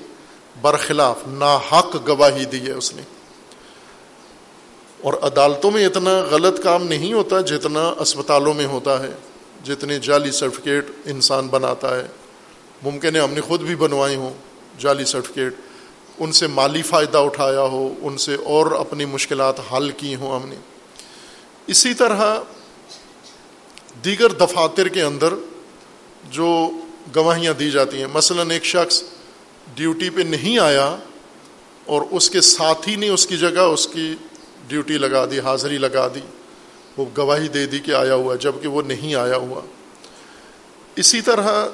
برخلاف 0.60 1.16
ناحق 1.26 2.08
گواہی 2.08 2.44
دی 2.44 2.66
ہے 2.66 2.72
اس 2.72 2.94
نے۔ 2.94 3.02
اور 5.02 5.14
عدالتوں 5.22 5.70
میں 5.70 5.86
اتنا 5.86 6.10
غلط 6.30 6.62
کام 6.62 6.86
نہیں 6.86 7.12
ہوتا 7.12 7.40
جتنا 7.40 7.94
اسپتالوں 7.98 8.54
میں 8.54 8.66
ہوتا 8.66 9.02
ہے، 9.02 9.10
جتنے 9.64 9.98
جعلی 9.98 10.30
سرٹیفکیٹ 10.30 10.86
انسان 11.04 11.46
بناتا 11.46 11.96
ہے۔ 11.96 12.06
ممکن 12.82 13.16
ہے 13.16 13.20
ہم 13.20 13.32
نے 13.32 13.40
خود 13.40 13.60
بھی 13.60 13.76
بنوائے 13.76 14.16
ہوں 14.16 14.34
جعلی 14.78 15.04
سرٹیفکیٹ۔ 15.04 15.54
ان 16.18 16.32
سے 16.32 16.46
مالی 16.46 16.82
فائدہ 16.82 17.18
اٹھایا 17.18 17.60
ہو، 17.60 17.94
ان 18.02 18.18
سے 18.18 18.34
اور 18.34 18.66
اپنی 18.66 19.04
مشکلات 19.04 19.54
حل 19.72 19.90
کی 19.90 20.14
ہوں 20.14 20.40
ہم 20.40 20.48
نے۔ 20.48 20.56
اسی 21.66 21.94
طرح 21.94 22.36
دیگر 24.04 24.32
دفاتر 24.32 24.88
کے 24.88 25.02
اندر 25.02 25.34
جو 26.30 26.70
گواہیاں 27.16 27.52
دی 27.52 27.70
جاتی 27.70 27.98
ہیں، 27.98 28.06
مثلا 28.06 28.42
ایک 28.50 28.64
شخص 28.64 29.02
ڈیوٹی 29.74 30.10
پہ 30.10 30.22
نہیں 30.22 30.58
آیا 30.58 30.96
اور 31.84 32.02
اس 32.10 32.30
کے 32.30 32.40
ساتھی 32.40 32.96
نے 32.96 33.08
اس 33.08 33.26
کی 33.26 33.36
جگہ 33.36 33.60
اس 33.60 33.86
کی 33.86 34.14
ڈیوٹی 34.68 34.98
لگا 34.98 35.24
دی، 35.30 35.40
حاضری 35.40 35.78
لگا 35.78 36.08
دی، 36.14 36.20
وہ 36.96 37.04
گواہی 37.16 37.48
دے 37.48 37.66
دی 37.66 37.78
کہ 37.78 37.90
آیا 37.90 38.14
ہوا 38.14 38.34
جبکہ 38.34 38.68
وہ 38.68 38.82
نہیں 38.82 39.14
آیا 39.14 39.36
ہوا۔ 39.36 39.60
اسی 40.96 41.20
طرح 41.20 41.66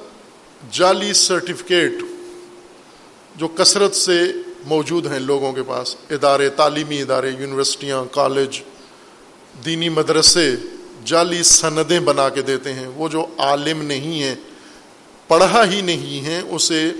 جعلی 0.71 1.13
سرٹیفکیٹ 1.13 1.93
جو 3.37 3.49
کثرت 3.49 3.95
سے 3.95 4.33
موجود 4.67 5.07
ہیں 5.07 5.19
لوگوں 5.19 5.53
کے 5.53 5.63
پاس، 5.63 5.97
ادارے، 6.11 6.49
تعلیمی 6.49 7.03
ادارے، 7.03 7.31
یونیورسٹیاں، 7.31 8.05
کالج، 8.11 8.61
دینی 9.65 9.89
مدرسے 9.89 10.55
جعلی 11.07 11.43
سندیں 11.43 12.01
بنا 12.01 12.29
کے 12.29 12.43
دیتے 12.43 12.73
ہیں۔ 12.73 12.87
وہ 12.87 13.09
جو 13.09 13.27
عالم 13.39 13.83
نہیں 13.83 14.23
ہیں، 14.23 14.35
پڑھا 15.29 15.71
ہی 15.71 15.81
نہیں 15.81 16.27
ہیں، 16.27 16.41
اسے 16.41 16.93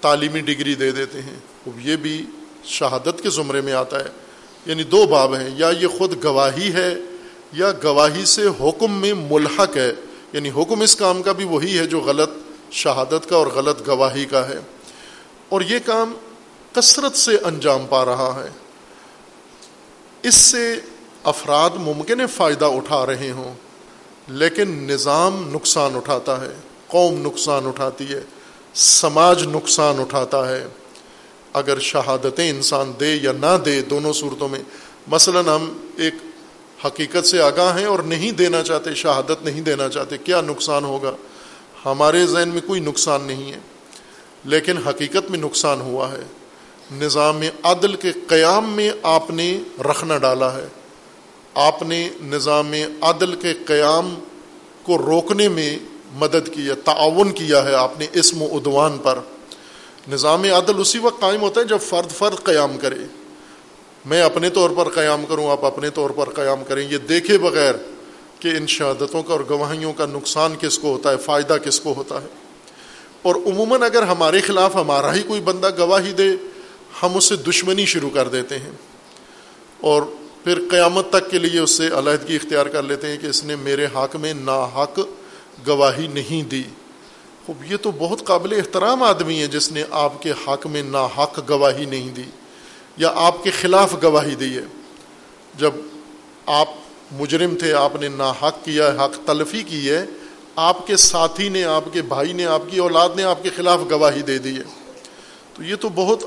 تعلیمی 0.00 0.40
ڈگری 0.40 0.74
دے 0.74 0.90
دیتے 0.90 1.22
ہیں۔ 1.22 1.36
یہ 1.80 1.96
بھی 1.96 2.26
شہادت 2.64 3.22
کے 3.22 3.30
زمرے 3.30 3.60
میں 3.60 3.72
آتا 3.72 4.00
ہے۔ 4.00 4.08
یعنی 4.66 4.82
دو 4.82 5.06
باب 5.06 5.34
ہیں۔ 5.34 5.50
یا 5.56 5.70
یہ 5.80 5.86
خود 5.86 6.24
گواہی 6.24 6.72
ہے، 6.72 6.94
یا 7.52 7.72
گواہی 7.84 8.24
سے 8.24 8.42
حکم 8.60 9.00
میں 9.00 9.14
ملحق 9.14 9.76
ہے۔ 9.76 9.92
یعنی 10.32 10.50
حکم 10.50 10.80
اس 10.80 10.96
کام 10.96 11.22
کا 11.22 11.32
بھی 11.32 11.44
وہی 11.44 11.78
ہے 11.78 11.86
جو 11.86 12.00
غلط 12.00 12.30
شہادت 12.70 13.28
کا 13.28 13.36
اور 13.36 13.46
غلط 13.46 13.88
گواہی 13.88 14.24
کا 14.24 14.48
ہے۔ 14.48 14.58
اور 15.48 15.60
یہ 15.60 15.78
کام 15.84 16.12
کثرت 16.72 17.16
سے 17.16 17.38
انجام 17.44 17.86
پا 17.86 18.04
رہا 18.04 18.44
ہے۔ 18.44 18.50
اس 20.22 20.34
سے 20.34 20.80
افراد 21.28 21.70
ممکن 21.76 22.26
فائدہ 22.26 22.64
اٹھا 22.64 23.04
رہے 23.06 23.30
ہوں، 23.30 23.54
لیکن 24.32 24.70
نظام 24.86 25.48
نقصان 25.52 25.96
اٹھاتا 25.96 26.40
ہے، 26.40 26.52
قوم 26.86 27.20
نقصان 27.26 27.66
اٹھاتی 27.66 28.12
ہے، 28.12 28.20
سماج 28.74 29.46
نقصان 29.46 30.00
اٹھاتا 30.00 30.48
ہے۔ 30.48 30.66
اگر 31.52 31.78
شہادتیں 31.80 32.48
انسان 32.50 32.92
دے 33.00 33.14
یا 33.14 33.32
نہ 33.32 33.56
دے 33.64 33.80
دونوں 33.82 34.12
صورتوں 34.12 34.48
میں، 34.48 34.62
مثلا 35.06 35.40
ہم 35.40 35.72
ایک 35.96 36.14
حقیقت 36.84 37.26
سے 37.26 37.40
آگاہ 37.42 37.76
ہیں 37.78 37.84
اور 37.84 37.98
نہیں 37.98 38.32
دینا 38.32 38.62
چاہتے، 38.62 38.94
شہادت 38.94 39.44
نہیں 39.44 39.60
دینا 39.60 39.88
چاہتے، 39.88 40.18
کیا 40.18 40.40
نقصان 40.40 40.84
ہوگا؟ 40.84 41.12
ہمارے 41.84 42.26
ذہن 42.26 42.48
میں 42.48 42.60
کوئی 42.66 42.80
نقصان 42.80 43.22
نہیں 43.22 43.52
ہے، 43.52 43.58
لیکن 44.44 44.78
حقیقت 44.78 45.30
میں 45.30 45.38
نقصان 45.38 45.80
ہوا 45.80 46.10
ہے۔ 46.12 46.22
نظام 46.92 47.40
عدل 47.62 47.94
کے 47.94 48.12
قیام 48.26 48.72
میں 48.72 48.90
آپ 49.02 49.30
نے 49.30 49.48
رکھنا 49.80 50.18
ڈالا 50.18 50.52
ہے۔ 50.54 50.66
آپ 51.58 51.82
نے 51.82 52.08
نظام 52.22 52.72
عدل 53.00 53.34
کے 53.34 53.54
قیام 53.66 54.14
کو 54.82 54.98
روکنے 54.98 55.48
میں 55.48 55.78
مدد 56.12 56.54
کی 56.54 56.68
ہے، 56.68 56.74
تعاون 56.74 57.32
کیا 57.32 57.64
ہے 57.64 57.74
آپ 57.74 58.00
نے 58.00 58.06
اسم 58.12 58.42
و 58.42 58.48
ادوان 58.52 58.98
پر۔ 58.98 59.18
نظام 60.08 60.42
عدل 60.42 60.72
اسی 60.78 60.98
وقت 60.98 61.20
قائم 61.20 61.40
ہوتا 61.40 61.60
ہے 61.60 61.66
جب 61.66 61.78
فرد 61.80 62.10
فرد 62.10 62.44
قیام 62.44 62.76
کرے۔ 62.78 62.96
میں 64.04 64.22
اپنے 64.22 64.50
طور 64.50 64.70
پر 64.76 64.88
قیام 64.88 65.24
کروں، 65.28 65.50
آپ 65.50 65.64
اپنے 65.64 65.90
طور 65.90 66.10
پر 66.10 66.30
قیام 66.30 66.64
کریں۔ 66.68 66.88
یہ 66.90 66.98
دیکھے 66.98 67.38
بغیر 67.38 67.74
کہ 68.40 68.48
ان 68.48 68.66
شہادتوں 68.66 69.22
کا 69.22 69.32
اور 69.32 69.40
گواہیوں 69.50 69.92
کا 69.92 70.06
نقصان 70.06 70.54
کس 70.60 70.78
کو 70.78 70.92
ہوتا 70.92 71.10
ہے، 71.10 71.16
فائدہ 71.16 71.56
کس 71.64 71.80
کو 71.80 71.94
ہوتا 71.96 72.22
ہے۔ 72.22 72.26
اور 73.22 73.34
عموماً 73.34 73.82
اگر 73.82 74.02
ہمارے 74.02 74.40
خلاف 74.40 74.76
ہمارا 74.76 75.14
ہی 75.14 75.22
کوئی 75.22 75.40
بندہ 75.40 75.70
گواہی 75.78 76.12
دے، 76.12 76.28
ہم 77.02 77.16
اس 77.16 77.24
سے 77.24 77.36
دشمنی 77.36 77.84
شروع 77.84 78.10
کر 78.14 78.28
دیتے 78.28 78.58
ہیں۔ 78.58 78.70
اور 79.80 80.02
پھر 80.48 80.62
قیامت 80.70 81.10
تک 81.10 81.30
کے 81.30 81.38
لیے 81.38 81.60
اس 81.60 81.70
سے 81.70 81.86
علیحدگی 81.86 82.36
اختیار 82.36 82.66
کر 82.66 82.82
لیتے 82.82 83.06
ہیں 83.06 83.18
کہ 83.18 83.26
اس 83.26 83.44
نے 83.44 83.56
میرے 83.56 83.86
حق 83.94 84.16
میں 84.16 84.34
نا 84.34 84.64
حق 84.64 85.00
گواہی 85.66 86.06
نہیں 86.06 86.48
دی۔ 86.48 86.62
خوب، 87.46 87.72
یہ 87.72 87.76
تو 87.76 87.90
بہت 87.90 88.24
قابل 88.24 88.52
احترام 88.52 89.02
آدمی 89.02 89.42
ہے 89.42 89.46
جس 89.46 89.72
نے 89.72 89.84
آپ 89.90 90.22
کے 90.22 90.30
حق 90.30 90.66
میں 90.66 90.82
نا 90.82 91.06
حق 91.18 91.50
گواہی 91.50 91.84
نہیں 91.84 92.10
دی 92.10 92.22
یا 92.96 93.12
آپ 93.14 93.44
کے 93.44 93.50
خلاف 93.50 93.94
گواہی 94.02 94.34
دی 94.34 94.56
ہے۔ 94.56 94.64
جب 95.58 95.70
آپ 96.46 96.68
مجرم 97.12 97.56
تھے، 97.56 97.72
آپ 97.72 97.96
نے 97.96 98.08
نا 98.08 98.30
حق 98.30 98.64
کیا، 98.64 98.88
حق 98.88 99.26
تلفی 99.26 99.62
کی 99.62 99.90
ہے، 99.90 100.06
آپ 100.56 100.86
کے 100.86 100.96
ساتھی 100.96 101.48
نے، 101.48 101.64
آپ 101.64 101.84
کے 101.92 102.02
بھائی 102.02 102.32
نے، 102.32 102.46
آپ 102.46 102.62
کی 102.70 102.78
اولاد 102.78 103.08
نے 103.16 103.22
آپ 103.22 103.42
کے 103.42 103.50
خلاف 103.56 103.80
گواہی 103.90 104.22
دے 104.22 104.38
دی 104.38 104.56
ہے۔ 104.56 104.92
تو 105.54 105.62
یہ 105.62 105.74
تو 105.76 105.88
بہت 105.88 106.24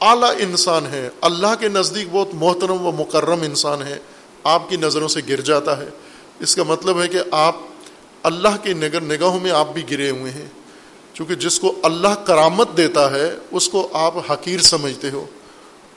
اعلیٰ 0.00 0.34
انسان 0.38 0.86
ہے، 0.86 1.08
اللہ 1.20 1.54
کے 1.60 1.68
نزدیک 1.68 2.08
بہت 2.10 2.28
محترم 2.32 2.86
و 2.86 2.92
مکرم 2.92 3.42
انسان 3.42 3.82
ہے، 3.82 3.98
آپ 4.44 4.70
کی 4.70 4.76
نظروں 4.76 5.08
سے 5.08 5.20
گر 5.28 5.40
جاتا 5.40 5.78
ہے۔ 5.78 5.88
اس 6.40 6.56
کا 6.56 6.62
مطلب 6.62 7.02
ہے 7.02 7.08
کہ 7.08 7.18
آپ 7.30 7.56
اللہ 8.22 8.56
کے 8.62 8.72
نگر 8.72 9.00
نگاہوں 9.00 9.40
میں 9.40 9.50
آپ 9.50 9.74
بھی 9.74 9.90
گرے 9.90 10.10
ہوئے 10.10 10.32
ہیں۔ 10.32 10.46
چونکہ 11.14 11.34
جس 11.34 11.60
کو 11.60 11.74
اللہ 11.82 12.14
کرامت 12.26 12.68
دیتا 12.76 13.10
ہے، 13.10 13.36
اس 13.50 13.68
کو 13.68 13.88
آپ 13.92 14.32
حقیر 14.32 14.60
سمجھتے 14.60 15.10
ہو۔ 15.10 15.26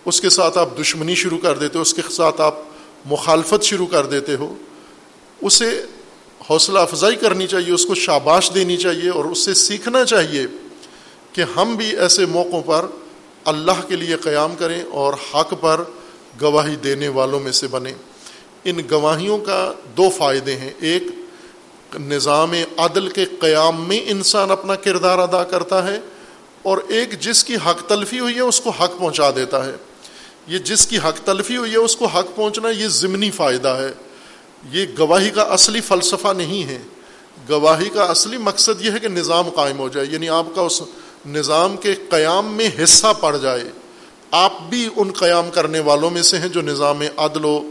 اس 0.05 0.21
کے 0.21 0.29
ساتھ 0.29 0.57
آپ 0.57 0.69
دشمنی 0.81 1.15
شروع 1.15 1.38
کر 1.38 1.57
دیتے 1.57 1.77
ہو، 1.77 1.81
اس 1.81 1.93
کے 1.93 2.01
ساتھ 2.09 2.41
آپ 2.41 2.55
مخالفت 3.05 3.63
شروع 3.63 3.88
کر 3.88 4.05
دیتے 4.05 4.35
ہو۔ 4.35 4.55
اسے 5.41 5.83
حوصلہ 6.49 6.79
افزائی 6.79 7.15
کرنی 7.15 7.47
چاہیے، 7.47 7.73
اس 7.73 7.85
کو 7.85 7.95
شاباش 7.95 8.51
دینی 8.55 8.77
چاہیے 8.77 9.09
اور 9.09 9.25
اس 9.25 9.39
سے 9.39 9.53
سیکھنا 9.53 10.05
چاہیے 10.05 10.45
کہ 11.33 11.43
ہم 11.55 11.75
بھی 11.75 11.97
ایسے 11.97 12.25
موقعوں 12.25 12.62
پر 12.62 12.85
اللہ 13.45 13.88
کے 13.88 13.95
لیے 13.95 14.15
قیام 14.15 14.56
کریں 14.56 14.84
اور 14.84 15.13
حق 15.13 15.54
پر 15.62 15.84
گواہی 16.41 16.75
دینے 16.75 17.08
والوں 17.08 17.39
میں 17.39 17.52
سے 17.52 17.67
بنیں۔ 17.67 17.93
ان 18.63 18.78
گواہیوں 18.91 19.38
کا 19.38 19.73
دو 19.97 20.10
فائدے 20.10 20.56
ہیں۔ 20.56 20.71
ایک، 20.80 21.04
نظام 21.99 22.54
عدل 22.78 23.10
کے 23.10 23.25
قیام 23.25 23.88
میں 23.88 23.99
انسان 24.06 24.52
اپنا 24.52 24.75
کردار 24.75 25.17
ادا 25.17 25.43
کرتا 25.43 25.88
ہے 25.88 25.99
اور 26.62 26.78
ایک، 26.88 27.19
جس 27.19 27.43
کی 27.43 27.56
حق 27.56 27.89
تلفی 27.89 28.19
ہوئی 28.19 28.36
ہے 28.36 28.39
اس 28.39 28.62
کو 28.62 28.69
حق 28.69 28.99
پہنچا 28.99 29.32
دیتا 29.36 29.65
ہے۔ 29.65 29.75
یہ 30.47 30.58
جس 30.58 30.88
کی 30.88 30.97
حق 30.97 31.25
تلفی 31.25 31.58
ہوئی 31.58 31.71
ہے 31.71 31.78
اس 31.78 31.95
کو 31.95 32.06
حق 32.06 32.36
پہنچنا 32.36 32.69
یہ 32.69 32.88
ضمنی 32.88 33.32
فائدہ 33.32 33.67
ہے۔ 33.67 33.91
یہ 34.71 34.86
گواہی 34.99 35.30
کا 35.30 35.41
اصلی 35.41 35.82
فلسفہ 35.82 36.34
نہیں 36.38 36.63
ہے۔ 36.63 36.80
گواہی 37.49 37.89
کا 37.89 38.04
اصلی 38.04 38.38
مقصد 38.38 38.86
یہ 38.86 38.91
ہے 38.91 38.99
کہ 38.99 39.08
نظام 39.08 39.49
قائم 39.49 39.80
ہو 39.80 39.89
جائے۔ 39.89 40.08
یعنی 40.10 40.30
آپ 40.30 40.45
کا 40.56 40.62
اس 40.62 40.82
نظام 41.25 41.77
کے 41.77 41.95
قیام 42.10 42.53
میں 42.53 42.69
حصہ 42.84 43.13
پڑ 43.19 43.38
جائے، 43.38 43.63
آپ 44.32 44.53
بھی 44.69 44.89
ان 44.95 45.12
قیام 45.12 45.49
کرنے 45.49 45.79
والوں 45.79 46.10
میں 46.10 46.21
سے 46.21 46.38
ہیں 46.38 46.47
جو 46.47 46.62
نظام 46.62 47.01
عدل 47.17 47.45
و 47.45 47.62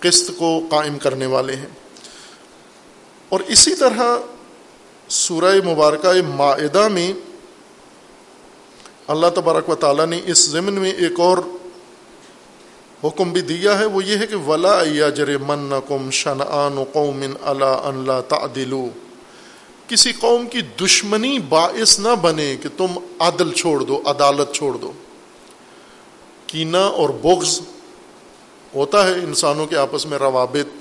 قسط 0.00 0.30
کو 0.36 0.66
قائم 0.70 0.98
کرنے 0.98 1.26
والے 1.26 1.56
ہیں۔ 1.56 1.66
اور 3.28 3.40
اسی 3.40 3.74
طرح 3.74 4.00
سورہ 5.08 5.54
مبارکہ 5.64 6.08
معدہ 6.34 6.88
میں 6.88 7.12
اللہ 9.06 9.26
تبارک 9.34 9.68
و 9.68 9.74
تعالیٰ 9.74 10.06
نے 10.06 10.20
اس 10.26 10.50
ضمن 10.50 10.72
میں 10.72 10.92
ایک 10.92 11.20
اور 11.20 11.38
حکم 13.04 13.30
بھی 13.30 13.40
دیا 13.40 13.78
ہے، 13.78 13.84
وہ 13.84 14.04
یہ 14.04 14.16
ہے 14.16 14.26
کہ 14.26 14.36
ولا 14.36 14.80
یا 14.86 15.08
جر 15.08 15.38
من 15.38 15.72
کم 15.88 16.10
شن 16.10 16.40
آن 16.48 16.84
قوم 16.92 17.22
اللہ 17.42 17.64
اللہ 17.64 18.20
تعدلو 18.28 18.88
کسی 19.92 20.12
قوم 20.12 20.46
کی 20.46 20.60
دشمنی 20.60 21.38
باعث 21.38 21.98
نہ 21.98 22.08
بنے 22.22 22.56
کہ 22.62 22.68
تم 22.76 22.86
عدل 23.18 23.52
چھوڑ 23.52 23.80
دو، 23.80 24.02
عدالت 24.04 24.54
چھوڑ 24.54 24.74
دو۔ 24.74 24.92
کینا 26.46 26.86
اور 26.86 27.08
بغض 27.08 27.60
ہوتا 28.74 29.06
ہے 29.06 29.12
انسانوں 29.12 29.66
کے 29.66 29.76
آپس 29.76 30.06
میں، 30.06 30.18
روابط 30.18 30.76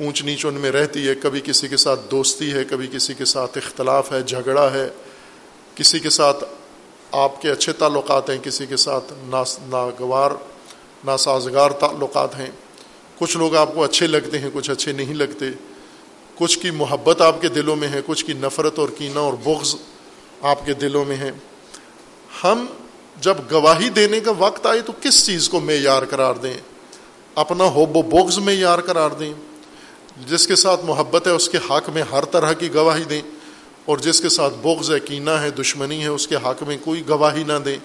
اونچ 0.00 0.24
نیچ 0.24 0.46
ان 0.46 0.54
میں 0.54 0.70
رہتی 0.70 1.08
ہے۔ 1.08 1.14
کبھی 1.14 1.40
کسی 1.44 1.68
کے 1.68 1.76
ساتھ 1.76 2.00
دوستی 2.10 2.52
ہے، 2.52 2.64
کبھی 2.64 2.86
کسی 2.92 3.14
کے 3.14 3.24
ساتھ 3.24 3.58
اختلاف 3.58 4.12
ہے، 4.12 4.22
جھگڑا 4.22 4.72
ہے۔ 4.72 4.88
کسی 5.74 5.98
کے 5.98 6.10
ساتھ 6.10 6.44
آپ 7.12 7.42
کے 7.42 7.50
اچھے 7.50 7.72
تعلقات 7.72 8.30
ہیں، 8.30 8.38
کسی 8.38 8.66
کے 8.66 8.76
ساتھ 8.76 9.12
ناگوار، 9.62 10.30
ناسازگار 11.04 11.70
تعلقات 11.70 12.38
ہیں۔ 12.38 12.50
کچھ 13.18 13.36
لوگ 13.36 13.56
آپ 13.56 13.74
کو 13.74 13.84
اچھے 13.84 14.06
لگتے 14.06 14.38
ہیں، 14.38 14.50
کچھ 14.52 14.70
اچھے 14.70 14.92
نہیں 14.92 15.14
لگتے۔ 15.14 15.46
کچھ 16.38 16.58
کی 16.58 16.70
محبت 16.70 17.20
آپ 17.20 17.42
کے 17.42 17.48
دلوں 17.48 17.76
میں 17.76 17.88
ہے، 17.88 18.00
کچھ 18.06 18.24
کی 18.24 18.32
نفرت 18.32 18.78
اور 18.78 18.88
کینہ 18.98 19.18
اور 19.18 19.32
بغض 19.32 19.74
آپ 20.42 20.66
کے 20.66 20.74
دلوں 20.74 21.04
میں 21.04 21.16
ہے۔ 21.16 21.32
ہم 22.44 22.66
جب 23.20 23.34
گواہی 23.50 23.88
دینے 23.88 24.20
کا 24.20 24.32
وقت 24.38 24.66
آئے 24.66 24.80
تو 24.80 24.92
کس 25.02 25.26
چیز 25.26 25.48
کو 25.48 25.60
معیار 25.60 26.02
قرار 26.02 26.34
دیں؟ 26.34 26.54
اپنا 27.34 27.64
ہوب 27.64 27.96
و 27.96 28.02
بغض 28.02 28.38
معیار 28.38 28.78
قرار 28.78 29.10
دیں۔ 29.10 29.32
جس 30.26 30.46
کے 30.46 30.56
ساتھ 30.56 30.84
محبت 30.84 31.26
ہے، 31.26 31.32
اس 31.32 31.48
کے 31.48 31.58
حق 31.58 31.90
میں 31.90 32.02
ہر 32.12 32.24
طرح 32.24 32.52
کی 32.52 32.74
گواہی 32.74 33.04
دیں۔ 33.04 33.22
اور 33.84 33.98
جس 33.98 34.20
کے 34.20 34.28
ساتھ 34.28 34.54
بغض 34.62 34.90
ہے، 34.90 35.00
کینہ 35.00 35.30
ہے، 35.30 35.50
دشمنی 35.50 36.02
ہے، 36.02 36.08
اس 36.08 36.28
کے 36.28 36.36
حق 36.36 36.62
میں 36.62 36.76
کوئی 36.84 37.08
گواہی 37.08 37.44
نہ 37.44 37.58
دیں۔ 37.64 37.76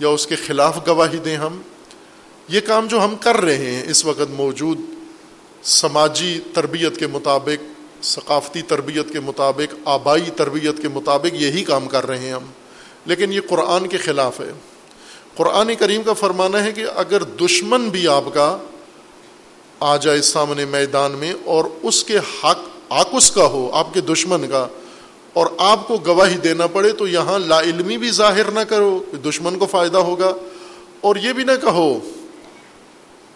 یا 0.00 0.08
اس 0.08 0.26
کے 0.26 0.36
خلاف 0.36 0.88
گواہی 0.88 1.18
دیں 1.18 1.36
ہم۔ 1.36 1.62
یہ 2.48 2.60
کام 2.60 2.86
جو 2.86 3.04
ہم 3.04 3.16
کر 3.16 3.36
رہے 3.36 3.66
ہیں، 3.66 3.90
اس 3.90 4.04
وقت 4.04 4.30
موجود 4.30 4.78
سماجی 5.62 6.40
تربیت 6.54 6.96
کے 6.96 7.06
مطابق 7.06 7.71
ثقافتی 8.02 8.62
تربیت 8.62 9.12
کے 9.12 9.20
مطابق، 9.20 9.74
آبائی 9.84 10.30
تربیت 10.36 10.82
کے 10.82 10.88
مطابق 10.88 11.34
یہی 11.34 11.64
کام 11.64 11.88
کر 11.88 12.06
رہے 12.06 12.18
ہیں 12.18 12.32
ہم۔ 12.32 12.44
لیکن 13.06 13.32
یہ 13.32 13.40
قرآن 13.48 13.86
کے 13.86 13.96
خلاف 13.96 14.40
ہے۔ 14.40 14.52
قرآن 15.36 15.74
کریم 15.78 16.02
کا 16.02 16.12
فرمانا 16.12 16.64
ہے 16.64 16.72
کہ 16.72 16.84
اگر 16.96 17.22
دشمن 17.22 17.88
بھی 17.88 18.08
آپ 18.08 18.24
کا 18.34 18.58
آ 19.80 19.96
جائے 19.96 20.22
سامنے 20.22 20.64
میدان 20.64 21.12
میں 21.12 21.34
اور 21.44 21.64
اس 21.82 22.04
کے 22.04 22.18
حق 22.18 22.58
حق 23.00 23.08
اس 23.12 23.30
کا 23.30 23.46
ہو، 23.46 23.70
آپ 23.72 23.94
کے 23.94 24.00
دشمن 24.00 24.50
کا، 24.50 24.66
اور 25.32 25.46
آپ 25.58 25.88
کو 25.88 25.98
گواہی 26.06 26.36
دینا 26.36 26.66
پڑے 26.66 26.92
تو 26.92 27.06
یہاں 27.06 27.38
لا 27.38 27.60
علمی 27.60 27.98
بھی 27.98 28.10
ظاہر 28.10 28.50
نہ 28.50 28.60
کرو 28.60 29.02
کہ 29.10 29.16
دشمن 29.16 29.58
کو 29.58 29.66
فائدہ 29.66 29.98
ہوگا۔ 29.98 30.32
اور 31.00 31.16
یہ 31.16 31.32
بھی 31.32 31.44
نہ 31.44 31.52
کہو 31.62 31.98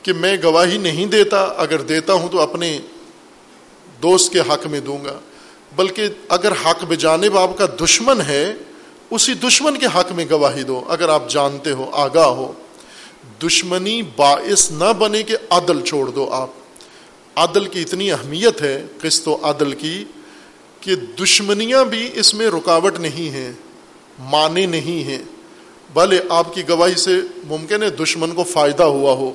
کہ 0.03 0.13
میں 0.13 0.37
گواہی 0.43 0.79
نہیں 0.79 1.07
دیتا، 1.07 1.43
اگر 1.43 1.81
دیتا 1.81 2.13
ہوں 2.13 2.29
تو 2.29 2.41
اپنے 2.41 2.81
دوست 4.03 4.33
کے 4.33 4.41
حق 4.41 4.67
میں 4.67 4.81
دوں 4.81 5.05
گا۔ 5.05 5.19
بلکہ 5.77 6.09
اگر 6.29 6.53
حق 6.53 6.85
بجانب 6.89 7.39
آپ 7.39 7.59
کا 7.59 7.67
دشمن 7.85 8.21
ہے، 8.21 8.55
اسی 9.11 9.35
دشمن 9.35 9.79
کے 9.79 9.87
حق 9.87 10.13
میں 10.13 10.25
گواہی 10.31 10.63
دو۔ 10.63 10.85
اگر 10.89 11.09
آپ 11.09 11.31
جانتے 11.31 11.71
ہو، 11.71 11.91
آگاہ 11.93 12.27
ہو۔ 12.27 12.53
دشمنی 13.43 14.03
باعث 14.17 14.71
نہ 14.71 14.93
بنے 14.99 15.23
کہ 15.23 15.37
عدل 15.51 15.81
چھوڑ 15.81 16.11
دو 16.11 16.31
آپ۔ 16.31 16.51
عدل 17.37 17.65
کی 17.65 17.81
اتنی 17.81 18.13
اہمیت 18.13 18.63
ہے، 18.63 18.87
قسط 19.01 19.29
و 19.29 19.37
عدل 19.43 19.73
کی، 19.73 20.05
کہ 20.81 20.97
دشمنیاں 20.97 21.85
بھی 21.85 22.11
اس 22.15 22.35
میں 22.35 22.47
رکاوٹ 22.47 22.99
نہیں 22.99 23.31
ہیں، 23.31 23.53
معنی 24.19 24.67
نہیں 24.67 25.05
ہیں۔ 25.05 25.23
بھلے 25.93 26.21
آپ 26.29 26.55
کی 26.55 26.69
گواہی 26.69 26.95
سے 26.95 27.21
ممکن 27.47 27.83
ہے 27.83 27.91
دشمن 27.91 28.31
کو 28.31 28.45
فائدہ 28.45 28.83
ہوا 28.83 29.13
ہو۔ 29.13 29.33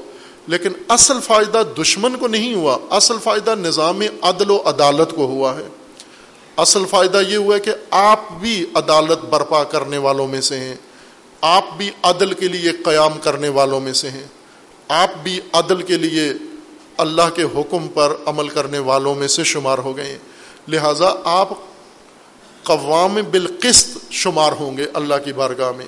لیکن 0.47 0.69
اصل 0.87 1.19
فائدہ 1.23 1.63
دشمن 1.81 2.15
کو 2.15 2.27
نہیں 2.27 2.53
ہوا، 2.53 2.77
اصل 2.89 3.15
فائدہ 3.23 3.55
نظام 3.55 4.01
عدل 4.21 4.51
و 4.51 4.61
عدالت 4.65 5.11
کو 5.15 5.25
ہوا 5.25 5.57
ہے۔ 5.57 5.67
اصل 6.57 6.85
فائدہ 6.89 7.21
یہ 7.27 7.37
ہوا 7.37 7.55
ہے 7.55 7.59
کہ 7.59 7.71
آپ 7.91 8.19
بھی 8.39 8.65
عدالت 8.73 9.25
برپا 9.25 9.63
کرنے 9.63 9.97
والوں 9.97 10.27
میں 10.27 10.41
سے 10.41 10.59
ہیں، 10.59 10.75
آپ 11.41 11.65
بھی 11.77 11.89
عدل 12.03 12.33
کے 12.33 12.47
لیے 12.47 12.71
قیام 12.71 13.19
کرنے 13.23 13.49
والوں 13.49 13.79
میں 13.79 13.93
سے 13.93 14.09
ہیں۔ 14.09 14.27
آپ 14.87 15.11
بھی 15.23 15.39
عدل 15.53 15.81
کے 15.81 15.97
لیے 15.97 16.33
اللہ 16.97 17.29
کے 17.35 17.43
حکم 17.43 17.87
پر 17.87 18.15
عمل 18.25 18.49
کرنے 18.49 18.79
والوں 18.79 19.15
میں 19.15 19.27
سے 19.27 19.43
شمار 19.43 19.77
ہو 19.77 19.97
گئے 19.97 20.05
ہیں۔ 20.05 20.17
لہٰذا 20.67 21.13
آپ 21.23 21.49
قوام 22.63 23.19
بالقسط 23.31 23.97
شمار 24.11 24.51
ہوں 24.51 24.77
گے 24.77 24.85
اللہ 24.93 25.15
کی 25.25 25.33
بارگاہ 25.33 25.71
میں۔ 25.77 25.85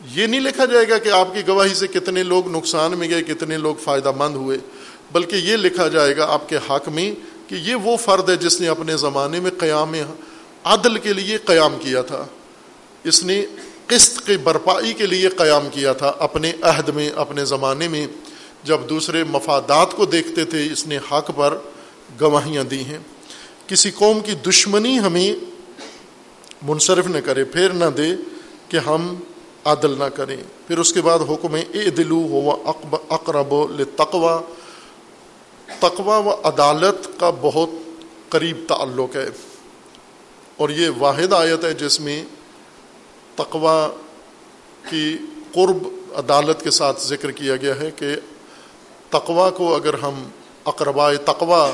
یہ 0.00 0.26
نہیں 0.26 0.40
لکھا 0.40 0.64
جائے 0.64 0.88
گا 0.88 0.98
کہ 0.98 1.08
آپ 1.08 1.34
کی 1.34 1.40
گواہی 1.48 1.74
سے 1.74 1.86
کتنے 1.86 2.22
لوگ 2.22 2.50
نقصان 2.50 2.98
میں 2.98 3.08
گئے، 3.10 3.22
کتنے 3.22 3.56
لوگ 3.56 3.74
فائدہ 3.74 4.12
مند 4.16 4.34
ہوئے، 4.34 4.58
بلکہ 5.12 5.36
یہ 5.36 5.56
لکھا 5.56 5.88
جائے 5.88 6.16
گا 6.16 6.26
آپ 6.28 6.48
کے 6.48 6.56
حق 6.70 6.88
میں 6.88 7.14
کہ 7.46 7.54
یہ 7.54 7.74
وہ 7.74 7.96
فرد 7.96 8.28
ہے 8.30 8.36
جس 8.36 8.60
نے 8.60 8.68
اپنے 8.68 8.96
زمانے 8.96 9.40
میں 9.40 9.50
قیام 9.58 9.94
عدل 10.64 10.98
کے 10.98 11.12
لیے 11.12 11.38
قیام 11.44 11.76
کیا 11.80 12.02
تھا، 12.02 12.24
اس 13.04 13.24
نے 13.24 13.46
قسط 13.86 14.26
کی 14.26 14.36
برپائی 14.36 14.92
کے 14.92 15.06
لیے 15.06 15.28
قیام 15.28 15.68
کیا 15.72 15.92
تھا 15.92 16.12
اپنے 16.18 16.52
عہد 16.62 16.88
میں، 16.88 17.10
اپنے 17.16 17.44
زمانے 17.44 17.88
میں۔ 17.88 18.06
جب 18.64 18.80
دوسرے 18.88 19.24
مفادات 19.24 19.92
کو 19.92 20.04
دیکھتے 20.04 20.44
تھے، 20.44 20.66
اس 20.72 20.86
نے 20.86 20.98
حق 21.12 21.30
پر 21.36 21.56
گواہیاں 22.20 22.64
دی 22.64 22.84
ہیں۔ 22.84 22.98
کسی 23.66 23.90
قوم 23.90 24.20
کی 24.20 24.32
دشمنی 24.46 24.98
ہمیں 24.98 25.32
منصرف 26.62 27.06
نہ 27.06 27.18
کرے، 27.24 27.44
پھر 27.44 27.68
نہ 27.70 27.84
دے 27.96 28.08
کہ 28.68 28.76
ہم 28.76 29.14
عدل 29.64 29.98
نہ 29.98 30.04
کریں۔ 30.04 30.36
پھر 30.66 30.78
اس 30.78 30.92
کے 30.92 31.02
بعد 31.02 31.18
حکم 31.28 31.54
اے 31.54 31.90
دلو 31.90 32.26
ہو 32.30 32.50
اقرب 33.08 33.52
و 33.52 33.66
تقوا 33.96 34.40
تقوا 35.80 36.18
و 36.18 36.30
عدالت 36.44 37.20
کا 37.20 37.30
بہت 37.40 37.68
قریب 38.28 38.64
تعلق 38.68 39.16
ہے۔ 39.16 39.28
اور 40.56 40.68
یہ 40.68 40.90
واحد 40.98 41.32
آیت 41.32 41.64
ہے 41.64 41.74
جس 41.74 42.00
میں 42.00 42.24
تقوا 43.34 43.88
کی 44.90 45.18
قرب 45.52 45.88
عدالت 46.14 46.62
کے 46.62 46.70
ساتھ 46.70 47.00
ذکر 47.00 47.30
کیا 47.30 47.56
گیا 47.56 47.76
ہے 47.80 47.90
کہ 47.96 48.16
تقوا 49.10 49.50
کو 49.50 49.74
اگر 49.74 49.94
ہم 49.94 50.28
اقربا 50.64 51.12
تقوا 51.14 51.72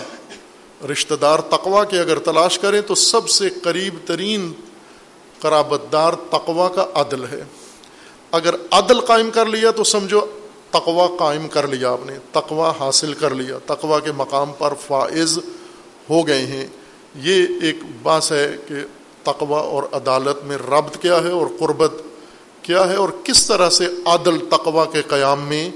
رشتہ 0.93 1.15
دار 1.15 1.39
تقوا 1.39 1.85
کے 1.85 1.99
اگر 1.99 2.19
تلاش 2.19 2.59
کریں 2.59 2.81
تو 2.81 2.95
سب 2.95 3.29
سے 3.29 3.51
قریب 3.51 3.95
ترین 4.07 4.53
قرابت 5.41 5.83
دار 5.93 6.13
تقوا 6.13 6.69
کا 6.69 6.87
عدل 6.95 7.25
ہے۔ 7.25 7.45
اگر 8.31 8.55
عدل 8.71 9.01
قائم 9.01 9.31
کر 9.31 9.47
لیا 9.47 9.71
تو 9.71 9.85
سمجھو 9.85 10.21
تقوا 10.71 11.09
قائم 11.19 11.49
کر 11.49 11.69
لیا 11.69 11.91
آپ 11.91 12.01
نے 12.07 12.19
تقوا 12.33 12.73
حاصل 12.81 13.15
کر 13.15 13.31
لیا 13.31 13.59
تقوا 13.67 14.01
کے 14.01 14.13
مقام 14.13 14.53
پر 14.59 14.73
فائز 14.87 15.39
ہو 16.11 16.27
گئے 16.27 16.47
ہیں۔ 16.47 16.67
یہ 17.15 17.47
ایک 17.63 17.77
باس 18.03 18.33
ہے 18.33 18.57
کہ 18.69 18.75
تقوا 19.23 19.61
اور 19.61 19.83
عدالت 19.93 20.45
میں 20.45 20.57
ربط 20.57 20.97
کیا 21.03 21.23
ہے 21.23 21.31
اور 21.31 21.47
قربت 21.59 21.93
کیا 22.63 22.89
ہے 22.89 22.97
اور 22.97 23.09
کس 23.25 23.47
طرح 23.47 23.71
سے 23.71 23.87
عدل 24.05 24.39
تقوا 24.51 24.85
کے 24.85 25.03
قیام 25.03 25.41
میں 25.41 25.71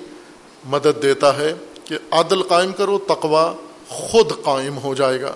مدد 0.64 1.02
دیتا 1.02 1.36
ہے 1.38 1.54
کہ 1.84 1.98
عدل 2.10 2.42
قائم 2.42 2.72
کرو 2.72 2.98
تقوا 2.98 3.52
خود 3.88 4.32
قائم 4.42 4.78
ہو 4.78 4.94
جائے 4.94 5.20
گا۔ 5.20 5.34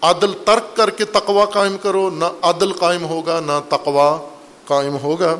عدل 0.00 0.32
ترک 0.44 0.76
کر 0.76 0.90
کے 0.90 1.04
تقوا 1.04 1.44
قائم 1.44 1.76
کرو، 1.82 2.10
نہ 2.10 2.24
عدل 2.42 2.72
قائم 2.72 3.04
ہوگا، 3.04 3.40
نہ 3.40 3.60
تقوا 3.68 4.18
قائم 4.64 4.96
ہوگا۔ 4.96 5.36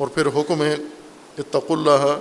اور 0.00 0.08
پھر 0.08 0.26
حکم 0.26 0.62
ہے 0.62 0.76
اتق 1.38 1.70
اللہ 1.70 2.18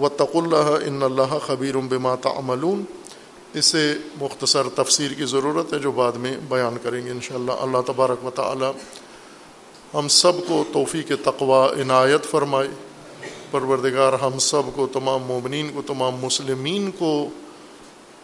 و 0.00 0.08
تق 0.08 0.36
اللہ 0.36 0.86
ان 0.86 1.02
اللہ 1.02 1.38
خبیر 1.46 1.76
بما 1.76 2.14
تعملون۔ 2.14 2.84
اسے 3.54 3.94
مختصر 4.20 4.62
تفسیر 4.74 5.12
کی 5.12 5.24
ضرورت 5.24 5.72
ہے 5.72 5.78
جو 5.78 5.92
بعد 5.92 6.12
میں 6.12 6.36
بیان 6.48 6.76
کریں 6.82 7.06
گے 7.06 7.10
انشاءاللہ۔ 7.10 7.52
اللہ 7.52 7.78
تبارک 7.86 8.24
و 8.24 8.30
تعالی 8.30 8.66
ہم 9.94 10.08
سب 10.08 10.32
کو 10.48 10.64
توفیق 10.72 11.12
تقوا 11.24 11.72
عنایت 11.72 12.24
فرمائے۔ 12.24 12.68
پروردگار، 13.50 14.12
ہم 14.12 14.38
سب 14.38 14.62
کو، 14.74 14.86
تمام 14.86 15.22
مومنین 15.22 15.70
کو، 15.74 15.82
تمام 15.86 16.14
مسلمین 16.22 16.90
کو 16.98 17.28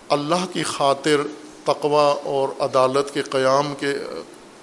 اللہ 0.08 0.44
کی 0.52 0.62
خاطر 0.62 1.20
تقوا 1.64 2.14
اور 2.24 2.48
عدالت 2.58 3.14
کے 3.14 3.22
قیام 3.22 3.74
کے 3.78 3.98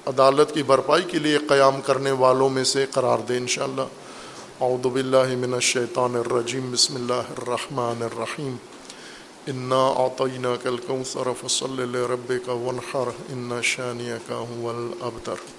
عدالت 0.10 0.54
کی 0.54 0.63
بھرپائی 0.63 1.04
کے 1.04 1.19
لیے 1.19 1.38
قیام 1.38 1.82
کرنے 1.82 2.12
والوں 2.12 2.50
میں 2.50 2.63
سے 2.63 2.86
قرار 2.91 3.17
دے 3.19 3.38
انشاءاللہ۔ 3.38 3.82
اعوذ 4.62 4.88
باللہ 4.88 5.36
من 5.38 5.54
الشیطان 5.54 6.15
الرجیم، 6.15 6.72
بسم 6.72 6.95
اللہ 6.95 7.13
الرحمن 7.13 8.04
الرحیم۔ 8.04 8.56
انا 9.48 9.88
اعطیناک 9.88 10.67
الکوثر، 10.67 11.28
فصل 11.41 11.89
لربک 11.91 12.50
وانحر، 12.50 13.10
ان 13.30 13.60
شانیک 13.63 14.32
هو 14.32 14.69
الابتر۔ 14.69 15.59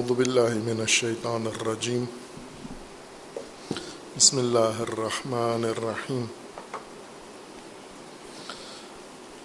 اعوذ 0.00 0.10
باللہ 0.18 0.52
من 0.64 0.80
الشیطان 0.80 1.46
الرجیم 1.46 2.04
بسم 4.16 4.38
اللہ 4.38 4.78
الرحمن 4.80 5.64
الرحیم 5.64 6.24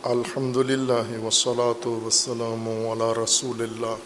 الحمد 0.09 0.57
للہ 0.69 1.17
وسلاۃ 1.23 1.87
وسلم 2.03 2.67
علی 2.91 3.09
رسول 3.17 3.61
اللہ 3.61 4.05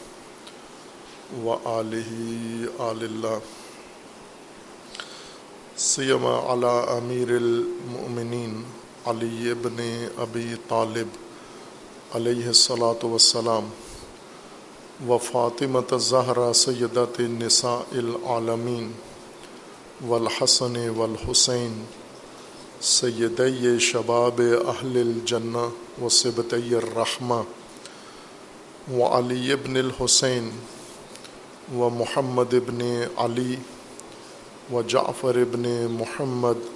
و 1.42 1.58
علیہ 1.72 2.70
آل 2.84 3.04
اللہ 3.04 3.52
سیما 5.84 6.34
علی 6.54 6.74
امیر 6.96 7.36
المؤمنین 7.36 8.62
علی 9.08 9.52
ابن 9.52 9.84
ابی 10.20 10.48
طالب 10.68 11.22
علیہ 12.16 12.48
الصلاۃ 12.48 13.04
وسلام 13.04 13.70
و 15.08 15.18
فاطمت 15.18 15.94
زہرا 16.00 16.52
سیدت 16.54 17.20
نساء 17.20 17.78
العالمین 17.92 18.92
والحسن 20.02 20.76
والحسین 20.90 21.84
سید 22.82 23.42
شباب 23.80 24.42
اہل 24.68 24.98
الجنہ 24.98 25.64
و 26.02 26.10
سبت 26.10 26.54
الرحمہ 26.54 27.42
و 28.92 29.08
علی 29.08 29.52
ابن 29.54 29.78
الحسین 29.78 30.50
و 31.76 31.90
محمد 31.90 32.54
ابن 32.54 32.82
علی 33.18 33.56
و 34.74 34.82
جعفر 34.82 35.38
ابن 35.38 35.70
محمد 35.92 36.68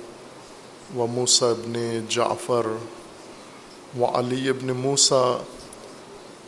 و 0.97 1.07
موسیٰ 1.07 1.49
ابن 1.49 2.05
جعفر 2.09 2.67
و 3.99 4.05
علی 4.05 4.49
ابن 4.49 4.71
موسیٰ 4.77 5.37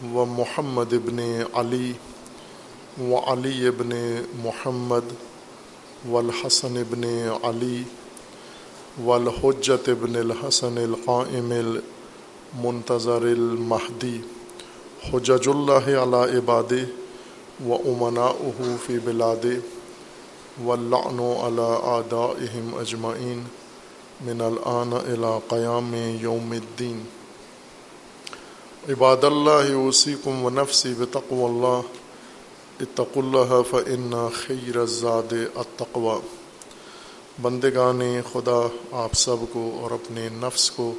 و 0.04 0.26
محمد 0.26 0.94
ابن 0.94 1.20
علی 1.54 1.94
و 3.10 3.16
علی 3.16 3.68
ابن 3.68 3.94
محمد 4.44 5.04
والحسن 6.10 6.78
ابن 6.78 7.04
علی 7.44 7.84
والحجت 9.04 9.90
ابن 9.90 10.16
الحسن 10.16 10.78
القائم 10.78 11.52
المنتظر 11.52 13.22
المہدی 13.22 14.18
حجج 15.14 15.48
اللہ 15.48 15.90
علی 16.04 16.38
عباد 16.38 16.74
و 17.68 17.74
امنا 17.74 18.32
فی 18.86 19.00
بلاد 19.00 19.46
واللعن 20.64 21.20
على 21.20 21.72
آدائهم 21.96 22.76
اجمعین 22.80 23.44
من 24.26 24.42
الآن 24.42 24.94
الى 24.94 25.38
قیام 25.48 25.96
یوم 26.22 26.52
الدین 26.52 27.04
عباد 28.90 29.24
اللہ 29.24 29.76
وسیکم 29.76 30.46
و 30.46 30.50
نفسی 30.50 30.94
بتقو 30.98 31.46
اللہ. 31.46 31.82
اتق 32.80 33.18
اللہ 33.18 33.62
فن 33.70 34.28
خیر 34.34 34.78
الزاد 34.78 35.34
التقوی. 35.56 36.28
بندگان 37.42 38.02
خدا، 38.34 38.68
آپ 38.92 39.14
سب 39.14 39.36
کو 39.52 39.78
اور 39.82 39.92
اپنے 39.92 40.30
نفس 40.34 40.72
کو 40.72 40.94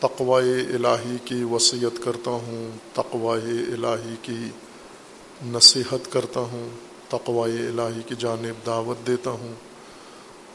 تقوی 0.00 0.60
الہی 0.74 1.16
کی 1.24 1.44
وصیت 1.44 2.04
کرتا 2.04 2.30
ہوں، 2.30 2.78
تقوی 2.92 3.64
الہی 3.72 4.14
کی 4.22 4.48
نصیحت 5.46 6.12
کرتا 6.12 6.40
ہوں، 6.40 6.68
تقوی 7.08 7.66
الہی 7.66 8.02
کی 8.06 8.14
جانب 8.18 8.66
دعوت 8.66 9.06
دیتا 9.06 9.30
ہوں 9.30 9.54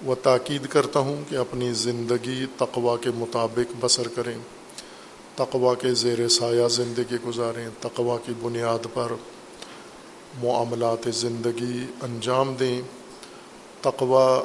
و 0.08 0.16
تاکید 0.16 0.68
کرتا 0.68 1.00
ہوں 1.00 1.24
کہ 1.30 1.36
اپنی 1.36 1.74
زندگی 1.74 2.46
تقوا 2.58 2.98
کے 2.98 3.10
مطابق 3.16 3.74
بسر 3.80 4.08
کریں۔ 4.08 4.38
تقوا 5.36 5.76
کے 5.76 5.94
زیر 5.94 6.28
سایہ 6.28 6.68
زندگی 6.68 7.16
گزاریں 7.28 7.70
تقوا 7.82 8.18
کی 8.26 8.34
بنیاد 8.42 8.88
پر 8.94 9.12
معاملات 10.44 11.08
زندگی 11.14 11.86
انجام 12.02 12.54
دیں۔ 12.54 12.82
تقوا 13.82 14.44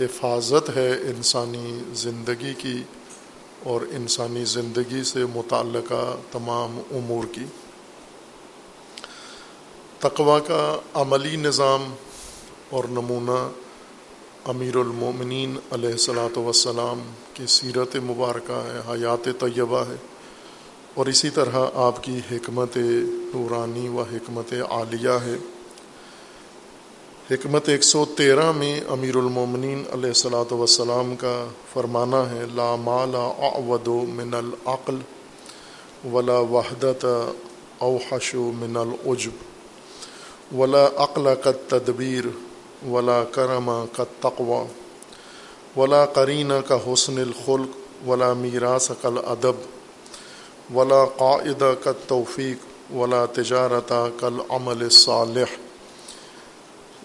حفاظت 0.00 0.76
ہے 0.76 0.90
انسانی 0.90 1.78
زندگی 1.94 2.54
کی 2.54 2.82
اور 3.62 3.80
انسانی 3.80 4.44
زندگی 4.44 5.02
سے 5.02 5.24
متعلقہ 5.34 6.16
تمام 6.32 6.80
امور 6.90 7.24
کی۔ 7.32 7.44
تقوا 9.98 10.38
کا 10.38 10.78
عملی 10.94 11.36
نظام 11.36 11.94
اور 12.70 12.84
نمونہ 12.84 13.63
امیر 14.46 14.76
المومنین 14.76 15.56
علیہ 15.72 15.90
السلاۃ 15.90 16.36
وسلام 16.38 17.00
کی 17.34 17.46
سیرت 17.46 17.96
مبارکہ 17.96 18.52
ہے، 18.52 18.80
حیات 18.88 19.28
طیبہ 19.40 19.84
ہے۔ 19.88 19.94
اور 20.94 21.06
اسی 21.06 21.30
طرح 21.30 21.56
آپ 21.74 22.02
کی 22.04 22.18
حکمت 22.30 22.76
نورانی 23.34 23.88
و 23.88 24.02
حکمت 24.12 24.54
عالیہ 24.70 25.16
ہے۔ 25.24 25.36
حکمت 27.30 27.68
ایک 27.68 27.82
سو 27.82 28.04
تیرہ 28.04 28.52
میں 28.52 28.80
امیر 28.88 29.16
المومنین 29.16 29.84
علیہ 29.92 30.12
السلاۃ 30.16 30.52
وسلام 30.52 31.16
کا 31.16 31.46
فرمانا 31.72 32.30
ہے، 32.30 32.44
لا 32.54 32.76
مالا 32.76 33.26
اود 33.52 33.88
من 34.08 34.34
العقل 34.34 34.98
ولا 36.12 36.38
وحدت 36.38 37.04
اوحش 37.78 38.34
من 38.34 38.76
العجب 38.76 40.54
ولا 40.54 40.88
عقل 40.96 41.34
کا 41.44 41.52
تدبیر 41.68 42.24
ولا 42.90 43.22
کرم 43.24 43.70
کا 43.96 44.04
تقوا 44.20 44.64
ولا 45.76 46.04
قرین 46.06 46.52
کا 46.66 46.76
حسن 46.86 47.18
الخلق، 47.18 48.08
ولا 48.08 48.32
میراث 48.32 48.90
کل 49.02 49.18
ادب 49.26 49.56
ولا 50.74 51.04
قاعدہ 51.16 51.72
کا 51.84 51.92
توفیق، 52.06 52.92
ولا 52.94 53.24
تجارت 53.32 53.92
کل 54.20 54.40
عمل 54.48 54.88
صالح 54.90 55.56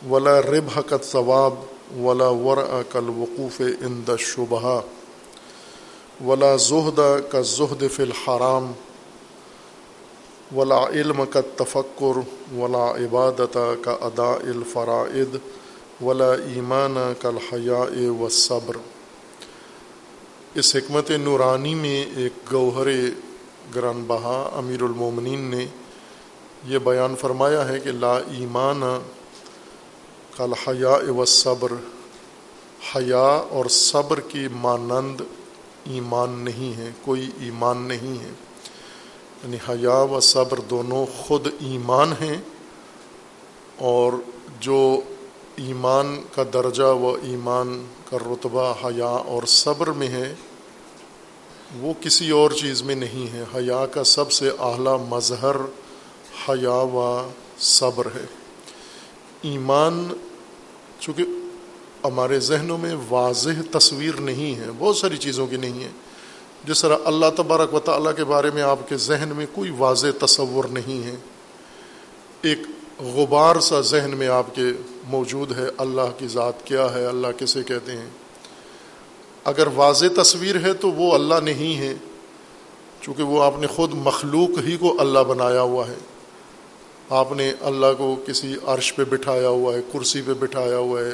ولا 0.09 0.39
ربح 0.41 0.79
کا 0.81 0.97
ثواب، 1.03 1.53
ولا 1.99 2.29
ور 2.43 2.57
کل 2.91 3.09
وقوف 3.17 3.61
اند 3.61 4.09
شبہ 4.19 4.79
ولا 6.25 6.55
زہد 6.59 6.99
کا 7.31 7.41
زہد 7.51 7.83
فی 7.91 8.03
الحرام، 8.03 8.71
ولا 10.55 10.81
علم 10.89 11.23
کا 11.29 11.41
تفکر، 11.55 12.19
ولا 12.57 12.85
عبادت 12.95 13.57
کا 13.81 13.97
ادا 14.01 14.31
الفرائد 14.31 15.35
ولا 16.01 16.33
ایمان 16.33 17.13
کل 17.21 17.37
حیا 17.53 17.83
و 18.19 18.29
صبر 18.29 18.77
اس 20.53 20.75
حکمت 20.75 21.11
نورانی 21.11 21.75
میں 21.75 22.05
ایک 22.15 22.53
گوہر 22.53 22.87
گران 23.75 24.03
بہا 24.07 24.49
امیر 24.53 24.81
المومنین 24.81 25.39
نے 25.39 25.65
یہ 26.67 26.77
بیان 26.77 27.15
فرمایا 27.15 27.69
ہے 27.69 27.79
کہ 27.79 27.91
لا 27.91 28.17
ایمان 28.17 28.81
کل 30.37 30.53
حیا 30.67 31.11
و 31.11 31.25
صبر 31.25 31.71
حیا 32.95 33.43
اور 33.49 33.65
صبر 33.65 34.19
کی 34.19 34.47
مانند 34.51 35.21
ایمان 35.85 36.29
نہیں 36.29 36.77
ہے، 36.77 36.89
کوئی 37.01 37.29
ایمان 37.39 37.77
نہیں 37.77 38.23
ہے۔ 38.23 38.31
یعنی 39.43 39.57
حیا 39.69 39.97
و 39.97 40.19
صبر 40.19 40.59
دونوں 40.59 41.05
خود 41.17 41.47
ایمان 41.59 42.13
ہیں 42.21 42.37
اور 43.77 44.13
جو 44.59 45.01
ایمان 45.67 46.21
کا 46.35 46.43
درجہ 46.53 46.83
و 46.83 47.17
ایمان 47.23 47.85
کا 48.09 48.17
رتبہ 48.17 48.73
حیا 48.85 49.05
اور 49.05 49.43
صبر 49.43 49.87
میں 49.87 50.07
ہے، 50.07 50.35
وہ 51.79 51.93
کسی 52.01 52.29
اور 52.29 52.51
چیز 52.51 52.83
میں 52.83 52.95
نہیں 52.95 53.33
ہے۔ 53.33 53.43
حیا 53.55 53.85
کا 53.85 54.03
سب 54.03 54.31
سے 54.31 54.49
اعلیٰ 54.59 55.05
مظہر 55.09 55.55
حیا 56.49 56.71
و 56.71 57.29
صبر 57.59 58.05
ہے۔ 58.05 58.25
ایمان 59.41 60.07
چونکہ 60.99 61.23
ہمارے 62.03 62.39
ذہنوں 62.39 62.77
میں 62.77 62.95
واضح 63.09 63.77
تصویر 63.77 64.19
نہیں 64.19 64.55
ہے، 64.55 64.65
بہت 64.77 64.97
ساری 64.97 65.17
چیزوں 65.17 65.47
کی 65.47 65.57
نہیں 65.57 65.83
ہے۔ 65.83 65.89
جس 66.63 66.81
طرح 66.81 66.97
اللہ 67.05 67.25
تبارک 67.37 67.73
و 67.73 67.79
تعالیٰ 67.79 68.15
کے 68.15 68.23
بارے 68.23 68.51
میں 68.51 68.61
آپ 68.61 68.89
کے 68.89 68.97
ذہن 68.97 69.29
میں 69.35 69.45
کوئی 69.53 69.71
واضح 69.77 70.25
تصور 70.25 70.63
نہیں 70.63 71.05
ہے۔ 71.05 71.15
ایک 72.41 72.59
غبار 72.99 73.59
سا 73.59 73.81
ذہن 73.81 74.11
میں 74.17 74.27
آپ 74.27 74.55
کے 74.55 74.61
موجود 75.07 75.57
ہے، 75.57 75.65
اللہ 75.77 76.11
کی 76.17 76.27
ذات 76.27 76.65
کیا 76.65 76.93
ہے، 76.93 77.05
اللہ 77.05 77.27
کسے 77.37 77.63
کہتے 77.63 77.91
ہیں؟ 77.91 78.09
اگر 79.43 79.67
واضح 79.75 80.05
تصویر 80.21 80.55
ہے 80.63 80.73
تو 80.73 80.91
وہ 80.91 81.13
اللہ 81.13 81.35
نہیں 81.43 81.77
ہے، 81.77 81.93
چونکہ 83.01 83.23
وہ 83.23 83.43
آپ 83.43 83.53
نے 83.59 83.67
خود 83.67 83.93
مخلوق 83.93 84.49
ہی 84.65 84.77
کو 84.77 84.95
اللہ 84.99 85.19
بنایا 85.19 85.61
ہوا 85.61 85.87
ہے۔ 85.87 85.95
آپ 87.09 87.31
نے 87.31 87.53
اللہ 87.61 87.85
کو 87.97 88.15
کسی 88.25 88.55
عرش 88.65 88.95
پہ 88.95 89.03
بٹھایا 89.03 89.49
ہوا 89.49 89.73
ہے، 89.73 89.81
کرسی 89.93 90.21
پہ 90.25 90.33
بٹھایا 90.33 90.77
ہوا 90.77 91.01
ہے، 91.01 91.13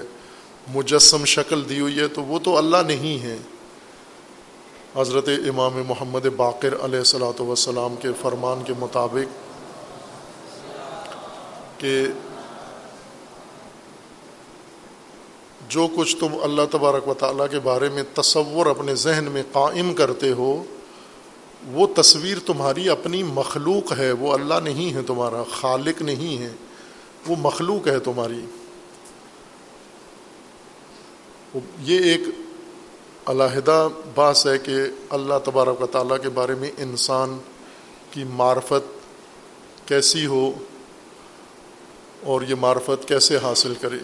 مجسم 0.73 1.25
شکل 1.25 1.69
دی 1.69 1.79
ہوئی 1.79 1.99
ہے، 1.99 2.07
تو 2.07 2.23
وہ 2.23 2.39
تو 2.39 2.57
اللہ 2.57 2.77
نہیں 2.87 3.23
ہے۔ 3.23 3.37
حضرت 4.95 5.29
امام 5.29 5.81
محمد 5.87 6.25
باقر 6.35 6.73
علیہ 6.81 6.99
السلاۃ 6.99 7.41
وسلام 7.41 7.95
کے 7.95 8.07
فرمان 8.21 8.63
کے 8.63 8.73
مطابق 8.79 9.44
کہ 11.77 12.07
جو 15.69 15.87
کچھ 15.95 16.17
تم 16.17 16.27
اللہ 16.41 16.61
تبارک 16.71 17.07
و 17.07 17.13
تعالیٰ 17.13 17.45
کے 17.51 17.59
بارے 17.59 17.89
میں 17.89 18.03
تصور 18.13 18.65
اپنے 18.65 18.95
ذہن 18.95 19.25
میں 19.31 19.43
قائم 19.51 19.93
کرتے 19.93 20.31
ہو، 20.31 20.63
وہ 21.71 21.87
تصویر 21.95 22.37
تمہاری 22.45 22.89
اپنی 22.89 23.23
مخلوق 23.23 23.97
ہے، 23.97 24.11
وہ 24.11 24.33
اللہ 24.33 24.53
نہیں 24.63 24.93
ہے 24.93 25.01
تمہارا، 25.01 25.43
خالق 25.51 26.01
نہیں 26.01 26.37
ہے، 26.37 26.51
وہ 27.27 27.35
مخلوق 27.39 27.87
ہے 27.87 27.99
تمہاری۔ 27.99 28.45
یہ 31.79 31.99
ایک 31.99 32.21
علیحدہ 33.25 33.87
باس 34.15 34.47
ہے 34.47 34.57
کہ 34.57 34.75
اللہ 35.09 35.33
تبارک 35.43 35.81
و 35.81 35.85
تعالیٰ 35.85 36.17
کے 36.23 36.29
بارے 36.29 36.55
میں 36.55 36.71
انسان 36.77 37.37
کی 38.11 38.23
معرفت 38.23 38.93
کیسی 39.87 40.25
ہو 40.25 40.51
اور 42.25 42.41
یہ 42.41 42.55
معرفت 42.55 43.07
کیسے 43.07 43.37
حاصل 43.37 43.73
کرے؟ 43.81 43.97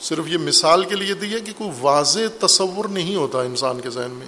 صرف 0.00 0.28
یہ 0.28 0.38
مثال 0.38 0.84
کے 0.84 0.94
لیے 0.94 1.14
دی 1.14 1.34
ہے 1.34 1.40
کہ 1.40 1.52
کوئی 1.58 1.70
واضح 1.80 2.46
تصور 2.46 2.88
نہیں 2.88 3.16
ہوتا 3.16 3.40
انسان 3.40 3.80
کے 3.80 3.90
ذہن 3.90 4.10
میں۔ 4.10 4.26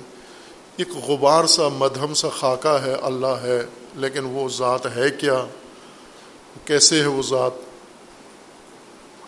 ایک 0.76 0.88
غبار 0.88 1.46
سا، 1.46 1.68
مدھم 1.68 2.14
سا 2.14 2.28
خاکہ 2.28 2.78
ہے، 2.84 2.92
اللہ 3.02 3.26
ہے، 3.26 3.62
لیکن 3.94 4.24
وہ 4.24 4.48
ذات 4.48 4.86
ہے 4.96 5.10
کیا؟ 5.10 5.46
کیسے 6.64 7.00
ہے 7.00 7.06
وہ 7.06 7.22
ذات؟ 7.22 7.50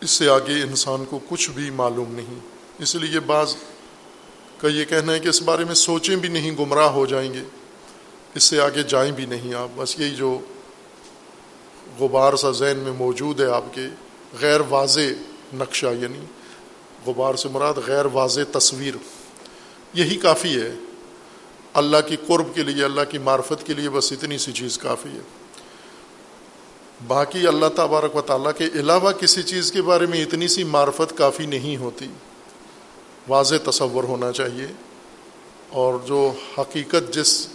اس 0.00 0.10
سے 0.10 0.28
آگے 0.28 0.62
انسان 0.62 1.04
کو 1.04 1.18
کچھ 1.28 1.50
بھی 1.50 1.70
معلوم 1.70 2.14
نہیں۔ 2.14 2.38
اس 2.78 2.94
لیے 2.94 3.20
بعض 3.20 3.56
کا 4.58 4.68
یہ 4.68 4.84
کہنا 4.84 5.12
ہے 5.12 5.20
کہ 5.20 5.28
اس 5.28 5.42
بارے 5.42 5.64
میں 5.64 5.74
سوچیں 5.74 6.16
بھی 6.16 6.28
نہیں، 6.28 6.50
گمراہ 6.50 6.88
ہو 6.88 7.06
جائیں 7.06 7.34
گے۔ 7.34 7.42
اس 8.34 8.44
سے 8.44 8.60
آگے 8.60 8.82
جائیں 8.82 9.12
بھی 9.12 9.26
نہیں 9.26 9.54
آپ۔ 9.54 9.68
بس 9.76 10.00
یہی 10.00 10.10
جو 10.10 10.38
غبار 11.98 12.36
سا 12.36 12.50
ذہن 12.50 12.78
میں 12.78 12.92
موجود 12.92 13.40
ہے 13.40 13.46
آپ 13.46 13.64
کے 13.72 13.82
غیر 14.40 14.60
واضح 14.68 15.00
نقشہ 15.54 15.86
یعنی 15.86 16.18
غبار 17.06 17.34
سے 17.34 17.48
مراد 17.48 17.74
غیر 17.86 18.04
واضح 18.04 18.40
تصویر۔ 18.52 18.94
یہی 19.94 20.16
کافی 20.16 20.62
ہے۔ 20.62 20.72
اللہ 21.74 21.96
کی 22.06 22.16
قرب 22.26 22.54
کے 22.54 22.62
لیے، 22.62 22.84
اللہ 22.84 23.00
کی 23.10 23.18
معرفت 23.18 23.66
کے 23.66 23.74
لیے 23.74 23.90
بس 23.90 24.12
اتنی 24.12 24.38
سی 24.38 24.52
چیز 24.52 24.78
کافی 24.78 25.08
ہے۔ 25.08 25.20
باقی 27.06 27.46
اللہ 27.46 27.66
تبارک 27.76 28.16
و 28.16 28.20
تعالیٰ 28.20 28.50
کے 28.58 28.64
علاوہ 28.74 29.12
کسی 29.12 29.42
چیز 29.42 29.72
کے 29.72 29.82
بارے 29.82 30.06
میں 30.06 30.22
اتنی 30.22 30.48
سی 30.48 30.64
معرفت 30.64 31.18
کافی 31.18 31.46
نہیں 31.46 31.76
ہوتی۔ 31.76 32.06
واضح 33.28 33.70
تصور 33.70 34.04
ہونا 34.04 34.32
چاہیے۔ 34.32 34.66
اور 35.68 35.98
جو 36.06 36.32
حقیقت 36.58 37.12
جس، 37.12 37.48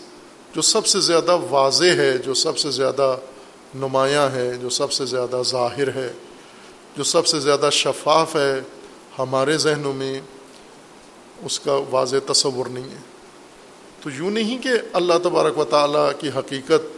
جو 0.55 0.61
سب 0.61 0.85
سے 0.85 0.99
زیادہ 0.99 1.37
واضح 1.49 1.85
ہے، 1.85 2.17
جو 2.17 2.33
سب 2.33 2.57
سے 2.57 2.71
زیادہ 2.71 3.17
نمایاں 3.75 4.29
ہے 4.29 4.53
جو 4.53 4.69
سب 4.69 4.91
سے 4.91 5.05
زیادہ 5.05 5.41
ظاہر 5.45 5.95
ہے، 5.95 6.13
جو 6.97 7.03
سب 7.03 7.27
سے 7.27 7.39
زیادہ 7.39 7.69
شفاف 7.71 8.35
ہے 8.35 8.59
ہمارے 9.19 9.57
ذہنوں 9.57 9.93
میں، 9.93 10.21
اس 11.43 11.59
کا 11.59 11.79
واضح 11.89 12.15
تصور 12.27 12.65
نہیں 12.65 12.89
ہے۔ 12.89 12.97
تو 14.01 14.09
یوں 14.09 14.31
نہیں 14.31 14.57
کہ 14.57 14.69
اللہ 14.93 15.13
تبارک 15.23 15.57
و 15.57 15.65
تعالیٰ 15.65 16.09
کی 16.19 16.29
حقیقت 16.29 16.97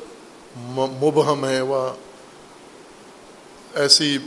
مبہم 0.57 1.45
ہے، 1.45 1.61
وہ 1.61 1.89
ایسی 3.75 4.17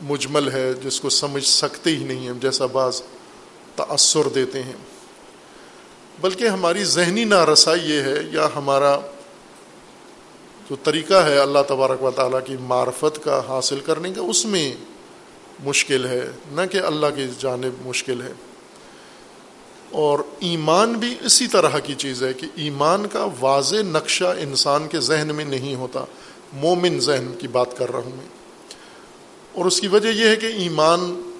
مجمل 0.00 0.52
ہے 0.52 0.72
جس 0.72 1.00
کو 1.00 1.08
سمجھ 1.08 1.46
سکتے 1.46 1.90
ہی 1.90 2.04
نہیں 2.04 2.26
ہیں۔ 2.26 2.34
جیسا 2.40 2.66
بعض 2.66 3.02
تأثر 3.76 4.28
دیتے 4.28 4.62
ہیں۔ 4.62 4.76
بلکہ 6.20 6.48
ہماری 6.48 6.84
ذہنی 6.84 7.24
نارسائی 7.24 7.80
یہ 7.82 8.00
ہے، 8.00 8.16
یا 8.32 8.48
ہمارا 8.56 9.00
جو 10.70 10.76
طریقہ 10.84 11.14
ہے 11.14 11.38
اللہ 11.38 11.58
تبارک 11.68 12.02
و 12.02 12.10
تعالیٰ 12.10 12.40
کی 12.44 12.56
معرفت 12.60 13.24
کا 13.24 13.42
حاصل 13.48 13.80
کرنے 13.80 14.12
کا، 14.12 14.20
اس 14.20 14.44
میں 14.44 14.74
مشکل 15.64 16.06
ہے۔ 16.06 16.30
نہ 16.52 16.60
کہ 16.70 16.78
اللہ 16.78 17.06
کی 17.16 17.26
جانب 17.38 17.86
مشکل 17.86 18.22
ہے۔ 18.22 18.32
اور 19.90 20.18
ایمان 20.40 20.92
بھی 20.92 21.14
اسی 21.22 21.46
طرح 21.46 21.78
کی 21.78 21.94
چیز 21.94 22.22
ہے 22.22 22.32
کہ 22.32 22.46
ایمان 22.54 23.06
کا 23.06 23.26
واضح 23.40 23.76
نقشہ 23.76 24.24
انسان 24.24 24.88
کے 24.88 25.00
ذہن 25.00 25.30
میں 25.34 25.44
نہیں 25.44 25.74
ہوتا۔ 25.74 26.04
مومن 26.52 27.00
ذہن 27.00 27.34
کی 27.38 27.48
بات 27.48 27.76
کر 27.76 27.90
رہا 27.90 27.98
ہوں 27.98 28.16
میں۔ 28.16 28.26
اور 29.54 29.64
اس 29.64 29.80
کی 29.80 29.86
وجہ 29.86 30.08
یہ 30.08 30.28
ہے 30.28 30.36
کہ 30.36 30.46
ایمان 30.46 31.30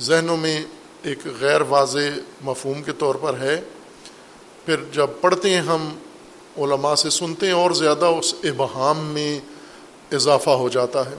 ذہنوں 0.00 0.36
میں 0.36 0.62
ایک 1.02 1.18
غیر 1.40 1.60
واضح 1.60 1.98
مفہوم 2.42 2.82
کے 2.82 2.92
طور 2.92 3.14
پر 3.14 3.40
ہے۔ 3.40 3.60
پھر 4.66 4.76
جب 4.92 5.06
پڑھتے 5.20 5.50
ہیں 5.50 5.60
ہم 5.60 5.88
علماء 6.58 6.94
سے 6.94 7.10
سنتے 7.10 7.46
ہیں 7.46 7.52
اور 7.52 7.70
زیادہ 7.70 8.04
اس 8.04 8.34
ابہام 8.44 8.98
میں 8.98 9.40
اضافہ 10.12 10.50
ہو 10.50 10.68
جاتا 10.68 11.10
ہے۔ 11.10 11.14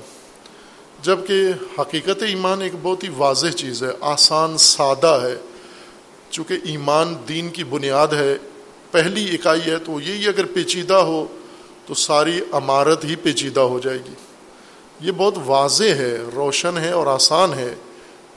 جبکہ 1.01 1.47
حقیقت 1.79 2.23
ایمان 2.23 2.61
ایک 2.61 2.71
بہت 2.81 3.03
ہی 3.03 3.09
واضح 3.17 3.47
چیز 3.47 3.83
ہے، 3.83 3.89
آسان 4.01 4.57
سادہ 4.57 5.19
ہے۔ 5.23 5.35
چونکہ 6.29 6.53
ایمان 6.63 7.15
دین 7.27 7.49
کی 7.49 7.63
بنیاد 7.63 8.07
ہے، 8.07 8.37
پہلی 8.91 9.35
اکائی 9.35 9.61
ہے 9.65 9.77
تو 9.77 9.99
یہی 9.99 10.27
اگر 10.27 10.45
پیچیدہ 10.45 10.93
ہو 10.93 11.25
تو 11.85 11.93
ساری 11.93 12.41
عمارت 12.51 13.05
ہی 13.05 13.15
پیچیدہ 13.15 13.59
ہو 13.59 13.79
جائے 13.79 13.97
گی۔ 13.97 14.13
یہ 14.99 15.11
بہت 15.17 15.33
واضح 15.45 15.83
ہے، 15.83 16.17
روشن 16.35 16.77
ہے 16.77 16.91
اور 16.91 17.07
آسان 17.07 17.53
ہے۔ 17.53 17.75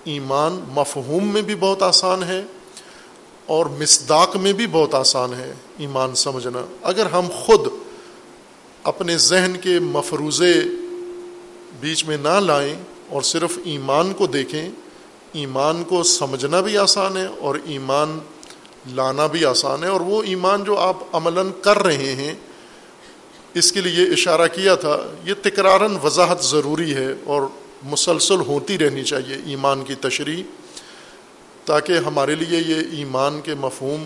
ایمان 0.05 0.61
مفہوم 0.69 1.29
میں 1.29 1.43
بھی 1.43 1.55
بہت 1.55 1.83
آسان 1.83 2.23
ہے 2.23 2.43
اور 3.47 3.67
مصداق 3.67 4.37
میں 4.37 4.53
بھی 4.53 4.67
بہت 4.67 4.95
آسان 4.95 5.35
ہے۔ 5.35 5.53
ایمان 5.79 6.14
سمجھنا۔ 6.14 6.66
اگر 6.83 7.07
ہم 7.07 7.27
خود 7.35 7.61
اپنے 8.83 9.18
ذہن 9.18 9.53
کے 9.62 9.79
مفروضے 9.79 10.64
بیچ 11.81 12.05
میں 12.05 12.16
نہ 12.16 12.41
لائیں 12.41 12.74
اور 13.09 13.22
صرف 13.22 13.59
ایمان 13.64 14.12
کو 14.12 14.27
دیکھیں، 14.27 14.70
ایمان 15.33 15.85
کو 15.85 16.03
سمجھنا 16.03 16.61
بھی 16.61 16.79
آسان 16.79 17.16
ہے 17.16 17.27
اور 17.27 17.55
ایمان 17.64 18.18
لانا 18.95 19.27
بھی 19.27 19.45
آسان 19.45 19.85
ہے۔ 19.85 19.89
اور 19.89 20.01
وہ 20.01 20.22
ایمان 20.22 20.64
جو 20.64 20.79
آپ 20.79 20.97
عملاً 21.12 21.51
کر 21.61 21.79
رہے 21.79 22.14
ہیں، 22.14 22.35
اس 23.55 23.72
کے 23.72 23.81
لیے 23.81 24.12
اشارہ 24.12 24.47
کیا 24.47 24.74
تھا، 24.74 24.97
یہ 25.24 25.35
تکرارن 25.43 25.97
وضاحت 26.03 26.45
ضروری 26.45 26.95
ہے 26.95 27.14
اور 27.24 27.43
مسلسل 27.83 28.41
ہوتی 28.41 28.79
رہنی 28.79 29.05
چاہیے 29.05 29.37
ایمان 29.47 29.85
کی 29.85 29.95
تشریح، 29.95 30.43
تاکہ 31.64 31.93
ہمارے 31.93 32.35
لیے 32.35 32.61
یہ 32.66 32.99
ایمان 32.99 33.41
کے 33.45 33.55
مفہوم 33.55 34.05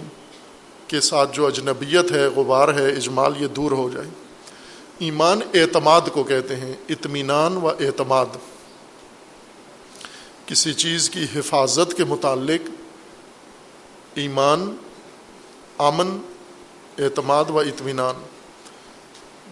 کے 0.90 1.00
ساتھ 1.00 1.36
جو 1.36 1.46
اجنبیت 1.46 2.12
ہے، 2.12 2.26
غبار 2.26 2.74
ہے، 2.74 2.88
اجمال 2.88 3.32
یہ 3.42 3.46
دور 3.46 3.70
ہو 3.70 3.90
جائے۔ 3.90 4.06
ایمان 4.98 5.40
اعتماد 5.54 6.00
کو 6.12 6.24
کہتے 6.24 6.56
ہیں، 6.56 6.72
اطمینان 6.88 7.56
و 7.56 7.68
اعتماد۔ 7.68 8.26
کسی 10.46 10.74
چیز 10.74 11.10
کی 11.10 11.26
حفاظت 11.36 11.94
کے 11.94 12.04
متعلق 12.04 12.70
ایمان 14.14 14.76
امن 15.78 16.18
اعتماد 16.98 17.44
و 17.50 17.58
اطمینان۔ 17.58 18.14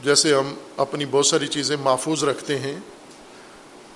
جیسے 0.02 0.34
ہم 0.34 0.54
اپنی 0.76 1.04
بہت 1.06 1.26
ساری 1.26 1.46
چیزیں 1.46 1.76
محفوظ 1.76 2.24
رکھتے 2.24 2.58
ہیں 2.58 2.76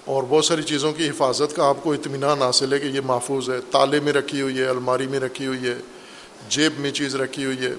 اور 0.04 0.22
بہت 0.28 0.44
ساری 0.44 0.62
چیزوں 0.62 0.92
کی 0.92 1.08
حفاظت 1.08 1.56
کا 1.56 1.68
آپ 1.68 1.76
کو 1.82 1.92
اطمینان 1.92 2.42
حاصل 2.42 2.72
ہے 2.72 2.78
کہ 2.78 2.86
یہ 2.86 3.00
محفوظ 3.04 3.50
ہے۔ 3.50 3.60
تالے 3.70 4.00
میں 4.00 4.12
رکھی 4.12 4.40
ہوئی 4.40 4.58
ہے، 4.58 4.66
الماری 4.66 5.06
میں 5.06 5.20
رکھی 5.20 5.46
ہوئی 5.46 5.68
ہے 5.68 5.78
جیب 6.48 6.80
میں 6.80 6.90
چیز 6.90 7.14
رکھی 7.14 7.44
ہوئی 7.44 7.58
ہے۔ 7.58 7.74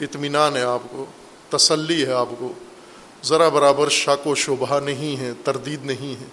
اطمینان 0.00 0.56
ہے 0.56 0.62
آپ 0.62 0.82
کو، 0.90 1.06
تسلی 1.48 2.06
ہے 2.06 2.12
آپ 2.12 2.28
کو۔ 2.38 2.52
ذرا 3.24 3.48
برابر 3.48 3.88
شک 3.88 4.26
و 4.26 4.34
شبہ 4.34 4.80
نہیں 4.80 5.20
ہے، 5.20 5.32
تردید 5.44 5.86
نہیں 5.86 6.20
ہے۔ 6.20 6.26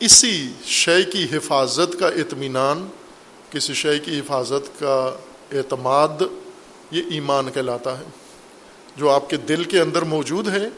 اسی 0.00 0.48
شے 0.64 1.02
کی 1.02 1.26
حفاظت 1.32 1.96
کا 2.00 2.08
اطمینان 2.08 2.88
کسی 3.50 3.74
شے 3.74 3.98
کی 3.98 4.18
حفاظت 4.18 4.80
کا 4.80 5.16
اعتماد، 5.52 6.08
یہ 6.90 7.02
ایمان 7.10 7.50
کہلاتا 7.52 7.98
ہے۔ 7.98 8.04
جو 8.96 9.10
آپ 9.10 9.30
کے 9.30 9.36
دل 9.36 9.64
کے 9.64 9.80
اندر 9.80 10.02
موجود 10.02 10.48
ہے، 10.48 10.68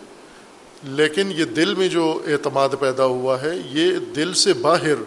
لیکن 0.83 1.33
یہ 1.37 1.45
دل 1.45 1.75
میں 1.75 1.89
جو 1.89 2.23
اعتماد 2.27 2.69
پیدا 2.81 3.05
ہوا 3.05 3.43
ہے، 3.43 3.51
یہ 3.71 3.97
دل 4.17 4.35
سے 4.35 4.53
باہر 4.53 5.03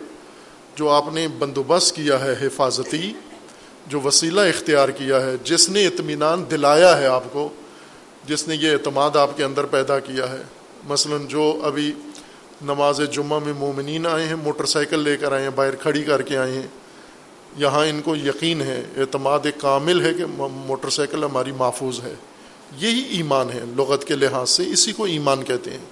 جو 0.76 0.90
آپ 0.90 1.14
نے 1.14 1.28
بندوبست 1.28 1.96
کیا 1.96 2.20
ہے، 2.20 2.36
حفاظتی 2.42 3.14
جو 3.88 4.02
وسیلہ 4.02 4.42
اختیار 4.42 4.90
کیا 4.90 5.22
ہے، 5.22 5.36
جس 5.44 5.70
نے 5.70 5.88
اطمینان 5.88 6.44
دلایا 6.52 6.98
ہے 6.98 7.06
آپ 7.06 7.24
کو، 7.32 7.50
جس 8.28 8.48
نے 8.48 8.56
یہ 8.56 8.72
اعتماد 8.72 9.16
آپ 9.16 9.38
کے 9.38 9.44
اندر 9.44 9.64
پیدا 9.64 10.00
کیا 10.00 10.30
ہے۔ 10.30 10.42
مثلا 10.84 11.18
جو 11.28 11.60
ابھی 11.64 11.92
نماز 12.62 13.02
جمعہ 13.12 13.40
میں 13.40 13.54
مومنین 13.54 14.08
آئے 14.08 14.28
ہیں، 14.28 14.36
موٹر 14.36 14.66
سائیکل 14.66 15.00
لے 15.00 15.18
کر 15.18 15.32
آئے 15.32 15.44
ہیں، 15.44 15.50
باہر 15.50 15.76
کھڑی 15.76 16.04
کر 16.04 16.22
کے 16.22 16.38
آئے 16.38 16.52
ہیں، 16.52 16.68
یہاں 17.58 17.86
ان 17.86 18.02
کو 18.02 18.16
یقین 18.16 18.62
ہے، 18.62 18.84
اعتماد 18.98 19.40
ایک 19.44 19.58
کامل 19.58 20.06
ہے 20.06 20.14
کہ 20.14 20.26
موٹر 20.52 20.90
سائیکل 20.90 21.24
ہماری 21.24 21.52
محفوظ 21.52 22.00
ہے۔ 22.04 22.14
یہی 22.78 23.04
ایمان 23.10 23.50
ہے، 23.50 23.60
لغت 23.78 24.06
کے 24.06 24.16
لحاظ 24.16 24.50
سے 24.50 24.64
اسی 24.68 24.94
کو 24.94 25.04
ایمان 25.04 25.44
کہتے 25.44 25.72
ہیں۔ 25.72 25.86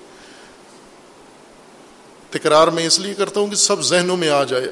تکرار 2.30 2.68
میں 2.68 2.88
اس 2.88 3.00
لیے 3.00 3.14
کرتا 3.14 3.40
ہوں 3.40 3.48
کہ 3.48 3.56
سب 3.56 3.82
ذہنوں 3.82 4.18
میں 4.18 4.30
آ 4.30 4.44
جائے۔ 4.44 4.68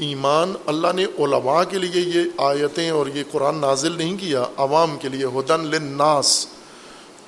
ایمان 0.00 0.54
اللہ 0.66 0.86
نے 0.94 1.04
علماء 1.04 1.64
کے 1.64 1.78
لیے 1.78 2.02
یہ 2.14 2.20
آیتیں 2.38 2.90
اور 2.90 3.06
یہ 3.06 3.22
قرآن 3.30 3.56
نازل 3.56 3.92
نہیں 3.92 4.16
کیا، 4.16 4.44
عوام 4.56 4.96
کے 4.96 5.08
لیے، 5.08 5.24
ہدن 5.24 5.66
لناس 5.66 6.46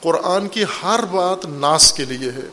قرآن 0.01 0.49
کی 0.49 0.64
ہر 0.83 1.01
بات 1.12 1.47
ناس 1.47 1.93
کے 1.93 2.05
لیے 2.05 2.31
ہے۔ 2.31 2.49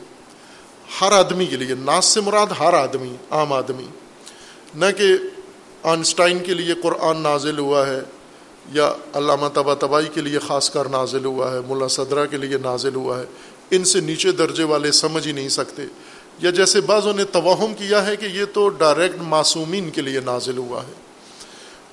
ہر 1.02 1.12
آدمی 1.12 1.46
کے 1.46 1.58
لیے، 1.58 1.76
ناس 1.80 2.06
سے 2.06 2.22
مراد 2.22 2.48
ہر 2.60 2.74
آدمی، 2.74 3.16
عام 3.30 3.54
آدمی۔ 3.54 3.86
نہ 4.76 4.86
کہ 4.98 5.06
آئنسٹائن 5.84 6.40
کے 6.40 6.54
لیے 6.54 6.74
قرآن 6.74 7.18
نازل 7.18 7.60
ہوا 7.60 7.88
ہے 7.88 8.00
یا 8.72 8.94
علامہ 9.14 9.48
تبا 9.54 9.74
تبائی 9.74 10.06
کے 10.14 10.22
لیے 10.22 10.40
خاص 10.40 10.70
کر 10.70 10.90
نازل 10.90 11.26
ہوا 11.26 11.52
ہے، 11.52 11.60
ملا 11.68 11.88
صدرہ 11.88 12.26
کے 12.26 12.38
لیے 12.38 12.58
نازل 12.58 12.96
ہوا 12.96 13.20
ہے۔ 13.20 13.26
ان 13.72 13.84
سے 13.84 14.00
نیچے 14.00 14.32
درجے 14.32 14.64
والے 14.64 14.92
سمجھ 14.92 15.28
ہی 15.28 15.32
نہیں 15.32 15.50
سکتے۔ 15.50 15.84
یا 16.42 16.50
جیسے 16.50 16.82
بعضوں 16.82 17.14
نے 17.14 17.24
توہم 17.24 17.74
کیا 17.74 18.06
ہے 18.06 18.16
کہ 18.16 18.26
یہ 18.26 18.46
تو 18.54 18.70
ڈائریکٹ 18.70 19.16
معصومین 19.22 19.90
کے 19.90 20.02
لیے 20.02 20.20
نازل 20.20 20.58
ہوا 20.58 20.84
ہے۔ 20.84 20.94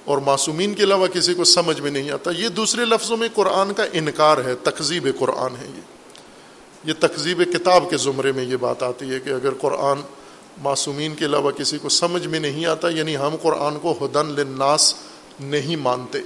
اور 0.04 0.18
معصومین 0.18 0.74
کے 0.74 0.82
علاوہ 0.82 1.06
کسی 1.06 1.34
کو 1.34 1.44
سمجھ 1.44 1.80
میں 1.80 1.90
نہیں 1.90 2.10
آتا۔ 2.10 2.30
یہ 2.30 2.48
دوسرے 2.48 2.84
لفظوں 2.84 3.16
میں 3.16 3.28
قرآن 3.34 3.72
کا 3.72 3.84
انکار 3.92 4.38
ہے، 4.44 4.54
تقزیب 4.54 5.08
قرآن 5.18 5.56
ہے 5.60 5.66
یہ۔ 5.76 5.80
یہ 6.84 6.92
تقزیب 7.00 7.42
کتاب 7.54 7.90
کے 7.90 7.96
زمرے 7.96 8.32
میں 8.32 8.44
یہ 8.44 8.56
بات 8.56 8.82
آتی 8.82 9.10
ہے 9.10 9.20
کہ 9.20 9.30
اگر 9.30 9.54
قرآن 9.54 9.98
معصومین 10.62 11.14
کے 11.14 11.24
علاوہ 11.24 11.50
کسی 11.50 11.78
کو 11.78 11.88
سمجھ 11.88 12.26
میں 12.26 12.40
نہیں 12.40 12.66
آتا 12.66 12.88
یعنی 12.88 13.16
ہم 13.16 13.36
قرآن 13.42 13.78
کو 13.78 13.98
ہدن 14.02 14.26
للناس 14.26 14.94
نہیں 15.40 15.76
مانتے، 15.76 16.18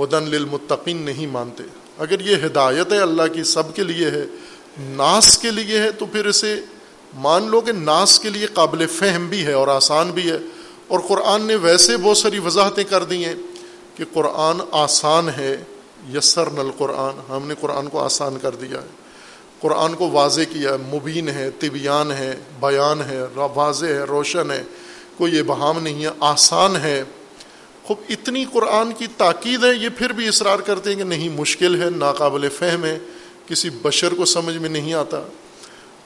ہدن 0.00 0.22
للمتقین 0.22 0.96
نہیں 0.96 1.26
مانتے۔ 1.26 1.62
اگر 1.98 2.20
یہ 2.20 2.36
ہدایت 2.46 2.92
ہے 2.92 2.98
اللہ 2.98 3.22
کی 3.32 3.44
سب 3.44 3.74
کے 3.74 3.84
لیے 3.84 4.10
ہے، 4.10 4.24
ناس 4.78 5.38
کے 5.38 5.50
لیے 5.50 5.78
ہے، 5.78 5.90
تو 5.90 6.06
پھر 6.06 6.26
اسے 6.26 6.60
مان 7.14 7.48
لو 7.50 7.60
کہ 7.60 7.72
ناس 7.72 8.18
کے 8.20 8.30
لیے 8.30 8.46
قابل 8.46 8.86
فہم 8.86 9.26
بھی 9.28 9.46
ہے 9.46 9.52
اور 9.52 9.68
آسان 9.68 10.10
بھی 10.10 10.30
ہے، 10.30 10.38
اور 10.88 11.00
قرآن 11.00 11.42
نے 11.42 11.54
ویسے 11.56 11.96
بہت 11.96 12.18
ساری 12.18 12.38
وضاحتیں 12.38 12.84
کر 12.84 13.04
دی 13.04 13.24
ہیں 13.24 13.34
کہ 13.96 14.04
قرآن 14.12 14.60
آسان 14.72 15.28
ہے 15.36 15.56
یسر 16.12 16.50
نل 16.50 16.70
قرآن 16.78 17.32
ہم 17.32 17.46
نے 17.46 17.54
قرآن 17.60 17.88
کو 17.88 18.00
آسان 18.00 18.38
کر 18.42 18.54
دیا 18.54 18.82
ہے۔ 18.82 19.00
قرآن 19.60 19.94
کو 19.94 20.10
واضح 20.10 20.40
کیا 20.52 20.70
ہے، 20.70 20.96
مبین 20.96 21.28
ہے 21.28 21.50
طبیان 21.58 22.12
ہے، 22.12 22.34
بیان 22.60 23.02
ہے، 23.02 23.20
واضح 23.54 23.86
ہے، 23.86 24.02
روشن 24.04 24.50
ہے، 24.50 24.62
کوئی 25.16 25.38
ابہام 25.38 25.82
نہیں 25.82 26.04
ہے، 26.04 26.10
آسان 26.20 26.76
ہے۔ 26.76 27.02
خوب، 27.84 27.98
اتنی 28.08 28.44
قرآن 28.52 28.92
کی 28.92 29.06
تاکید 29.16 29.64
ہے، 29.64 29.74
یہ 29.74 29.88
پھر 29.88 30.12
بھی 30.12 30.28
اصرار 30.28 30.58
کرتے 30.58 30.90
ہیں 30.90 30.96
کہ 30.96 31.04
نہیں، 31.04 31.28
مشکل 31.28 31.82
ہے، 31.82 31.90
ناقابل 31.90 32.48
فہم 32.48 32.84
ہے، 32.84 32.98
کسی 33.46 33.70
بشر 33.82 34.14
کو 34.14 34.24
سمجھ 34.24 34.56
میں 34.56 34.68
نہیں 34.68 34.94
آتا۔ 34.94 35.20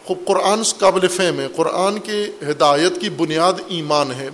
خوب 0.07 0.19
قرآن 0.27 0.63
قابل 0.79 1.09
فہم 1.09 1.41
ہے، 1.41 1.49
قرآن 1.57 1.99
کے 1.99 2.31
ہدایت 2.43 3.01
کی 3.01 3.11
بنیاد 3.11 3.53
ایمان 3.67 4.13
ہے۔ 4.13 4.29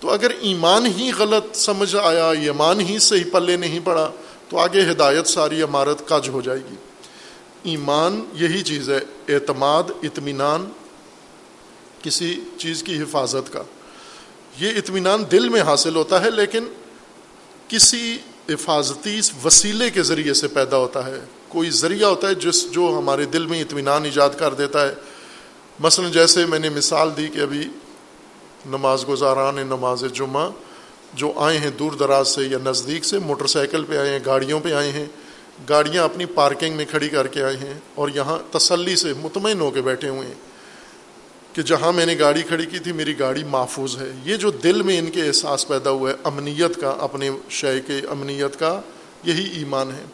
تو 0.00 0.10
اگر 0.10 0.30
ایمان 0.40 0.86
ہی 0.86 1.10
غلط 1.18 1.56
سمجھ 1.56 1.96
آیا، 1.96 2.30
ایمان 2.30 2.80
ہی 2.80 2.98
صحیح 2.98 3.24
پلے 3.32 3.56
نہیں 3.56 3.80
پڑا، 3.84 4.10
تو 4.48 4.58
آگے 4.58 4.90
ہدایت 4.90 5.26
ساری 5.26 5.62
عمارت 5.62 6.08
کج 6.08 6.28
ہو 6.28 6.40
جائے 6.40 6.58
گی۔ 6.58 6.74
ایمان 7.62 8.24
یہی 8.32 8.62
چیز 8.62 8.90
ہے، 8.90 9.34
اعتماد، 9.34 9.82
اطمینان، 10.02 10.70
کسی 12.02 12.40
چیز 12.58 12.82
کی 12.82 13.02
حفاظت 13.02 13.52
کا۔ 13.52 13.62
یہ 14.58 14.68
اطمینان 14.68 15.24
دل 15.32 15.48
میں 15.48 15.60
حاصل 15.60 15.96
ہوتا 15.96 16.24
ہے، 16.24 16.30
لیکن 16.30 16.64
کسی 17.68 18.18
حفاظتی 18.48 19.20
وسیلے 19.44 19.90
کے 19.90 20.02
ذریعے 20.02 20.34
سے 20.34 20.48
پیدا 20.48 20.76
ہوتا 20.76 21.06
ہے۔ 21.06 21.20
کوئی 21.54 21.70
ذریعہ 21.70 22.08
ہوتا 22.08 22.28
ہے 22.28 22.34
جس 22.34 22.70
جو 22.72 22.94
ہمارے 22.98 23.24
دل 23.24 23.46
میں 23.46 23.60
اطمینان 23.60 24.04
ایجاد 24.04 24.30
کر 24.38 24.54
دیتا 24.54 24.88
ہے۔ 24.88 24.94
مثلا 25.80 26.08
جیسے 26.08 26.46
میں 26.46 26.58
نے 26.58 26.68
مثال 26.68 27.10
دی 27.16 27.28
کہ 27.28 27.40
ابھی 27.40 27.68
نماز 28.66 29.08
گزاران، 29.08 29.56
نماز 29.56 30.04
جمعہ 30.12 30.50
جو 31.14 31.32
آئے 31.36 31.58
ہیں 31.58 31.70
دور 31.70 31.92
دراز 31.92 32.28
سے 32.28 32.42
یا 32.42 32.58
نزدیک 32.64 33.04
سے، 33.04 33.18
موٹر 33.18 33.46
سائیکل 33.46 33.84
پہ 33.84 33.96
آئے 33.98 34.10
ہیں، 34.10 34.18
گاڑیوں 34.26 34.60
پہ 34.60 34.72
آئے 34.72 34.92
ہیں، 34.92 35.06
گاڑیاں 35.68 36.04
اپنی 36.04 36.26
پارکنگ 36.26 36.76
میں 36.76 36.84
کھڑی 36.90 37.08
کر 37.08 37.26
کے 37.26 37.42
آئے 37.42 37.56
ہیں 37.56 37.74
اور 37.94 38.08
یہاں 38.14 38.38
تسلی 38.50 38.96
سے 38.96 39.12
مطمئن 39.20 39.60
ہو 39.60 39.70
کے 39.70 39.82
بیٹھے 39.82 40.08
ہوئے 40.08 40.26
ہیں 40.26 40.34
کہ 41.52 41.62
جہاں 41.62 41.92
میں 41.92 42.06
نے 42.06 42.18
گاڑی 42.18 42.42
کھڑی 42.42 42.66
کی 42.66 42.78
تھی، 42.78 42.92
میری 42.92 43.18
گاڑی 43.18 43.44
محفوظ 43.44 43.96
ہے۔ 43.96 44.10
یہ 44.24 44.36
جو 44.36 44.50
دل 44.50 44.82
میں 44.82 44.98
ان 44.98 45.10
کے 45.10 45.26
احساس 45.26 45.68
پیدا 45.68 45.90
ہوا 45.90 46.10
ہے، 46.10 46.14
امنیت 46.24 46.80
کا، 46.80 46.96
اپنے 47.00 47.30
شے 47.50 47.80
کے 47.86 48.00
امنیت 48.10 48.60
کا، 48.60 48.80
یہی 49.24 49.58
ایمان 49.58 49.90
ہے۔ 49.90 50.04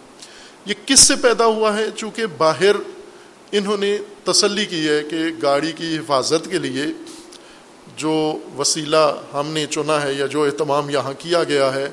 یہ 0.70 0.74
کس 0.86 1.00
سے 1.00 1.14
پیدا 1.16 1.44
ہوا 1.44 1.76
ہے؟ 1.76 1.84
چونکہ 1.96 2.26
باہر 2.26 2.76
انہوں 3.52 3.76
نے 3.76 3.98
تسلی 4.24 4.66
کی 4.66 4.88
ہے 4.88 5.02
کہ 5.10 5.16
گاڑی 5.42 5.72
کی 5.72 5.96
حفاظت 5.96 6.50
کے 6.50 6.58
لیے 6.58 6.84
جو 7.96 8.38
وسیلہ 8.58 9.16
ہم 9.32 9.46
نے 9.46 9.66
چنا 9.66 10.02
ہے 10.02 10.12
یا 10.12 10.26
جو 10.26 10.42
اہتمام 10.42 10.90
یہاں 10.90 11.12
کیا 11.18 11.44
گیا 11.44 11.74
ہے، 11.74 11.90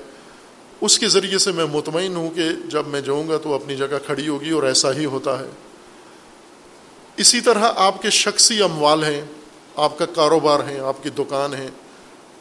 اس 0.81 0.99
کے 0.99 1.07
ذریعے 1.07 1.37
سے 1.37 1.51
میں 1.51 1.65
مطمئن 1.65 2.15
ہوں 2.15 2.29
کہ 2.29 2.49
جب 2.67 2.87
میں 2.87 3.01
جاؤں 3.01 3.27
گا 3.29 3.37
تو 3.37 3.53
اپنی 3.53 3.75
جگہ 3.75 3.97
کھڑی 4.05 4.27
ہوگی 4.27 4.49
اور 4.49 4.63
ایسا 4.63 4.91
ہی 4.93 5.05
ہوتا 5.05 5.39
ہے۔ 5.39 5.49
اسی 7.17 7.41
طرح 7.41 7.71
آپ 7.75 8.01
کے 8.01 8.09
شخصی 8.09 8.61
اموال 8.61 9.03
ہیں، 9.03 9.21
آپ 9.75 9.97
کا 9.97 10.05
کاروبار 10.05 10.59
ہے 10.67 10.79
آپ 10.79 11.03
کی 11.03 11.09
دکان 11.09 11.53
ہے 11.53 11.67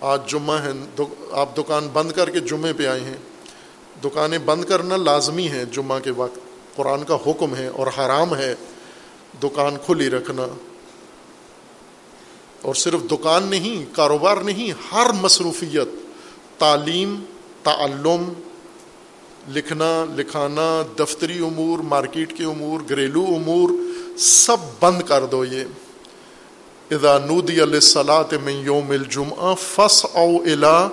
آج 0.01 0.20
جمعہ 0.26 0.62
ہے 0.64 0.72
آپ 1.32 1.57
دکان 1.57 1.89
بند 1.93 2.12
کر 2.12 2.30
کے 2.30 2.41
جمعے 2.41 2.72
پہ 2.72 2.87
آئے 2.87 3.01
ہیں۔ 3.01 3.36
دکانیں 4.05 4.38
بند 4.38 4.64
کرنا 4.64 4.97
لازمی 4.97 5.49
ہے 5.49 5.64
جمعہ 5.72 5.99
کے 6.01 6.11
وقت۔ 6.11 6.38
قرآن 6.76 7.05
کا 7.05 7.16
حکم 7.26 7.57
ہے 7.57 7.66
اور 7.66 7.86
حرام 7.86 8.36
ہے 8.36 8.55
دکان 9.42 9.76
کھلی 9.86 10.11
رکھنا۔ 10.11 10.47
اور 12.62 12.74
صرف 12.74 13.01
دکان 13.11 13.42
نہیں، 13.42 13.97
کاروبار 13.97 14.36
نہیں، 14.36 14.94
ہر 14.94 15.07
مصروفیت، 15.20 15.88
تعلیم، 16.59 17.24
تعلم، 17.62 18.32
لکھنا، 19.49 20.05
لکھانا، 20.16 20.82
دفتری 20.99 21.38
امور، 21.38 21.78
مارکیٹ 21.78 22.36
کے 22.38 22.44
امور، 22.44 22.80
گھریلو 22.88 23.24
امور، 23.28 23.70
سب 24.18 24.57
بند 24.80 25.03
کر 25.03 25.26
دو 25.26 25.44
یہ۔ 25.44 25.64
اذا 26.90 27.18
نودی 27.18 27.62
علیہ 27.62 27.80
صلاح 27.80 28.22
میں 28.44 28.53
یوم 28.53 28.90
الجمعہ 28.90 29.55
فس 29.61 30.07
او 30.12 30.36
الا 30.36 30.88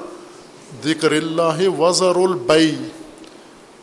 ذکر 0.84 1.11
اللہ 1.11 1.69
وزر 1.80 2.15
البئی 2.15 2.76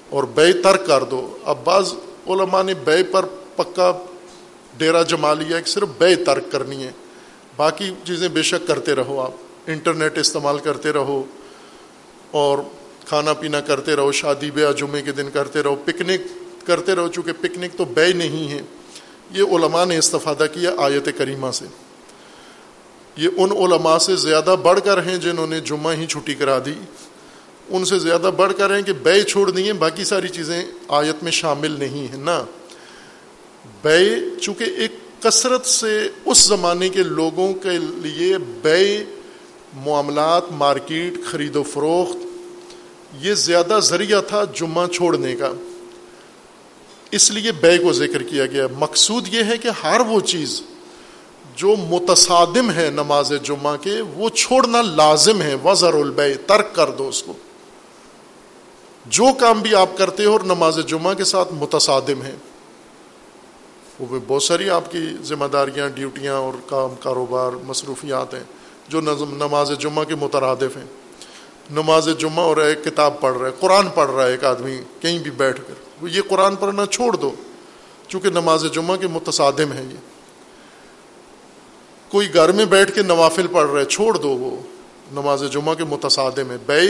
اور 0.09 0.25
بے 0.25 0.53
ترک 0.53 0.87
کر 0.87 1.05
دو۔ 1.05 1.37
اب 1.45 1.59
بعض 1.65 1.95
علماء 2.27 2.63
نے 2.63 2.75
بے 2.75 3.03
پر 3.03 3.25
پکا 3.57 3.93
ڈیرا 4.79 5.03
جما 5.03 5.35
لیا 5.35 5.61
کہ 5.61 5.71
صرف 5.71 5.89
بے 5.99 6.17
ترک 6.17 6.53
کرنی 6.53 6.83
ہے۔ 6.83 6.91
باقی 7.57 7.91
چیزیں 8.05 8.29
بے 8.29 8.43
شک 8.43 8.67
کرتے 8.67 8.95
رہو 8.95 9.21
آپ۔ 9.21 9.31
انٹرنیٹ 9.67 10.19
استعمال 10.19 10.59
کرتے 10.59 10.93
رہو 10.93 11.25
اور 12.31 12.59
کھانا 13.07 13.33
پینا 13.33 13.61
کرتے 13.61 13.97
رہو، 13.97 14.13
شادی 14.13 14.51
بیاہ 14.51 14.73
جمعے 14.73 15.03
کے 15.03 15.13
دن 15.13 15.31
کرتے 15.31 15.63
رہو، 15.63 15.75
پکنک 15.85 16.21
کرتے 16.67 16.95
رہو، 16.95 17.09
چونکہ 17.09 17.33
پکنک 17.41 17.77
تو 17.77 17.85
بے 17.85 18.13
نہیں 18.13 18.51
ہے۔ 18.51 18.63
یہ 19.31 19.43
علماء 19.43 19.85
نے 19.85 19.99
استفادہ 19.99 20.47
کیا 20.53 20.71
آیت 20.79 21.09
کریمہ 21.19 21.51
سے۔ 21.51 21.65
یہ 23.21 23.29
ان 23.37 23.51
علماء 23.53 23.99
سے 23.99 24.17
زیادہ 24.17 24.57
بڑھ 24.63 24.81
کر 24.85 25.03
ہیں 25.03 25.17
جنہوں 25.17 25.47
نے 25.47 25.61
جمعہ 25.61 25.95
ہی 25.95 26.07
چھٹی 26.07 26.35
کرا 26.35 26.59
دی۔ 26.59 26.75
ان 27.69 27.85
سے 27.85 27.99
زیادہ 27.99 28.31
بڑھ 28.37 28.53
کر 28.57 28.75
ہیں 28.75 28.83
کہ 28.83 28.93
بے 28.93 29.23
چھوڑ 29.23 29.51
دیے 29.51 29.73
باقی 29.73 30.05
ساری 30.05 30.29
چیزیں 30.29 30.65
آیت 30.89 31.23
میں 31.23 31.33
شامل 31.33 31.71
نہیں 31.71 32.09
ہیں 32.09 32.19
نا۔ 32.19 32.45
بے، 33.83 34.15
چونکہ 34.41 34.65
ایک 34.65 35.23
کثرت 35.23 35.67
سے 35.67 36.09
اس 36.25 36.39
زمانے 36.39 36.89
کے 36.89 37.03
لوگوں 37.03 37.55
کے 37.55 37.79
لیے 37.79 38.39
بے، 38.39 39.05
معاملات، 39.77 40.43
مارکیٹ، 40.53 41.13
خرید 41.25 41.57
و 41.57 41.63
فروخت، 41.63 42.17
یہ 43.21 43.35
زیادہ 43.35 43.81
ذریعہ 43.83 44.21
تھا 44.21 44.45
جمعہ 44.55 44.87
چھوڑنے 44.87 45.37
کا۔ 45.37 45.53
اس 47.11 47.31
لیے 47.31 47.53
بے 47.53 47.79
کو 47.79 47.93
ذکر 47.93 48.23
کیا 48.23 48.47
گیا۔ 48.47 48.67
مقصود 48.79 49.35
یہ 49.35 49.43
ہے 49.45 49.59
کہ 49.59 49.69
ہر 49.83 50.01
وہ 50.01 50.21
چیز 50.21 50.63
جو 51.61 51.75
متصادم 51.77 52.71
ہے 52.71 52.91
نماز 52.91 53.33
جمعہ 53.43 53.77
کے، 53.77 54.01
وہ 54.01 54.29
چھوڑنا 54.29 54.83
لازم 54.83 55.43
ہے، 55.43 55.55
وزر 55.65 55.95
البے 55.95 56.35
ترک 56.35 56.75
کر 56.75 56.91
دو 56.91 57.09
اس 57.09 57.23
کو۔ 57.23 57.33
جو 59.07 59.25
کام 59.41 59.61
بھی 59.61 59.75
آپ 59.75 59.99
کرتے 59.99 60.25
ہو 60.25 60.33
اور 60.33 60.41
نماز 60.41 60.79
جمعہ 60.87 61.15
کے 61.15 61.25
ساتھ 61.25 61.53
متصادم 61.53 62.23
ہے، 62.23 62.35
وہ 64.01 64.07
بھی 64.07 64.19
بہت 64.27 64.43
ساری 64.43 64.71
آپ 64.71 64.91
کی 64.91 64.99
ذمہ 65.23 65.45
داریاں، 65.45 65.89
ڈیوٹیاں 65.89 66.35
اور 66.35 66.53
کام، 66.67 66.95
کاروبار، 67.01 67.53
مصروفیات 67.53 68.35
ہیں، 68.35 68.45
جو 68.89 69.01
نماز 69.01 69.73
جمعہ 69.79 70.05
کے 70.05 70.15
مترادف 70.15 70.77
ہیں۔ 70.77 70.87
نماز 71.71 72.09
جمعہ 72.19 72.45
اور 72.45 72.57
ایک 72.57 72.85
کتاب 72.85 73.21
پڑھ 73.21 73.39
رہا 73.39 73.47
ہے، 73.47 73.53
قرآن 73.61 73.89
پڑھ 73.95 74.11
رہا 74.11 74.27
ہے 74.27 74.31
ایک 74.31 74.45
آدمی، 74.45 74.79
کہیں 75.01 75.19
بھی 75.19 75.31
بیٹھ 75.31 75.61
کر۔ 75.69 76.07
یہ 76.07 76.21
قرآن 76.29 76.57
پڑھنا 76.57 76.87
چھوڑ 76.87 77.17
دو، 77.17 77.31
چونکہ 78.09 78.31
نماز 78.31 78.65
جمعہ 78.73 78.97
کے 78.97 79.07
متصادم 79.07 79.73
ہے 79.73 79.83
یہ۔ 79.83 80.10
کوئی 82.11 82.35
گھر 82.35 82.53
میں 82.53 82.65
بیٹھ 82.65 82.93
کے 82.93 83.03
نوافل 83.03 83.47
پڑھ 83.47 83.71
رہا 83.71 83.81
ہے 83.81 83.85
چھوڑ 83.85 84.15
دو 84.19 84.29
وہ 84.29 84.57
نماز 85.13 85.43
جمعہ 85.53 85.75
کے 85.75 85.85
متصادم 85.85 86.51
ہے 86.51 86.57
بے، 86.67 86.81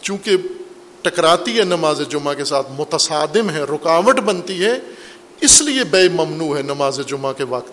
چونکہ 0.00 0.36
ٹکراتی 1.02 1.58
ہے 1.58 1.64
نماز 1.64 2.00
جمعہ 2.08 2.34
کے 2.34 2.44
ساتھ، 2.44 2.66
متصادم 2.70 3.50
ہے، 3.50 3.62
رکاوٹ 3.62 4.20
بنتی 4.20 4.64
ہے، 4.64 4.78
اس 5.40 5.62
لیے 5.62 5.84
بے 5.84 6.08
ممنوع 6.08 6.56
ہے 6.56 6.62
نماز 6.62 7.00
جمعہ 7.06 7.32
کے 7.32 7.44
وقت۔ 7.44 7.72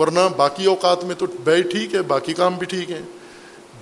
ورنہ 0.00 0.20
باقی 0.36 0.64
اوقات 0.66 1.04
میں 1.04 1.14
تو 1.14 1.26
بے 1.44 1.62
ٹھیک 1.62 1.94
ہے، 1.94 2.02
باقی 2.02 2.32
کام 2.32 2.54
بھی 2.54 2.66
ٹھیک 2.66 2.90
ہے 2.90 3.00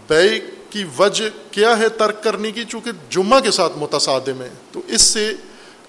بے 0.09 0.41
کی 0.71 0.85
وجہ 0.99 1.25
کیا 1.51 1.79
ہے 1.79 1.89
ترک 1.89 2.23
کرنے 2.23 2.51
کی؟ 2.51 2.65
چونکہ 2.69 2.91
جمعہ 3.11 3.41
کے 3.41 3.51
ساتھ 3.51 3.73
متصادم 3.77 4.43
ہے۔ 4.43 4.49
تو 4.73 4.81
اس 4.87 5.03
سے 5.03 5.33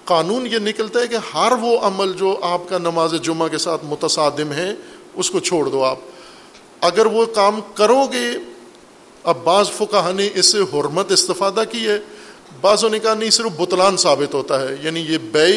قانون 0.04 0.46
یہ 0.46 0.58
نکلتا 0.58 1.00
ہے 1.00 1.06
کہ 1.06 1.16
ہر 1.34 1.52
وہ 1.60 1.78
عمل 1.78 2.12
جو 2.12 2.38
آپ 2.42 2.68
کا 2.68 2.78
نماز 2.78 3.14
جمعہ 3.22 3.48
کے 3.48 3.58
ساتھ 3.58 3.84
متصادم 3.84 4.52
ہے 4.52 4.74
اس 5.14 5.30
کو 5.30 5.40
چھوڑ 5.40 5.66
دو 5.66 5.84
آپ۔ 5.84 5.96
اگر 6.80 7.06
وہ 7.06 7.26
کام 7.26 7.60
کرو 7.74 8.06
گے، 8.12 8.30
اب 9.22 9.36
بعض 9.44 9.70
فقہ 9.70 10.12
نے 10.12 10.28
اس 10.34 10.46
سے 10.46 10.58
حرمت 10.58 11.12
استفادہ 11.12 11.62
کی 11.70 11.88
ہے۔ 11.88 12.00
بعضوں 12.60 12.90
نے 12.90 12.98
کہا، 12.98 13.14
نہیں، 13.14 13.30
صرف 13.30 13.46
بتلان 13.46 13.96
ثابت 13.96 14.34
ہوتا 14.34 14.60
ہے۔ 14.60 14.76
یعنی 14.82 15.00
یہ 15.00 15.18
بے، 15.18 15.56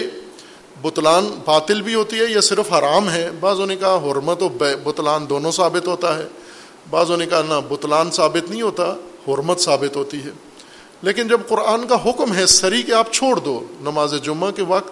بتلان 0.82 1.30
باطل 1.46 1.82
بھی 1.82 1.96
ہوتی 1.96 2.20
ہے 2.20 2.26
یا 2.26 2.42
صرف 2.42 2.74
حرام 2.74 3.10
ہے؟ 3.10 3.30
بعضوں 3.40 3.66
نے 3.66 3.76
کہا، 3.76 3.96
حرمت 3.96 4.44
و 4.44 4.50
بے، 4.50 4.76
بتلان 4.76 5.30
دونوں 5.30 5.52
ثابت 5.52 5.88
ہوتا 5.88 6.18
ہے۔ 6.18 6.28
بعضوں 6.90 7.18
نے 7.18 7.26
کہا، 7.26 7.42
نہ، 7.42 7.54
بتلان 7.70 8.12
ثابت 8.12 8.52
نہیں 8.52 8.62
ہوتا، 8.62 8.96
حرمت 9.28 9.60
ثابت 9.60 9.96
ہوتی 9.96 10.18
ہے۔ 10.18 10.32
لیکن 11.02 11.28
جب 11.28 11.42
قرآن 11.48 11.88
کا 11.88 12.10
حکم 12.10 12.36
ہے، 12.36 12.46
سری 12.46 12.84
کہ 12.84 12.92
آپ 12.92 13.12
چھوڑ 13.12 13.36
دو 13.36 13.66
نماز 13.82 14.14
جمعہ 14.24 14.52
کے 14.52 14.64
وقت، 14.64 14.92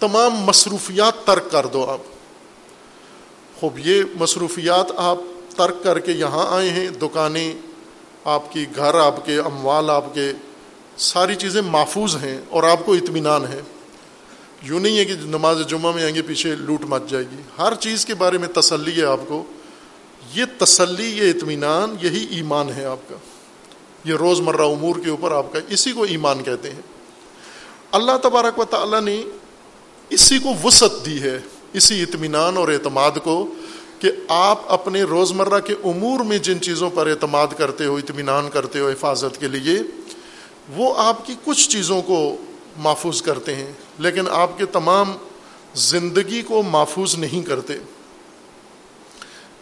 تمام 0.00 0.34
مصروفیات 0.34 1.26
ترک 1.26 1.50
کر 1.50 1.66
دو 1.66 1.90
آپ۔ 1.90 2.11
خوب، 3.62 3.78
یہ 3.78 4.02
مصروفیات 4.14 4.86
آپ 4.96 5.18
ترک 5.56 5.82
کر 5.82 5.98
کے 5.98 6.12
یہاں 6.12 6.56
آئے 6.56 6.70
ہیں، 6.70 6.88
دکانیں 6.88 7.52
آپ 8.24 8.52
کی، 8.52 8.66
گھر 8.76 8.94
آپ 8.94 9.26
کے، 9.26 9.38
اموال 9.38 9.90
آپ 9.90 10.14
کے، 10.14 10.32
ساری 10.96 11.34
چیزیں 11.34 11.62
محفوظ 11.62 12.16
ہیں 12.16 12.40
اور 12.48 12.62
آپ 12.62 12.86
کو 12.86 12.92
اطمینان 12.92 13.44
ہے۔ 13.44 13.60
یوں 14.62 14.80
نہیں 14.80 14.98
ہے 14.98 15.04
کہ 15.04 15.14
نماز 15.20 15.66
جمعہ 15.68 15.92
میں 15.92 16.02
آئیں 16.02 16.14
گے، 16.14 16.22
پیچھے 16.22 16.54
لوٹ 16.54 16.82
مچ 16.82 17.02
جائے 17.08 17.24
گی۔ 17.24 17.36
ہر 17.58 17.74
چیز 17.74 18.06
کے 18.06 18.14
بارے 18.14 18.38
میں 18.38 18.48
تسلی 18.48 19.00
ہے 19.00 19.06
آپ 19.06 19.20
کو۔ 19.28 19.44
یہ 20.34 20.44
تسلی، 20.58 21.18
یہ 21.18 21.30
اطمینان، 21.30 21.96
یہی 22.02 22.26
ایمان 22.30 22.68
ہے 22.76 22.84
آپ 22.84 23.08
کا۔ 23.08 23.16
یہ 24.04 24.14
روز 24.14 24.40
مرہ 24.40 24.62
امور 24.62 24.96
کے 25.04 25.10
اوپر 25.10 25.32
آپ 25.32 25.52
کا 25.52 25.58
اسی 25.68 25.92
کو 25.92 26.02
ایمان 26.02 26.42
کہتے 26.42 26.70
ہیں۔ 26.70 26.82
اللہ 27.92 28.12
تبارک 28.22 28.58
و 28.58 28.64
تعالیٰ 28.64 29.00
نے 29.00 29.22
اسی 30.10 30.38
کو 30.38 30.50
وسعت 30.64 31.06
دی 31.06 31.22
ہے۔ 31.22 31.38
اسی 31.72 32.02
اطمینان 32.02 32.56
اور 32.56 32.68
اعتماد 32.68 33.10
کو 33.24 33.46
کہ 33.98 34.10
آپ 34.28 34.72
اپنے 34.72 35.02
روز 35.02 35.32
مرہ 35.32 35.60
کے 35.60 35.74
امور 35.84 36.20
میں 36.20 36.38
جن 36.38 36.60
چیزوں 36.60 36.90
پر 36.90 37.06
اعتماد 37.06 37.46
کرتے 37.58 37.84
ہو، 37.84 37.96
اطمینان 37.96 38.50
کرتے 38.50 38.78
ہو 38.78 38.88
حفاظت 38.88 39.40
کے 39.40 39.48
لیے، 39.48 39.78
وہ 40.76 40.94
آپ 40.96 41.26
کی 41.26 41.34
کچھ 41.44 41.70
چیزوں 41.70 42.02
کو 42.02 42.36
محفوظ 42.76 43.22
کرتے 43.22 43.54
ہیں، 43.54 43.72
لیکن 43.98 44.24
آپ 44.30 44.58
کے 44.58 44.66
تمام 44.66 45.12
زندگی 45.74 46.42
کو 46.42 46.62
محفوظ 46.62 47.14
نہیں 47.14 47.42
کرتے۔ 47.42 47.74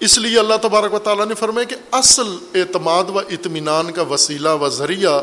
اس 0.00 0.18
لیے 0.18 0.38
اللہ 0.38 0.54
تبارک 0.62 0.94
و 0.94 0.98
تعالیٰ 0.98 1.26
نے 1.26 1.34
فرمایا 1.34 1.64
کہ 1.64 1.76
اصل 1.92 2.36
اعتماد 2.54 3.04
و 3.04 3.18
اطمینان 3.18 3.92
کا 3.92 4.02
وسیلہ 4.02 4.48
و 4.48 4.68
ذریعہ 4.68 5.20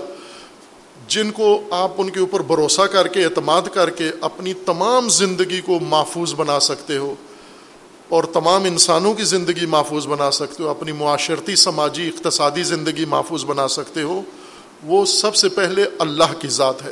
جن 1.08 1.32
کو 1.32 1.62
آپ 1.72 1.92
ان 1.98 2.10
کے 2.10 2.20
اوپر 2.20 2.42
بھروسہ 2.42 2.82
کر 2.82 3.08
کے، 3.08 3.24
اعتماد 3.26 3.62
کر 3.74 3.90
کے 3.90 4.12
اپنی 4.22 4.54
تمام 4.54 5.10
زندگی 5.10 5.62
کو 5.62 5.80
محفوظ 5.80 6.34
بنا 6.34 6.60
سکتے 6.60 6.98
ہو 6.98 7.16
اور 8.10 8.24
تمام 8.24 8.64
انسانوں 8.64 9.14
کی 9.14 9.24
زندگی 9.24 9.66
محفوظ 9.66 10.08
بنا 10.08 10.32
سکتے 10.32 10.64
ہو، 10.64 10.70
اپنی 10.70 10.92
معاشرتی، 10.92 11.56
سماجی، 11.56 12.08
اقتصادی 12.08 12.64
زندگی 12.64 13.06
محفوظ 13.06 13.46
بنا 13.46 13.68
سکتے 13.68 14.02
ہو، 14.02 14.22
وہ 14.84 15.06
سب 15.06 15.36
سے 15.36 15.50
پہلے 15.50 15.86
اللہ 16.00 16.34
کی 16.40 16.48
ذات 16.48 16.84
ہے۔ 16.84 16.92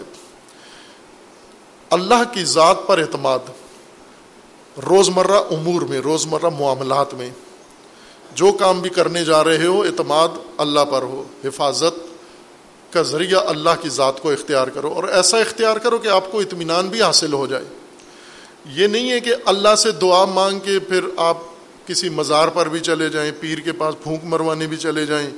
اللہ 1.90 2.34
کی 2.34 2.46
ذات 2.46 2.88
پر 2.88 3.00
اعتماد، 3.00 3.40
روزمرہ 4.90 5.42
امور 5.52 5.82
میں، 5.82 6.00
روزمرہ 6.00 6.50
معاملات 6.60 7.14
میں۔ 7.14 7.30
جو 8.36 8.52
کام 8.52 8.82
بھی 8.82 8.90
کرنے 8.90 9.26
جا 9.26 9.44
رہے 9.44 9.66
ہو، 9.66 9.82
اعتماد 9.82 10.30
اللہ 10.58 10.86
پر 10.90 11.02
ہو، 11.02 11.24
حفاظت 11.44 12.15
کا 12.96 13.02
ذریعہ 13.02 13.40
اللہ 13.48 13.70
کی 13.82 13.90
ذات 13.90 14.22
کو 14.22 14.32
اختیار 14.32 14.68
کرو 14.68 14.88
اور 14.88 15.04
ایسا 15.04 15.38
اختیار 15.38 15.78
کرو 15.78 15.98
کہ 15.98 16.08
آپ 16.08 16.32
کو 16.32 16.40
اطمینان 16.40 16.88
بھی 16.88 17.02
حاصل 17.02 17.34
ہو 17.34 17.48
جائے۔ 17.48 17.66
یہ 18.66 18.88
نہیں 18.88 19.12
ہے 19.12 19.20
کہ 19.20 19.36
اللہ 19.46 19.76
سے 19.78 19.92
دعا 19.92 20.26
مانگ 20.26 20.60
کے 20.60 20.80
پھر 20.80 21.02
آپ 21.18 21.38
کسی 21.86 22.10
مزار 22.10 22.48
پر 22.48 22.70
بھی 22.70 22.80
چلے 22.80 23.10
جائیں، 23.10 23.32
پیر 23.40 23.58
کے 23.58 23.72
پاس 23.72 23.96
پھونک 24.04 24.20
مروانے 24.24 24.68
بھی 24.68 24.78
چلے 24.78 25.06
جائیں، 25.06 25.30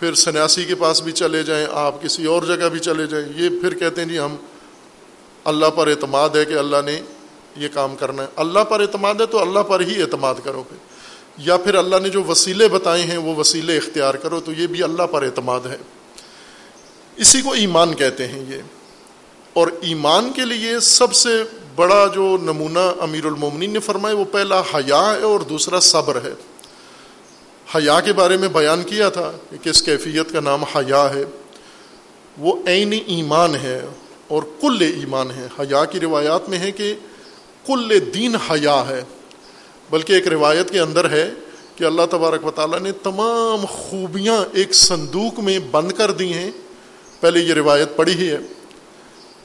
پھر 0.00 0.14
سنیاسی 0.14 0.64
کے 0.64 0.74
پاس 0.74 1.02
بھی 1.02 1.12
چلے 1.12 1.42
جائیں، 1.42 1.66
آپ 1.70 2.02
کسی 2.02 2.24
اور 2.24 2.42
جگہ 2.42 2.68
بھی 2.68 2.78
چلے 2.78 3.06
جائیں۔ 3.06 3.26
یہ 3.36 3.48
پھر 3.60 3.74
کہتے 3.74 4.00
ہیں 4.00 4.08
جی 4.08 4.18
ہم 4.18 4.36
اللہ 5.44 5.66
پر 5.66 5.88
اعتماد 5.88 6.28
ہے 6.28 6.44
کہ 6.44 6.54
اللہ 6.54 6.76
نے 6.84 7.00
یہ 7.56 7.68
کام 7.72 7.96
کرنا 7.96 8.22
ہے۔ 8.22 8.28
اللہ 8.36 8.60
پر 8.60 8.80
اعتماد 8.80 9.14
ہے 9.14 9.26
تو 9.26 9.38
اللہ 9.38 9.60
پر 9.60 9.80
ہی 9.80 10.02
اعتماد 10.02 10.34
کرو 10.44 10.62
پھر۔ 10.68 10.76
یا 11.38 11.56
پھر 11.56 11.74
اللہ 11.74 11.96
نے 12.02 12.08
جو 12.08 12.22
وسیلے 12.24 12.68
بتائے 12.68 13.02
ہیں 13.02 13.18
وہ 13.18 13.34
وسیلے 13.34 13.76
اختیار 13.76 14.14
کرو 14.14 14.40
تو 14.40 14.52
یہ 14.52 14.66
بھی 14.66 14.82
اللہ 14.82 15.02
پر 15.02 15.22
اعتماد 15.22 15.60
ہے۔ 15.70 15.76
اسی 17.16 17.42
کو 17.42 17.52
ایمان 17.52 17.94
کہتے 17.94 18.28
ہیں 18.28 18.44
یہ۔ 18.48 18.62
اور 19.52 19.68
ایمان 19.80 20.32
کے 20.32 20.44
لیے 20.44 20.80
سب 20.80 21.12
سے 21.12 21.42
بڑا 21.76 22.06
جو 22.14 22.36
نمونہ 22.42 22.92
امیر 23.00 23.24
المومنین 23.24 23.72
نے 23.72 23.78
فرمایا، 23.78 24.16
وہ 24.16 24.24
پہلا 24.24 24.60
حیا 24.60 25.14
ہے 25.18 25.22
اور 25.22 25.40
دوسرا 25.40 25.80
صبر 25.80 26.16
ہے۔ 26.24 26.32
حیا 27.74 28.00
کے 28.00 28.12
بارے 28.12 28.36
میں 28.36 28.48
بیان 28.48 28.82
کیا 28.82 29.08
تھا 29.08 29.32
کہ 29.50 29.70
کس 29.70 29.82
کیفیت 29.82 30.32
کا 30.32 30.40
نام 30.40 30.64
حیا 30.64 31.14
ہے۔ 31.14 31.24
وہ 32.38 32.62
عین 32.66 32.92
ایمان 33.06 33.54
ہے 33.54 33.86
اور 34.28 34.42
کل 34.60 34.76
ایمان 34.80 35.30
ہے۔ 35.30 35.46
حیا 35.60 35.84
کی 35.84 36.00
روایات 36.00 36.48
میں 36.48 36.58
ہے 36.58 36.70
کہ 36.70 36.94
کل 37.66 37.98
دین 38.14 38.36
حیا 38.36 38.84
ہے۔ 38.88 39.02
بلکہ 39.90 40.12
ایک 40.12 40.28
روایت 40.28 40.70
کے 40.70 40.80
اندر 40.80 41.10
ہے 41.10 41.30
کہ 41.76 41.84
اللہ 41.84 42.02
تبارک 42.10 42.46
و 42.46 42.50
تعالیٰ 42.50 42.80
نے 42.80 42.92
تمام 42.92 43.66
خوبیاں 43.66 44.44
ایک 44.52 44.74
صندوق 44.74 45.40
میں 45.40 45.58
بند 45.70 45.92
کر 45.92 46.10
دی 46.10 46.34
ہیں۔ 46.34 46.50
پہلے 47.24 47.40
یہ 47.40 47.54
روایت 47.54 47.96
پڑھی 47.96 48.12
ہی 48.12 48.30
ہے۔ 48.30 48.38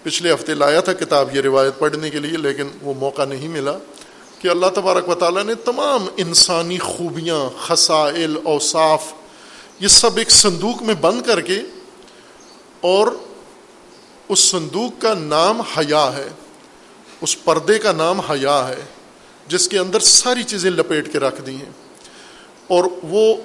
پچھلے 0.03 0.33
ہفتے 0.33 0.53
لایا 0.53 0.81
تھا 0.81 0.93
کتاب 0.93 1.35
یہ 1.35 1.41
روایت 1.41 1.79
پڑھنے 1.79 2.09
کے 2.09 2.19
لیے، 2.19 2.37
لیکن 2.37 2.67
وہ 2.81 2.93
موقع 2.93 3.25
نہیں 3.25 3.47
ملا 3.47 3.77
کہ 4.39 4.47
اللہ 4.47 4.65
تبارک 4.75 5.09
و 5.09 5.15
تعالیٰ 5.15 5.43
نے 5.43 5.55
تمام 5.55 6.07
انسانی 6.17 6.77
خوبیاں، 6.77 7.49
خسائل، 7.59 8.37
اوصاف، 8.43 9.13
یہ 9.79 9.87
سب 9.87 10.17
ایک 10.17 10.31
صندوق 10.31 10.81
میں 10.81 10.93
بند 10.93 11.21
کر 11.21 11.41
کے 11.41 11.61
اور 12.81 13.07
اس 14.29 14.39
صندوق 14.39 15.01
کا 15.01 15.13
نام 15.13 15.61
حیا 15.61 16.11
ہے، 16.17 16.29
اس 17.21 17.43
پردے 17.43 17.79
کا 17.79 17.91
نام 17.91 18.19
حیا 18.19 18.67
ہے، 18.67 18.81
جس 19.47 19.67
کے 19.67 19.79
اندر 19.79 19.99
ساری 19.99 20.43
چیزیں 20.43 20.71
لپیٹ 20.71 21.11
کے 21.11 21.19
رکھ 21.19 21.41
دی 21.41 21.55
ہیں۔ 21.55 21.71
اور 22.67 22.83
وہ 23.03 23.35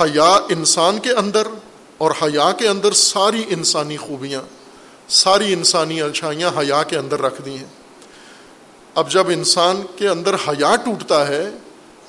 حیا 0.00 0.38
انسان 0.48 0.98
کے 0.98 1.12
اندر 1.12 1.46
اور 1.98 2.10
حیا 2.10 2.52
کے 2.52 2.68
اندر 2.68 2.92
ساری 2.92 3.44
انسانی 3.48 3.96
خوبیاں، 3.96 4.42
ساری 5.08 5.52
انسانی 5.52 6.02
اچھائیاں 6.02 6.50
حیا 6.58 6.82
کے 6.82 6.98
اندر 6.98 7.22
رکھ 7.22 7.42
دی 7.42 7.50
ہیں۔ 7.50 7.78
اب 8.94 9.10
جب 9.10 9.28
انسان 9.28 9.82
کے 9.96 10.08
اندر 10.08 10.34
حیا 10.34 10.76
ٹوٹتا 10.76 11.28
ہے، 11.28 11.50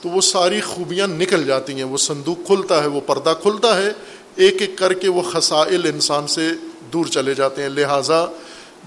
تو 0.02 0.10
وہ 0.10 0.22
ساری 0.22 0.62
خوبیاں 0.62 1.08
نکل 1.08 1.46
جاتی 1.46 1.74
ہیں۔ 1.74 1.84
وہ 1.84 1.98
صندوق 1.98 2.46
کھلتا 2.46 2.84
ہے، 2.84 2.88
وہ 2.88 3.02
پردہ 3.02 3.34
کھلتا 3.42 3.78
ہے۔ 3.78 3.92
ایک 4.36 4.62
ایک 4.62 4.78
کر 4.78 4.94
کے 4.94 5.10
وہ 5.10 5.22
خسائل 5.22 5.86
انسان 5.86 6.28
سے 6.28 6.50
دور 6.94 7.06
چلے 7.06 7.34
جاتے 7.34 7.62
ہیں۔ 7.62 7.70
لہٰذا 7.70 8.26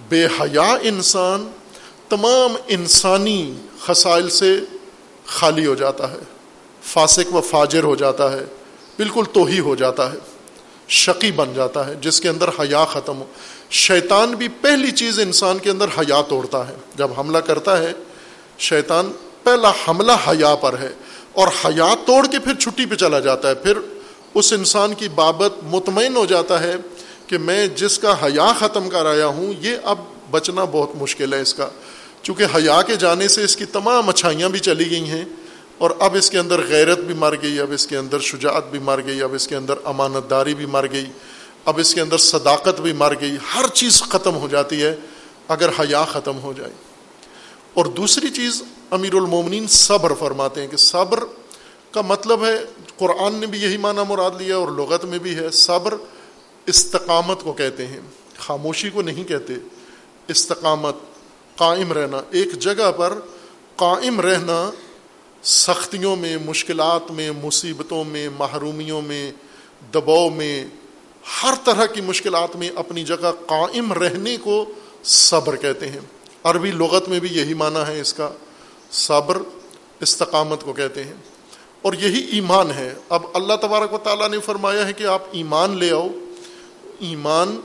بے 0.09 0.26
حیا 0.26 0.76
انسان 0.82 1.50
تمام 2.09 2.57
انسانی 2.68 3.55
خسائل 3.80 4.28
سے 4.28 4.61
خالی 5.26 5.66
ہو 5.66 5.74
جاتا 5.74 6.11
ہے۔ 6.11 6.18
فاسق 6.82 7.34
و 7.34 7.40
فاجر 7.40 7.84
ہو 7.84 7.94
جاتا 7.94 8.32
ہے۔ 8.32 8.44
بالکل 8.96 9.24
توہی 9.32 9.61
ہو 9.61 9.74
جاتا 9.74 10.12
ہے۔ 10.12 10.18
شقی 10.93 11.32
بن 11.32 11.55
جاتا 11.55 11.86
ہے، 11.86 11.95
جس 12.01 12.20
کے 12.20 12.28
اندر 12.28 12.49
حیا 12.49 12.84
ختم 12.84 13.18
ہو۔ 13.18 13.24
شیطان 13.70 14.30
بھی 14.30 14.49
پہلی 14.49 14.90
چیز 14.90 15.20
انسان 15.20 15.59
کے 15.59 15.70
اندر 15.70 15.86
حیا 15.99 16.22
توڑتا 16.28 16.68
ہے۔ 16.68 16.74
جب 16.95 17.09
حملہ 17.18 17.38
کرتا 17.38 17.78
ہے، 17.78 17.93
شیطان 18.59 19.12
پہلا 19.43 19.72
حملہ 19.88 20.12
حیا 20.12 20.55
پر 20.55 20.78
ہے 20.78 20.88
اور 21.32 21.49
حیا 21.49 21.95
توڑ 22.07 22.26
کے 22.26 22.38
پھر 22.38 22.55
چھٹی 22.55 22.86
پہ 22.86 22.95
چلا 22.95 23.20
جاتا 23.20 23.49
ہے۔ 23.49 23.55
پھر 23.55 23.78
اس 24.34 24.53
انسان 24.53 24.95
کی 24.95 25.09
بابت 25.09 25.53
مطمئن 25.62 26.16
ہو 26.16 26.24
جاتا 26.24 26.62
ہے 26.62 26.74
کہ 27.26 27.38
میں 27.38 27.66
جس 27.66 27.99
کا 27.99 28.24
حیا 28.24 28.53
ختم 28.59 28.88
کر 28.88 29.07
آیا 29.07 29.26
ہوں، 29.26 29.53
یہ 29.61 29.76
اب 29.84 29.99
بچنا 30.30 30.64
بہت 30.64 30.90
مشکل 30.95 31.32
ہے 31.32 31.40
اس 31.40 31.55
کا۔ 31.55 31.68
چونکہ 32.22 32.45
حیا 32.57 32.82
کے 32.82 32.97
جانے 32.97 33.28
سے 33.28 33.45
اس 33.45 33.57
کی 33.57 33.64
تمام 33.64 34.09
اچھائیاں 34.09 34.49
بھی 34.49 34.59
چلی 34.59 34.90
گئی 34.90 35.11
ہیں۔ 35.11 35.24
اور 35.83 35.91
اب 35.99 36.14
اس 36.14 36.30
کے 36.30 36.39
اندر 36.39 36.61
غیرت 36.68 36.99
بھی 36.99 37.14
مر 37.14 37.35
گئی، 37.43 37.61
اب 37.61 37.72
اس 37.72 37.87
کے 37.87 37.97
اندر 37.97 38.20
شجاعت 38.20 38.66
بھی 38.70 38.78
مر 38.78 39.01
گئی، 39.07 39.22
اب 39.22 39.35
اس 39.35 39.49
کے 39.49 39.57
اندر 39.57 39.74
امانت 39.85 40.30
داری 40.30 40.55
بھی 40.55 40.66
مر 40.66 40.87
گئی، 40.93 41.07
اب 41.64 41.78
اس 41.78 41.95
کے 41.95 42.01
اندر 42.01 42.16
صداقت 42.16 42.80
بھی 42.80 42.93
مر 42.93 43.14
گئی، 43.20 43.37
ہر 43.55 43.66
چیز 43.66 44.03
ختم 44.03 44.35
ہو 44.35 44.49
جاتی 44.49 44.83
ہے 44.83 44.97
اگر 45.49 45.68
حیا 45.68 46.05
ختم 46.05 46.41
ہو 46.43 46.53
جائے۔ 46.57 46.70
اور 47.74 47.85
دوسری 47.85 48.28
چیز 48.28 48.62
امیر 48.91 49.14
المومنین 49.14 49.66
صبر 49.66 50.12
فرماتے 50.18 50.61
ہیں 50.61 50.68
کہ 50.68 50.76
صبر 50.76 51.24
کا 51.91 52.01
مطلب 52.01 52.45
ہے، 52.45 52.64
قرآن 52.99 53.35
نے 53.35 53.47
بھی 53.47 53.62
یہی 53.62 53.76
معنی 53.76 54.01
مراد 54.09 54.41
لیا 54.41 54.57
اور 54.57 54.68
لغت 54.68 55.05
میں 55.05 55.18
بھی 55.18 55.37
ہے، 55.37 55.51
صبر 55.51 55.95
استقامت 56.66 57.41
کو 57.41 57.53
کہتے 57.53 57.87
ہیں۔ 57.87 58.01
خاموشی 58.39 58.91
کو 58.91 59.03
نہیں 59.03 59.24
کہتے، 59.24 59.55
استقامت، 60.28 60.95
قائم 61.57 61.93
رہنا، 61.93 62.20
ایک 62.30 62.53
جگہ 62.53 62.93
پر 62.97 63.12
قائم 63.76 64.20
رہنا 64.20 64.70
سختیوں 65.43 66.16
میں، 66.16 66.36
مشکلات 66.45 67.11
میں، 67.11 67.30
مصیبتوں 67.43 68.05
میں، 68.05 68.28
محرومیوں 68.38 69.03
میں، 69.03 69.32
دباؤ 69.95 70.30
میں، 70.30 70.64
ہر 71.43 71.55
طرح 71.64 71.86
کی 71.86 72.01
مشکلات 72.01 72.57
میں 72.57 72.70
اپنی 72.74 73.05
جگہ 73.05 73.32
قائم 73.47 73.93
رہنے 73.93 74.36
کو 74.36 74.64
صبر 75.05 75.57
کہتے 75.57 75.88
ہیں۔ 75.88 76.01
عربی 76.45 76.70
لغت 76.70 77.09
میں 77.09 77.20
بھی 77.20 77.28
یہی 77.32 77.55
معنی 77.55 77.80
ہے 77.86 78.01
اس 78.01 78.14
کا۔ 78.14 78.30
صبر 78.90 79.38
استقامت 80.01 80.62
کو 80.62 80.72
کہتے 80.72 81.05
ہیں۔ 81.05 81.14
اور 81.82 81.93
یہی 81.93 82.26
ایمان 82.32 82.70
ہے۔ 82.70 82.95
اب 83.09 83.22
اللہ 83.34 83.53
تبارک 83.62 83.95
و 83.95 83.99
تعالیٰ 83.99 84.28
نے 84.28 84.40
فرمایا 84.40 84.86
ہے 84.86 84.93
کہ 84.93 85.05
آپ 85.05 85.22
ایمان 85.32 85.78
لے 85.78 85.90
آؤ۔ 85.90 86.09
ایمان، 86.99 87.61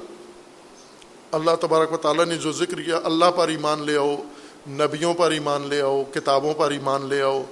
اللہ 1.31 1.51
تبارک 1.61 1.93
و 1.93 1.97
تعالیٰ 1.97 2.25
نے 2.25 2.35
جو 2.35 2.51
ذکر 2.51 2.81
کیا، 2.81 2.99
اللہ 3.03 3.31
پر 3.35 3.47
ایمان 3.47 3.83
لے 3.83 3.97
آؤ، 3.97 4.15
نبیوں 4.69 5.13
پر 5.13 5.31
ایمان 5.31 5.67
لے 5.67 5.81
آؤ، 5.81 6.03
کتابوں 6.13 6.53
پر 6.53 6.71
ایمان 6.71 7.05
لے 7.05 7.21
آؤ 7.21 7.43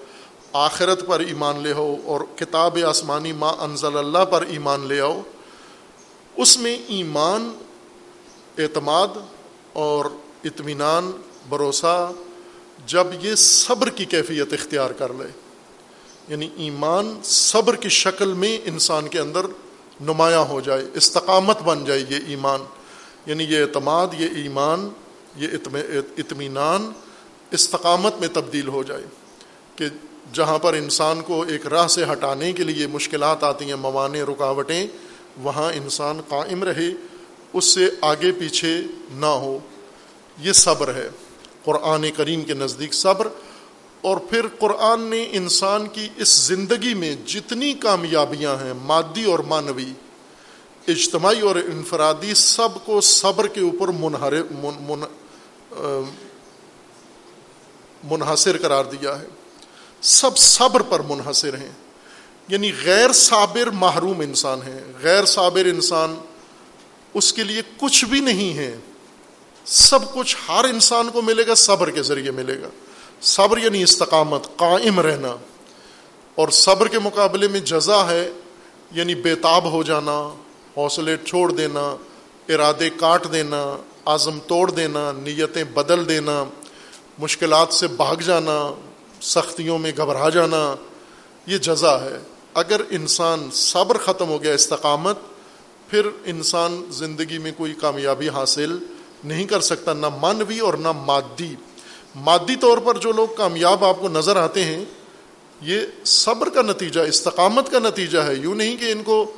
آخرت 0.56 1.08
پر 1.08 1.20
ایمان 1.20 1.60
لے 1.60 1.74
آؤ 1.74 1.96
اور 2.06 2.22
کتاب 2.36 2.78
آسمانی 2.88 3.32
ما 3.32 3.50
انزل 3.60 3.98
اللہ 3.98 4.26
پر 4.26 4.42
ایمان 4.42 4.88
لے 4.88 5.02
آؤ، 5.02 5.22
اس 6.38 6.58
میں 6.58 6.78
ایمان، 6.88 7.52
اعتماد 8.58 9.08
اور 9.74 10.06
اطمینان، 10.44 11.12
بھروسہ، 11.50 12.12
جب 12.86 13.08
یہ 13.22 13.36
صبر 13.36 13.90
کی 13.90 14.06
کیفیت 14.06 14.54
اختیار 14.54 14.92
کر 14.92 15.14
لے۔ 15.14 15.32
یعنی 16.28 16.50
ایمان 16.58 17.20
صبر 17.24 17.76
کی 17.76 17.90
شکل 17.90 18.34
میں 18.34 18.58
انسان 18.66 19.08
کے 19.08 19.20
اندر 19.20 19.46
نمایاں 20.02 20.46
ہو 20.46 20.60
جائے، 20.60 20.86
استقامت 20.94 21.62
بن 21.62 21.86
جائے 21.86 22.06
یہ 22.10 22.20
ایمان۔ 22.28 22.64
یعنی 23.26 23.44
یہ 23.44 23.62
اعتماد، 23.62 24.08
یہ 24.18 24.28
ایمان، 24.36 24.90
یہ 25.36 25.48
اطمینان 26.18 26.92
استقامت 27.52 28.16
میں 28.20 28.28
تبدیل 28.28 28.68
ہو 28.68 28.84
جائے 28.84 29.04
کہ 29.76 29.86
جہاں 30.34 30.60
پر 30.60 30.74
انسان 30.74 31.22
کو 31.22 31.42
ایک 31.42 31.68
راہ 31.68 31.88
سے 31.88 32.04
ہٹانے 32.12 32.54
کے 32.54 32.64
لیے 32.64 32.88
مشکلات 32.88 33.44
آتی 33.44 33.66
ہیں 33.66 33.76
موانع 33.76 34.20
رکاوٹیں، 34.30 34.88
وہاں 35.38 35.74
انسان 35.74 36.22
قائم 36.28 36.64
رہے، 36.64 36.90
اس 37.54 37.66
سے 37.66 37.90
آگے 38.02 38.32
پیچھے 38.32 38.82
نہ 39.12 39.26
ہو۔ 39.26 39.60
یہ 40.40 40.52
صبر 40.52 40.96
ہے۔ 40.96 41.10
قرآن 41.64 42.06
کریم 42.18 42.42
کے 42.42 42.54
نزدیک 42.54 42.94
صبر۔ 42.94 43.28
اور 44.02 44.18
پھر 44.18 44.46
قرآن 44.60 45.02
نے 45.02 45.28
انسان 45.32 45.88
کی 45.88 46.10
اس 46.18 46.48
زندگی 46.48 46.94
میں 46.94 47.16
جتنی 47.26 47.74
کامیابیاں 47.74 48.56
ہیں، 48.56 48.74
مادی 48.74 49.24
اور 49.24 49.40
معنوی، 49.40 49.94
اجتماعی 50.88 51.42
اور 51.42 51.56
انفرادی، 51.56 52.34
سب 52.34 52.86
کو 52.86 53.02
صبر 53.02 53.48
کے 53.48 53.62
اوپر 53.62 53.88
منحر 53.88 54.34
من 54.52 55.04
منحصر 58.04 58.58
قرار 58.62 58.86
دیا 58.86 59.22
ہے۔ 59.22 59.26
سب 60.02 60.38
صبر 60.38 60.82
پر 60.82 61.00
منحصر 61.00 61.58
ہیں۔ 61.58 61.72
یعنی 62.48 62.72
غیر 62.86 63.12
صابر 63.12 63.68
محروم 63.68 64.20
انسان 64.20 64.62
ہے 64.62 64.84
غیر 65.02 65.26
صابر 65.26 65.66
انسان 65.66 66.16
اس 67.14 67.34
کے 67.34 67.44
لیے 67.44 67.62
کچھ 67.78 68.06
بھی 68.06 68.20
نہیں 68.20 68.58
ہے۔ 68.58 68.78
سب 69.66 70.14
کچھ 70.14 70.38
ہر 70.50 70.64
انسان 70.64 71.10
کو 71.10 71.22
ملے 71.22 71.48
گا، 71.48 71.56
صبر 71.56 71.90
کے 71.90 72.04
ذریعے 72.04 72.32
ملے 72.32 72.62
گا۔ 72.62 72.68
صبر 73.22 73.58
یعنی 73.58 73.84
استقامت، 73.84 74.48
قائم 74.56 75.00
رہنا۔ 75.00 75.36
اور 76.36 76.50
صبر 76.50 76.88
کے 76.88 77.00
مقابلے 77.00 77.48
میں 77.48 77.60
جزا 77.60 78.10
ہے 78.10 78.30
یعنی 78.92 79.16
بےتاب 79.16 79.72
ہو 79.72 79.84
جانا، 79.84 80.36
حوصلے 80.78 81.18
چھوڑ 81.26 81.52
دینا، 81.52 81.96
ارادے 82.50 82.90
کاٹ 82.90 83.32
دینا، 83.32 83.78
عزم 84.06 84.40
توڑ 84.48 84.72
دینا، 84.72 85.12
نیتیں 85.12 85.64
بدل 85.64 86.10
دینا، 86.10 86.44
مشکلات 87.18 87.74
سے 87.74 87.88
بھاگ 87.88 88.16
جانا 88.16 88.74
سختیوں 89.26 89.78
میں 89.80 89.92
گھبرا 89.98 90.30
جانا، 90.30 90.76
یہ 91.48 91.58
جزا 91.58 92.02
ہے۔ 92.02 92.18
اگر 92.54 92.82
انسان 92.90 93.50
صبر 93.54 93.98
ختم 93.98 94.28
ہو 94.30 94.44
گیا 94.44 94.54
استقامت، 94.54 95.18
پھر 95.90 96.08
انسان 96.26 96.84
زندگی 96.90 97.38
میں 97.38 97.52
کوئی 97.58 97.74
کامیابی 97.74 98.30
حاصل 98.30 98.78
نہیں 99.24 99.46
کر 99.46 99.62
سکتا، 99.62 99.94
نہ 99.94 100.06
منوی 100.22 100.60
اور 100.60 100.74
نہ 100.74 100.92
مادی۔ 100.92 101.56
مادی 102.16 102.56
طور 102.56 102.78
پر 102.78 102.98
جو 102.98 103.12
لوگ 103.12 103.28
کامیاب 103.38 103.86
آپ 103.86 104.00
کو 104.00 104.10
نظر 104.10 104.36
آتے 104.36 104.64
ہیں، 104.64 104.86
یہ 105.62 105.82
صبر 106.06 106.50
کا 106.50 106.62
نتیجہ، 106.62 107.00
استقامت 107.00 107.72
کا 107.72 107.80
نتیجہ 107.80 108.20
ہے۔ 108.20 108.34
یوں 108.34 108.56
نہیں 108.56 108.78
کہ 108.78 108.92
ان 108.92 109.04
کو 109.04 109.34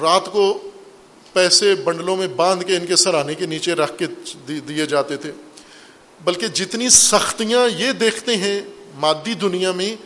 رات 0.00 0.32
کو 0.32 0.70
پیسے 1.32 1.74
بنڈلوں 1.74 2.16
میں 2.16 2.28
باندھ 2.28 2.64
کے 2.64 2.76
ان 2.76 2.86
کے 2.86 2.96
سرانے 2.96 3.34
کے 3.34 3.46
نیچے 3.46 3.72
رکھ 3.72 3.98
کے 3.98 4.06
دیے 4.46 4.86
جاتے 4.86 5.16
تھے، 5.16 5.32
بلکہ 6.24 6.46
جتنی 6.46 6.88
سختیاں 6.88 7.68
یہ 7.78 7.92
دیکھتے 7.92 8.36
ہیں 8.36 8.60
مادی 8.96 9.34
دنیا 9.34 9.72
میں 9.72 9.96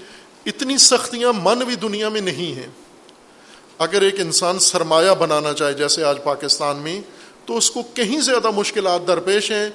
اتنی 0.47 0.79
سختیاں 0.79 1.33
منوی 1.33 1.75
دنیا 1.75 2.09
میں 2.09 2.21
نہیں 2.21 2.55
ہیں۔ 2.57 2.67
اگر 3.79 4.03
ایک 4.03 4.21
انسان 4.21 4.59
سرمایہ 4.59 5.11
بنانا 5.11 5.53
چاہے 5.53 5.73
جیسے 5.73 6.05
آج 6.05 6.19
پاکستان 6.25 6.77
میں، 6.77 7.01
تو 7.47 7.57
اس 7.57 7.71
کو 7.71 7.83
کہیں 7.95 8.21
زیادہ 8.21 8.51
مشکلات 8.51 9.09
درپیش 9.09 9.51
ہیں 9.51 9.71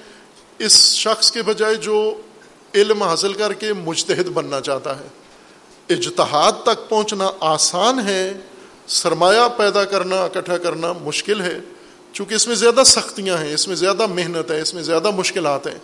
اس 0.59 0.93
شخص 0.93 1.31
کے 1.31 1.41
بجائے 1.41 1.75
جو 1.75 2.21
علم 2.75 3.03
حاصل 3.03 3.33
کر 3.33 3.53
کے 3.53 3.73
مجتہد 3.73 4.27
بننا 4.27 4.61
چاہتا 4.61 4.99
ہے۔ 4.99 5.07
اجتہاد 5.89 6.51
تک 6.63 6.89
پہنچنا 6.89 7.31
آسان 7.39 7.99
ہے، 7.99 8.33
سرمایہ 8.87 9.47
پیدا 9.57 9.85
کرنا، 9.85 10.23
اکٹھا 10.23 10.57
کرنا 10.57 10.93
مشکل 10.93 11.41
ہے، 11.41 11.59
چونکہ 12.13 12.33
اس 12.33 12.47
میں 12.47 12.55
زیادہ 12.55 12.83
سختیاں 12.85 13.37
ہیں، 13.37 13.53
اس 13.53 13.67
میں 13.67 13.75
زیادہ 13.75 14.07
محنت 14.07 14.51
ہے، 14.51 14.61
اس 14.61 14.73
میں 14.73 14.83
زیادہ 14.83 15.11
مشکلات 15.11 15.67
ہیں۔ 15.67 15.79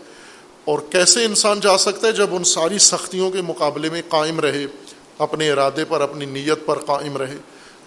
اور 0.66 0.80
کیسے 0.90 1.26
انسان 1.26 1.60
جا 1.60 1.78
سکتا 1.78 2.08
ہے 2.08 2.12
جب 2.12 2.28
ان 2.32 2.44
ساری 2.44 2.78
سختیوں 2.78 3.32
کے 3.32 3.42
مقابلے 3.42 3.90
میں 3.90 4.02
قائم 4.10 4.40
رہے، 4.40 4.66
اپنے 5.18 5.52
ارادے 5.52 5.86
پر، 5.86 6.02
اپنی 6.02 6.26
نیت 6.26 6.66
پر 6.66 6.80
قائم 6.80 7.18
رہے؟ 7.18 7.38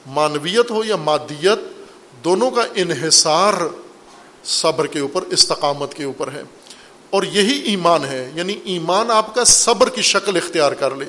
معنویت 0.06 0.70
ہو 0.70 0.84
یا 0.84 0.96
مادیت، 0.96 1.58
دونوں 2.24 2.50
کا 2.50 2.62
انحصار 2.74 3.54
صبر 4.44 4.86
کے 4.86 4.98
اوپر، 4.98 5.22
استقامت 5.22 5.94
کے 5.94 6.04
اوپر 6.04 6.32
ہے۔ 6.32 6.42
اور 7.10 7.22
یہی 7.22 7.58
ایمان 7.58 8.04
ہے 8.04 8.30
یعنی 8.34 8.60
ایمان 8.64 9.10
آپ 9.10 9.34
کا 9.34 9.44
صبر 9.44 9.88
کی 9.88 10.02
شکل 10.02 10.36
اختیار 10.36 10.72
کر 10.72 10.94
لے۔ 10.94 11.04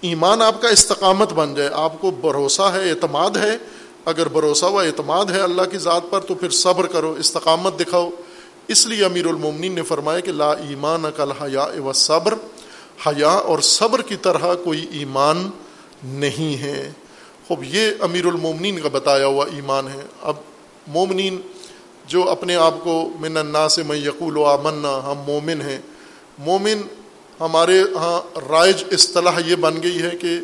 ایمان 0.00 0.42
آپ 0.42 0.62
کا 0.62 0.68
استقامت 0.68 1.32
بن 1.32 1.54
جائے۔ 1.54 1.70
آپ 1.72 2.00
کو 2.00 2.10
بھروسہ 2.10 2.62
ہے، 2.62 2.90
اعتماد 2.90 3.30
ہے۔ 3.30 3.56
اگر 4.04 4.28
بھروسہ 4.28 4.64
و 4.64 4.78
اعتماد 4.78 5.24
ہے 5.24 5.40
اللہ 5.40 5.62
کی 5.62 5.78
ذات 5.78 6.02
پر، 6.10 6.20
تو 6.20 6.34
پھر 6.34 6.50
صبر 6.50 6.86
کرو، 6.86 7.16
استقامت 7.18 7.80
دکھاؤ۔ 7.80 8.10
اس 8.68 8.86
لیے 8.86 9.04
امیر 9.04 9.26
المومنین 9.26 9.72
نے 9.72 9.82
فرمایا 9.82 10.20
کہ 10.20 10.32
لا 10.32 10.52
ایمان 10.52 11.04
کل 11.16 11.32
حیا 11.32 11.66
و 11.84 11.92
صبر 11.92 12.34
حیا 13.06 13.28
اور 13.28 13.58
صبر 13.58 14.02
کی 14.02 14.16
طرح 14.16 14.54
کوئی 14.54 14.86
ایمان 14.92 15.50
نہیں 16.04 16.62
ہے۔ 16.62 16.92
خوب، 17.48 17.64
یہ 17.64 17.90
امیر 18.00 18.26
المومنین 18.26 18.80
کا 18.80 18.88
بتایا 18.92 19.26
ہوا 19.26 19.44
ایمان 19.44 19.88
ہے۔ 19.88 20.02
اب 20.22 20.36
مومنین 20.86 21.40
جو 22.06 22.30
اپنے 22.30 22.56
آپ 22.56 22.74
کو 22.84 23.12
من 23.20 23.36
النا 23.36 23.68
سے 23.68 23.82
میں 23.82 23.96
یقول 23.96 24.36
و 24.36 24.44
آمنا، 24.44 25.00
ہم 25.04 25.18
مومن 25.26 25.60
ہیں۔ 25.60 25.78
مومن 26.38 26.82
ہمارے 27.40 27.82
ہاں 27.96 28.38
رائج 28.50 28.84
اصطلاح 28.92 29.40
یہ 29.46 29.56
بن 29.56 29.82
گئی 29.82 30.02
ہے 30.02 30.10
کہ 30.20 30.38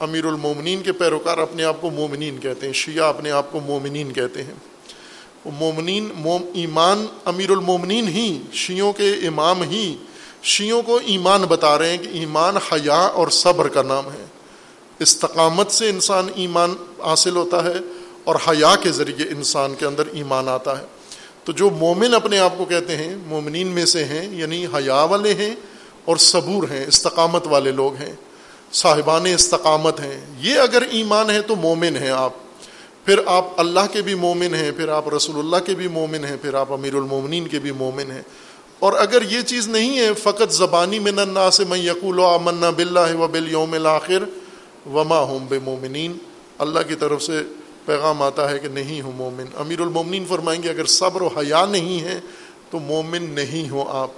امیر 0.00 0.24
المومنین 0.24 0.82
کے 0.82 0.92
پیروکار 0.92 1.38
اپنے 1.38 1.64
آپ 1.64 1.80
کو 1.80 1.90
مومنین 1.90 2.38
کہتے 2.38 2.66
ہیں، 2.66 2.72
شیعہ 2.72 3.04
اپنے 3.04 3.30
آپ 3.30 3.52
کو 3.52 3.60
مومنین 3.60 4.12
کہتے 4.12 4.42
ہیں۔ 4.42 4.54
مومنین، 5.44 6.08
موم 6.14 6.42
ایمان 6.54 7.06
امیر 7.24 7.50
المومنین 7.50 8.08
ہی، 8.08 8.42
شیعوں 8.52 8.92
کے 8.92 9.10
امام 9.10 9.62
ہی، 9.62 9.96
شیعوں 10.42 10.82
کو 10.82 11.00
ایمان 11.06 11.42
بتا 11.42 11.78
رہے 11.78 11.90
ہیں 11.90 11.98
کہ 11.98 12.08
ایمان 12.08 12.56
حیا 12.56 13.00
اور 13.00 13.28
صبر 13.28 13.68
کا 13.68 13.82
نام 13.82 14.06
ہے۔ 14.06 14.26
استقامت 14.98 15.70
سے 15.70 15.88
انسان 15.88 16.28
ایمان 16.34 16.74
حاصل 17.04 17.36
ہوتا 17.36 17.64
ہے 17.64 17.74
اور 18.24 18.34
حیا 18.48 18.76
کے 18.82 18.92
ذریعے 18.92 19.28
انسان 19.28 19.74
کے 19.78 19.86
اندر 19.86 20.06
ایمان 20.12 20.48
آتا 20.48 20.78
ہے۔ 20.78 20.84
تو 21.44 21.52
جو 21.52 21.70
مومن 21.70 22.14
اپنے 22.14 22.38
آپ 22.38 22.58
کو 22.58 22.64
کہتے 22.64 22.96
ہیں، 22.96 23.16
مومنین 23.26 23.66
میں 23.66 23.86
سے 23.86 24.04
ہیں 24.04 24.34
یعنی 24.34 24.66
حیا 24.66 25.02
والے 25.02 25.34
ہیں 25.34 25.54
اور 26.04 26.16
صبور 26.16 26.62
ہیں، 26.70 26.86
استقامت 26.86 27.46
والے 27.46 27.72
لوگ 27.72 27.94
ہیں، 27.94 28.12
صاحبان 28.72 29.26
استقامت 29.26 30.00
ہیں۔ 30.00 30.20
یہ 30.38 30.58
اگر 30.58 30.82
ایمان 30.82 31.30
ہے 31.30 31.42
تو 31.42 31.56
مومن 31.56 31.96
ہیں 31.96 32.10
آپ۔ 32.10 32.41
پھر 33.04 33.20
آپ 33.26 33.46
اللہ 33.56 33.80
کے 33.92 34.02
بھی 34.02 34.14
مومن 34.14 34.54
ہیں، 34.54 34.72
پھر 34.72 34.88
آپ 34.88 35.14
رسول 35.14 35.38
اللہ 35.38 35.56
کے 35.66 35.74
بھی 35.74 35.88
مومن 35.88 36.24
ہیں، 36.24 36.36
پھر 36.42 36.54
آپ 36.54 36.72
امیر 36.72 36.94
المومنین 36.94 37.48
کے 37.48 37.58
بھی 37.58 37.72
مومن 37.72 38.10
ہیں۔ 38.10 38.22
اور 38.78 38.92
اگر 38.92 39.22
یہ 39.30 39.40
چیز 39.40 39.68
نہیں 39.68 39.98
ہے، 39.98 40.14
فقط 40.14 40.52
زبانی 40.52 40.98
میں 40.98 41.12
ننا 41.12 41.50
سے 41.50 41.64
میں 41.68 41.78
یقول 41.78 42.18
و 42.18 42.26
امن 42.26 42.60
بلّہ 42.76 43.14
و 43.14 43.28
بل 43.28 43.50
یوم 43.50 43.72
الآخر 43.72 44.24
وما 44.88 45.18
ہوں 45.18 45.38
بے 45.48 45.58
مومنین 45.58 46.18
اللہ 46.58 46.78
کی 46.88 46.94
طرف 46.94 47.22
سے 47.22 47.42
پیغام 47.86 48.22
آتا 48.22 48.50
ہے 48.50 48.58
کہ 48.58 48.68
نہیں 48.68 49.00
ہوں 49.00 49.12
مومن۔ 49.16 49.44
امیر 49.54 49.80
المومنین 49.80 50.24
فرمائیں 50.28 50.62
گے، 50.62 50.70
اگر 50.70 50.84
صبر 50.84 51.22
و 51.22 51.26
حیا 51.26 51.66
نہیں 51.66 52.00
ہے 52.00 52.20
تو 52.70 52.78
مومن 52.78 53.22
نہیں 53.22 53.70
ہو 53.70 53.88
آپ۔ 53.88 54.10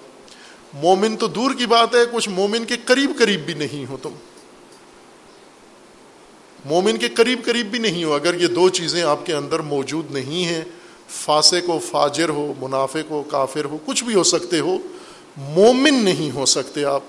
مومن 0.74 1.16
تو 1.16 1.26
دور 1.26 1.50
کی 1.58 1.66
بات 1.66 1.94
ہے، 1.94 2.00
کچھ 2.12 2.28
مومن 2.28 2.64
کے 2.64 2.76
قریب 2.84 3.10
قریب 3.18 3.40
بھی 3.40 3.54
نہیں 3.54 3.90
ہو 3.90 3.96
تم۔ 4.02 4.10
مومن 6.64 6.96
کے 6.96 7.08
قریب 7.08 7.44
قریب 7.44 7.66
بھی 7.66 7.78
نہیں 7.78 8.04
ہو، 8.04 8.14
اگر 8.14 8.40
یہ 8.40 8.46
دو 8.46 8.68
چیزیں 8.68 9.02
آپ 9.02 9.26
کے 9.26 9.32
اندر 9.32 9.60
موجود 9.60 10.10
نہیں 10.10 10.44
ہیں، 10.44 10.64
فاسق 11.08 11.70
و 11.70 11.78
فاجر 11.78 12.28
ہو، 12.28 12.54
منافق 12.60 13.10
ہو، 13.10 13.22
کافر 13.22 13.64
ہو، 13.64 13.78
کچھ 13.86 14.04
بھی 14.04 14.14
ہو 14.14 14.22
سکتے 14.22 14.60
ہو، 14.60 14.78
مومن 15.36 15.94
نہیں 15.94 16.30
ہو 16.30 16.46
سکتے 16.46 16.84
آپ، 16.84 17.00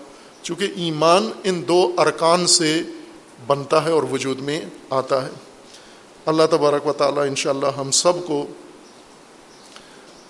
چونکہ 0.41 0.67
ایمان 0.75 1.29
ان 1.43 1.67
دو 1.67 1.91
ارکان 1.97 2.47
سے 2.47 2.81
بنتا 3.47 3.85
ہے 3.85 3.91
اور 3.91 4.03
وجود 4.03 4.39
میں 4.39 4.61
آتا 4.89 5.23
ہے۔ 5.23 5.29
اللہ 6.25 6.43
تبارک 6.51 6.87
و 6.87 6.93
تعالیٰ 6.93 7.27
ان 7.27 7.35
شاء 7.35 7.49
اللہ 7.49 7.77
ہم 7.77 7.91
سب 7.91 8.13
کو 8.25 8.45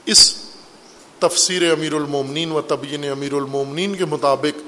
اس 0.06 0.36
تفسیر 1.20 1.72
امیر 1.72 1.94
المومنین 1.94 2.52
و 2.52 2.62
طبین 2.62 3.10
امیر 3.10 3.34
المومنین 3.34 3.96
کے 3.96 4.06
مطابق 4.06 4.62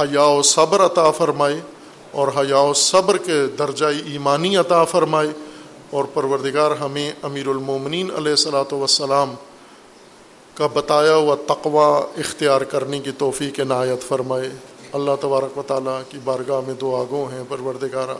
حیا 0.00 0.22
و 0.22 0.42
صبر 0.42 0.84
عطا 0.84 1.10
فرمائے۔ 1.10 1.60
اور 2.10 2.28
حیا 2.28 2.58
و 2.58 2.72
صبر 2.74 3.16
کے 3.16 3.46
درجۂ 3.58 3.84
ایمانی 3.84 4.56
عطا 4.56 4.84
فرمائے 4.84 5.28
اور 5.90 6.04
پروردگار 6.14 6.70
ہمیں 6.70 7.12
امیر 7.22 7.46
المومنین 7.46 8.10
علیہ 8.16 8.30
السلاۃ 8.30 8.72
وسلام 8.72 9.34
کا 10.54 10.66
بتایا 10.66 11.16
ہوا 11.16 11.36
تقوا 11.46 11.98
اختیار 12.16 12.60
کرنے 12.60 12.98
کی 12.98 13.10
توفیق 13.18 13.60
عنایت 13.60 14.02
فرمائے۔ 14.02 14.48
اللہ 14.92 15.10
تبارک 15.20 15.58
و 15.58 15.62
تعالیٰ 15.62 16.00
کی 16.08 16.18
بارگاہ 16.24 16.60
میں 16.66 16.74
دعا 16.80 17.04
گو 17.10 17.28
ہیں، 17.32 17.42
پروردگارہ۔ 17.48 18.16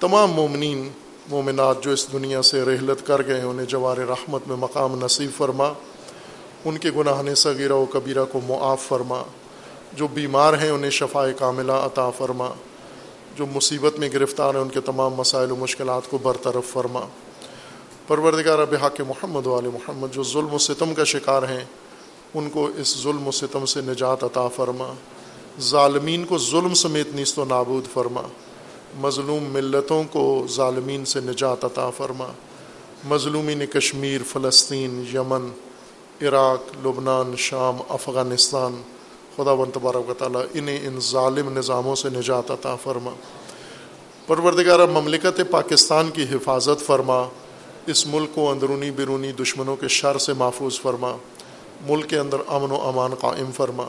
تمام 0.00 0.30
مومنین، 0.30 0.88
مومنات 1.28 1.82
جو 1.82 1.90
اس 1.90 2.12
دنیا 2.12 2.42
سے 2.42 2.62
رحلت 2.62 3.06
کر 3.06 3.26
گئے 3.26 3.42
انہیں 3.42 3.66
جوار 3.66 3.96
رحمت 3.96 4.48
میں 4.48 4.56
مقام 4.56 5.04
نصیب 5.04 5.30
فرما۔ 5.36 5.72
ان 6.64 6.78
کے 6.78 6.90
گناہ 6.96 7.22
نے 7.22 7.34
صغیرہ 7.34 7.72
و 7.72 7.84
کبیرہ 7.84 8.24
کو 8.24 8.40
معاف 8.46 8.80
فرما۔ 8.80 9.22
جو 9.92 10.08
بیمار 10.08 10.54
ہیں، 10.54 10.70
انہیں 10.70 10.90
شفاء 10.90 11.26
کاملہ 11.38 11.72
عطا 11.72 12.10
فرما۔ 12.10 12.48
جو 13.36 13.46
مصیبت 13.46 13.98
میں 13.98 14.08
گرفتار 14.08 14.54
ہیں 14.54 14.60
ان 14.60 14.68
کے 14.68 14.80
تمام 14.80 15.14
مسائل 15.14 15.50
و 15.50 15.56
مشکلات 15.56 16.10
کو 16.10 16.18
برطرف 16.18 16.72
فرما۔ 16.72 17.00
پروردگار 18.06 18.64
بحق 18.64 19.00
محمد 19.00 19.46
وال 19.46 19.64
محمد 19.64 20.08
جو 20.12 20.22
ظلم 20.22 20.54
و 20.54 20.58
ستم 20.58 20.94
کا 20.94 21.04
شکار 21.04 21.42
ہیں، 21.42 21.64
ان 22.34 22.50
کو 22.50 22.68
اس 22.76 23.02
ظلم 23.02 23.28
و 23.28 23.30
ستم 23.30 23.66
سے 23.66 23.80
نجات 23.80 24.24
عطا 24.24 24.48
فرما۔ 24.48 24.92
ظالمین 25.60 26.24
کو 26.24 26.38
ظلم 26.38 26.74
سمیت 26.74 27.08
نیست 27.14 27.38
و 27.38 27.44
نابود 27.44 27.84
فرما۔ 27.94 28.22
مظلوم 29.00 29.42
ملتوں 29.42 30.04
کو 30.04 30.46
ظالمین 30.48 31.04
سے 31.04 31.20
نجات 31.20 31.64
عطا 31.64 31.90
فرما۔ 31.90 32.28
مظلومین 33.04 33.66
کشمیر، 33.66 34.20
فلسطین، 34.26 35.04
یمن، 35.14 35.48
عراق، 36.22 36.86
لبنان، 36.86 37.36
شام، 37.36 37.76
افغانستان 37.88 38.82
خدا 39.36 39.52
و 39.52 39.66
تبارک 39.66 40.10
و 40.10 40.14
تعالیٰ 40.18 40.42
انہیں 40.54 40.86
ان 40.86 41.00
ظالم 41.00 41.58
نظاموں 41.58 41.94
سے 41.94 42.08
نجات 42.08 42.50
عطا 42.50 42.76
فرما۔ 42.76 43.10
پروردگار 44.26 44.88
مملکت 44.88 45.40
پاکستان 45.50 46.10
کی 46.10 46.22
حفاظت 46.22 46.86
فرما۔ 46.86 47.28
اس 47.86 48.06
ملک 48.06 48.28
کو 48.34 48.50
اندرونی 48.50 48.90
بیرونی 48.90 49.32
دشمنوں 49.32 49.76
کے 49.76 49.88
شر 49.88 50.18
سے 50.18 50.32
محفوظ 50.32 50.80
فرما۔ 50.80 51.16
ملک 51.86 52.10
کے 52.10 52.18
اندر 52.18 52.36
امن 52.46 52.70
و 52.70 52.80
امان 52.80 53.14
قائم 53.14 53.50
فرما۔ 53.52 53.84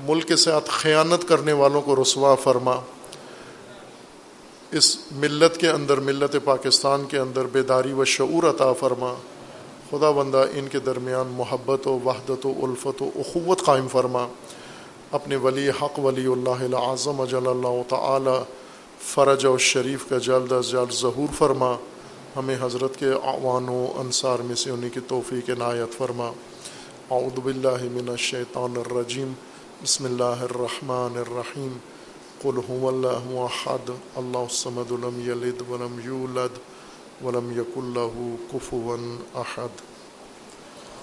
ملک 0.00 0.28
کے 0.28 0.36
ساتھ 0.36 0.70
خیانت 0.70 1.28
کرنے 1.28 1.52
والوں 1.52 1.80
کو 1.80 2.02
رسوا 2.02 2.34
فرما۔ 2.34 2.76
اس 4.72 4.98
ملت 5.12 5.56
کے 5.56 5.68
اندر، 5.68 6.00
ملت 6.00 6.36
پاکستان 6.44 7.04
کے 7.04 7.18
اندر 7.18 7.44
بیداری 7.44 7.92
و 7.92 8.04
شعور 8.04 8.42
عطا 8.42 8.72
فرما۔ 8.72 9.14
خدا 9.90 10.10
بندہ 10.10 10.44
ان 10.54 10.68
کے 10.68 10.78
درمیان 10.78 11.26
محبت 11.26 11.88
و 11.88 11.98
وحدت 12.04 12.46
و 12.46 12.52
الفت 12.62 13.02
و 13.02 13.10
اخوت 13.14 13.62
قائم 13.62 13.88
فرما۔ 13.88 14.26
اپنے 15.12 15.36
ولی 15.36 15.70
حق 15.70 15.98
ولی 15.98 16.26
اللہ 16.26 16.76
اعظم 16.76 17.20
اجل 17.20 17.46
اللہ 17.46 17.82
تعالی 17.88 18.44
فرج 19.00 19.46
و 19.46 19.58
شریف 19.58 20.08
کا 20.08 20.18
جلد 20.18 20.52
از 20.52 20.70
جلد 20.70 20.92
ظہور 20.92 21.34
فرما، 21.34 21.76
ہمیں 22.36 22.56
حضرت 22.60 22.96
کے 22.96 23.06
اعوان 23.06 23.68
و 23.68 23.92
انصار 23.96 24.38
میں 24.38 24.54
سے 24.54 24.70
انہیں 24.70 24.90
کی 24.90 25.00
توفیق 25.08 25.50
عنایت 25.50 25.98
فرما۔ 25.98 26.26
اعوذ 27.10 27.38
باللہ 27.38 27.82
من 27.82 28.08
الشیطان 28.08 28.74
الرجیم، 28.76 29.32
بسم 29.82 30.04
اللہ 30.04 30.24
الرحمن 30.24 31.18
الرحیم۔ 31.18 31.78
قل 32.42 32.58
هو 32.68 32.88
اللہ 32.88 33.38
احد 33.38 33.90
اللہ 34.16 34.38
الصمد 34.38 34.92
لم 34.92 35.30
یلد 35.30 35.70
ولم 35.70 36.00
یولد 36.04 36.58
ولم 37.24 37.60
یکن 37.60 37.84
له 37.84 38.36
کفوا 38.52 39.40
احد۔ 39.40 39.95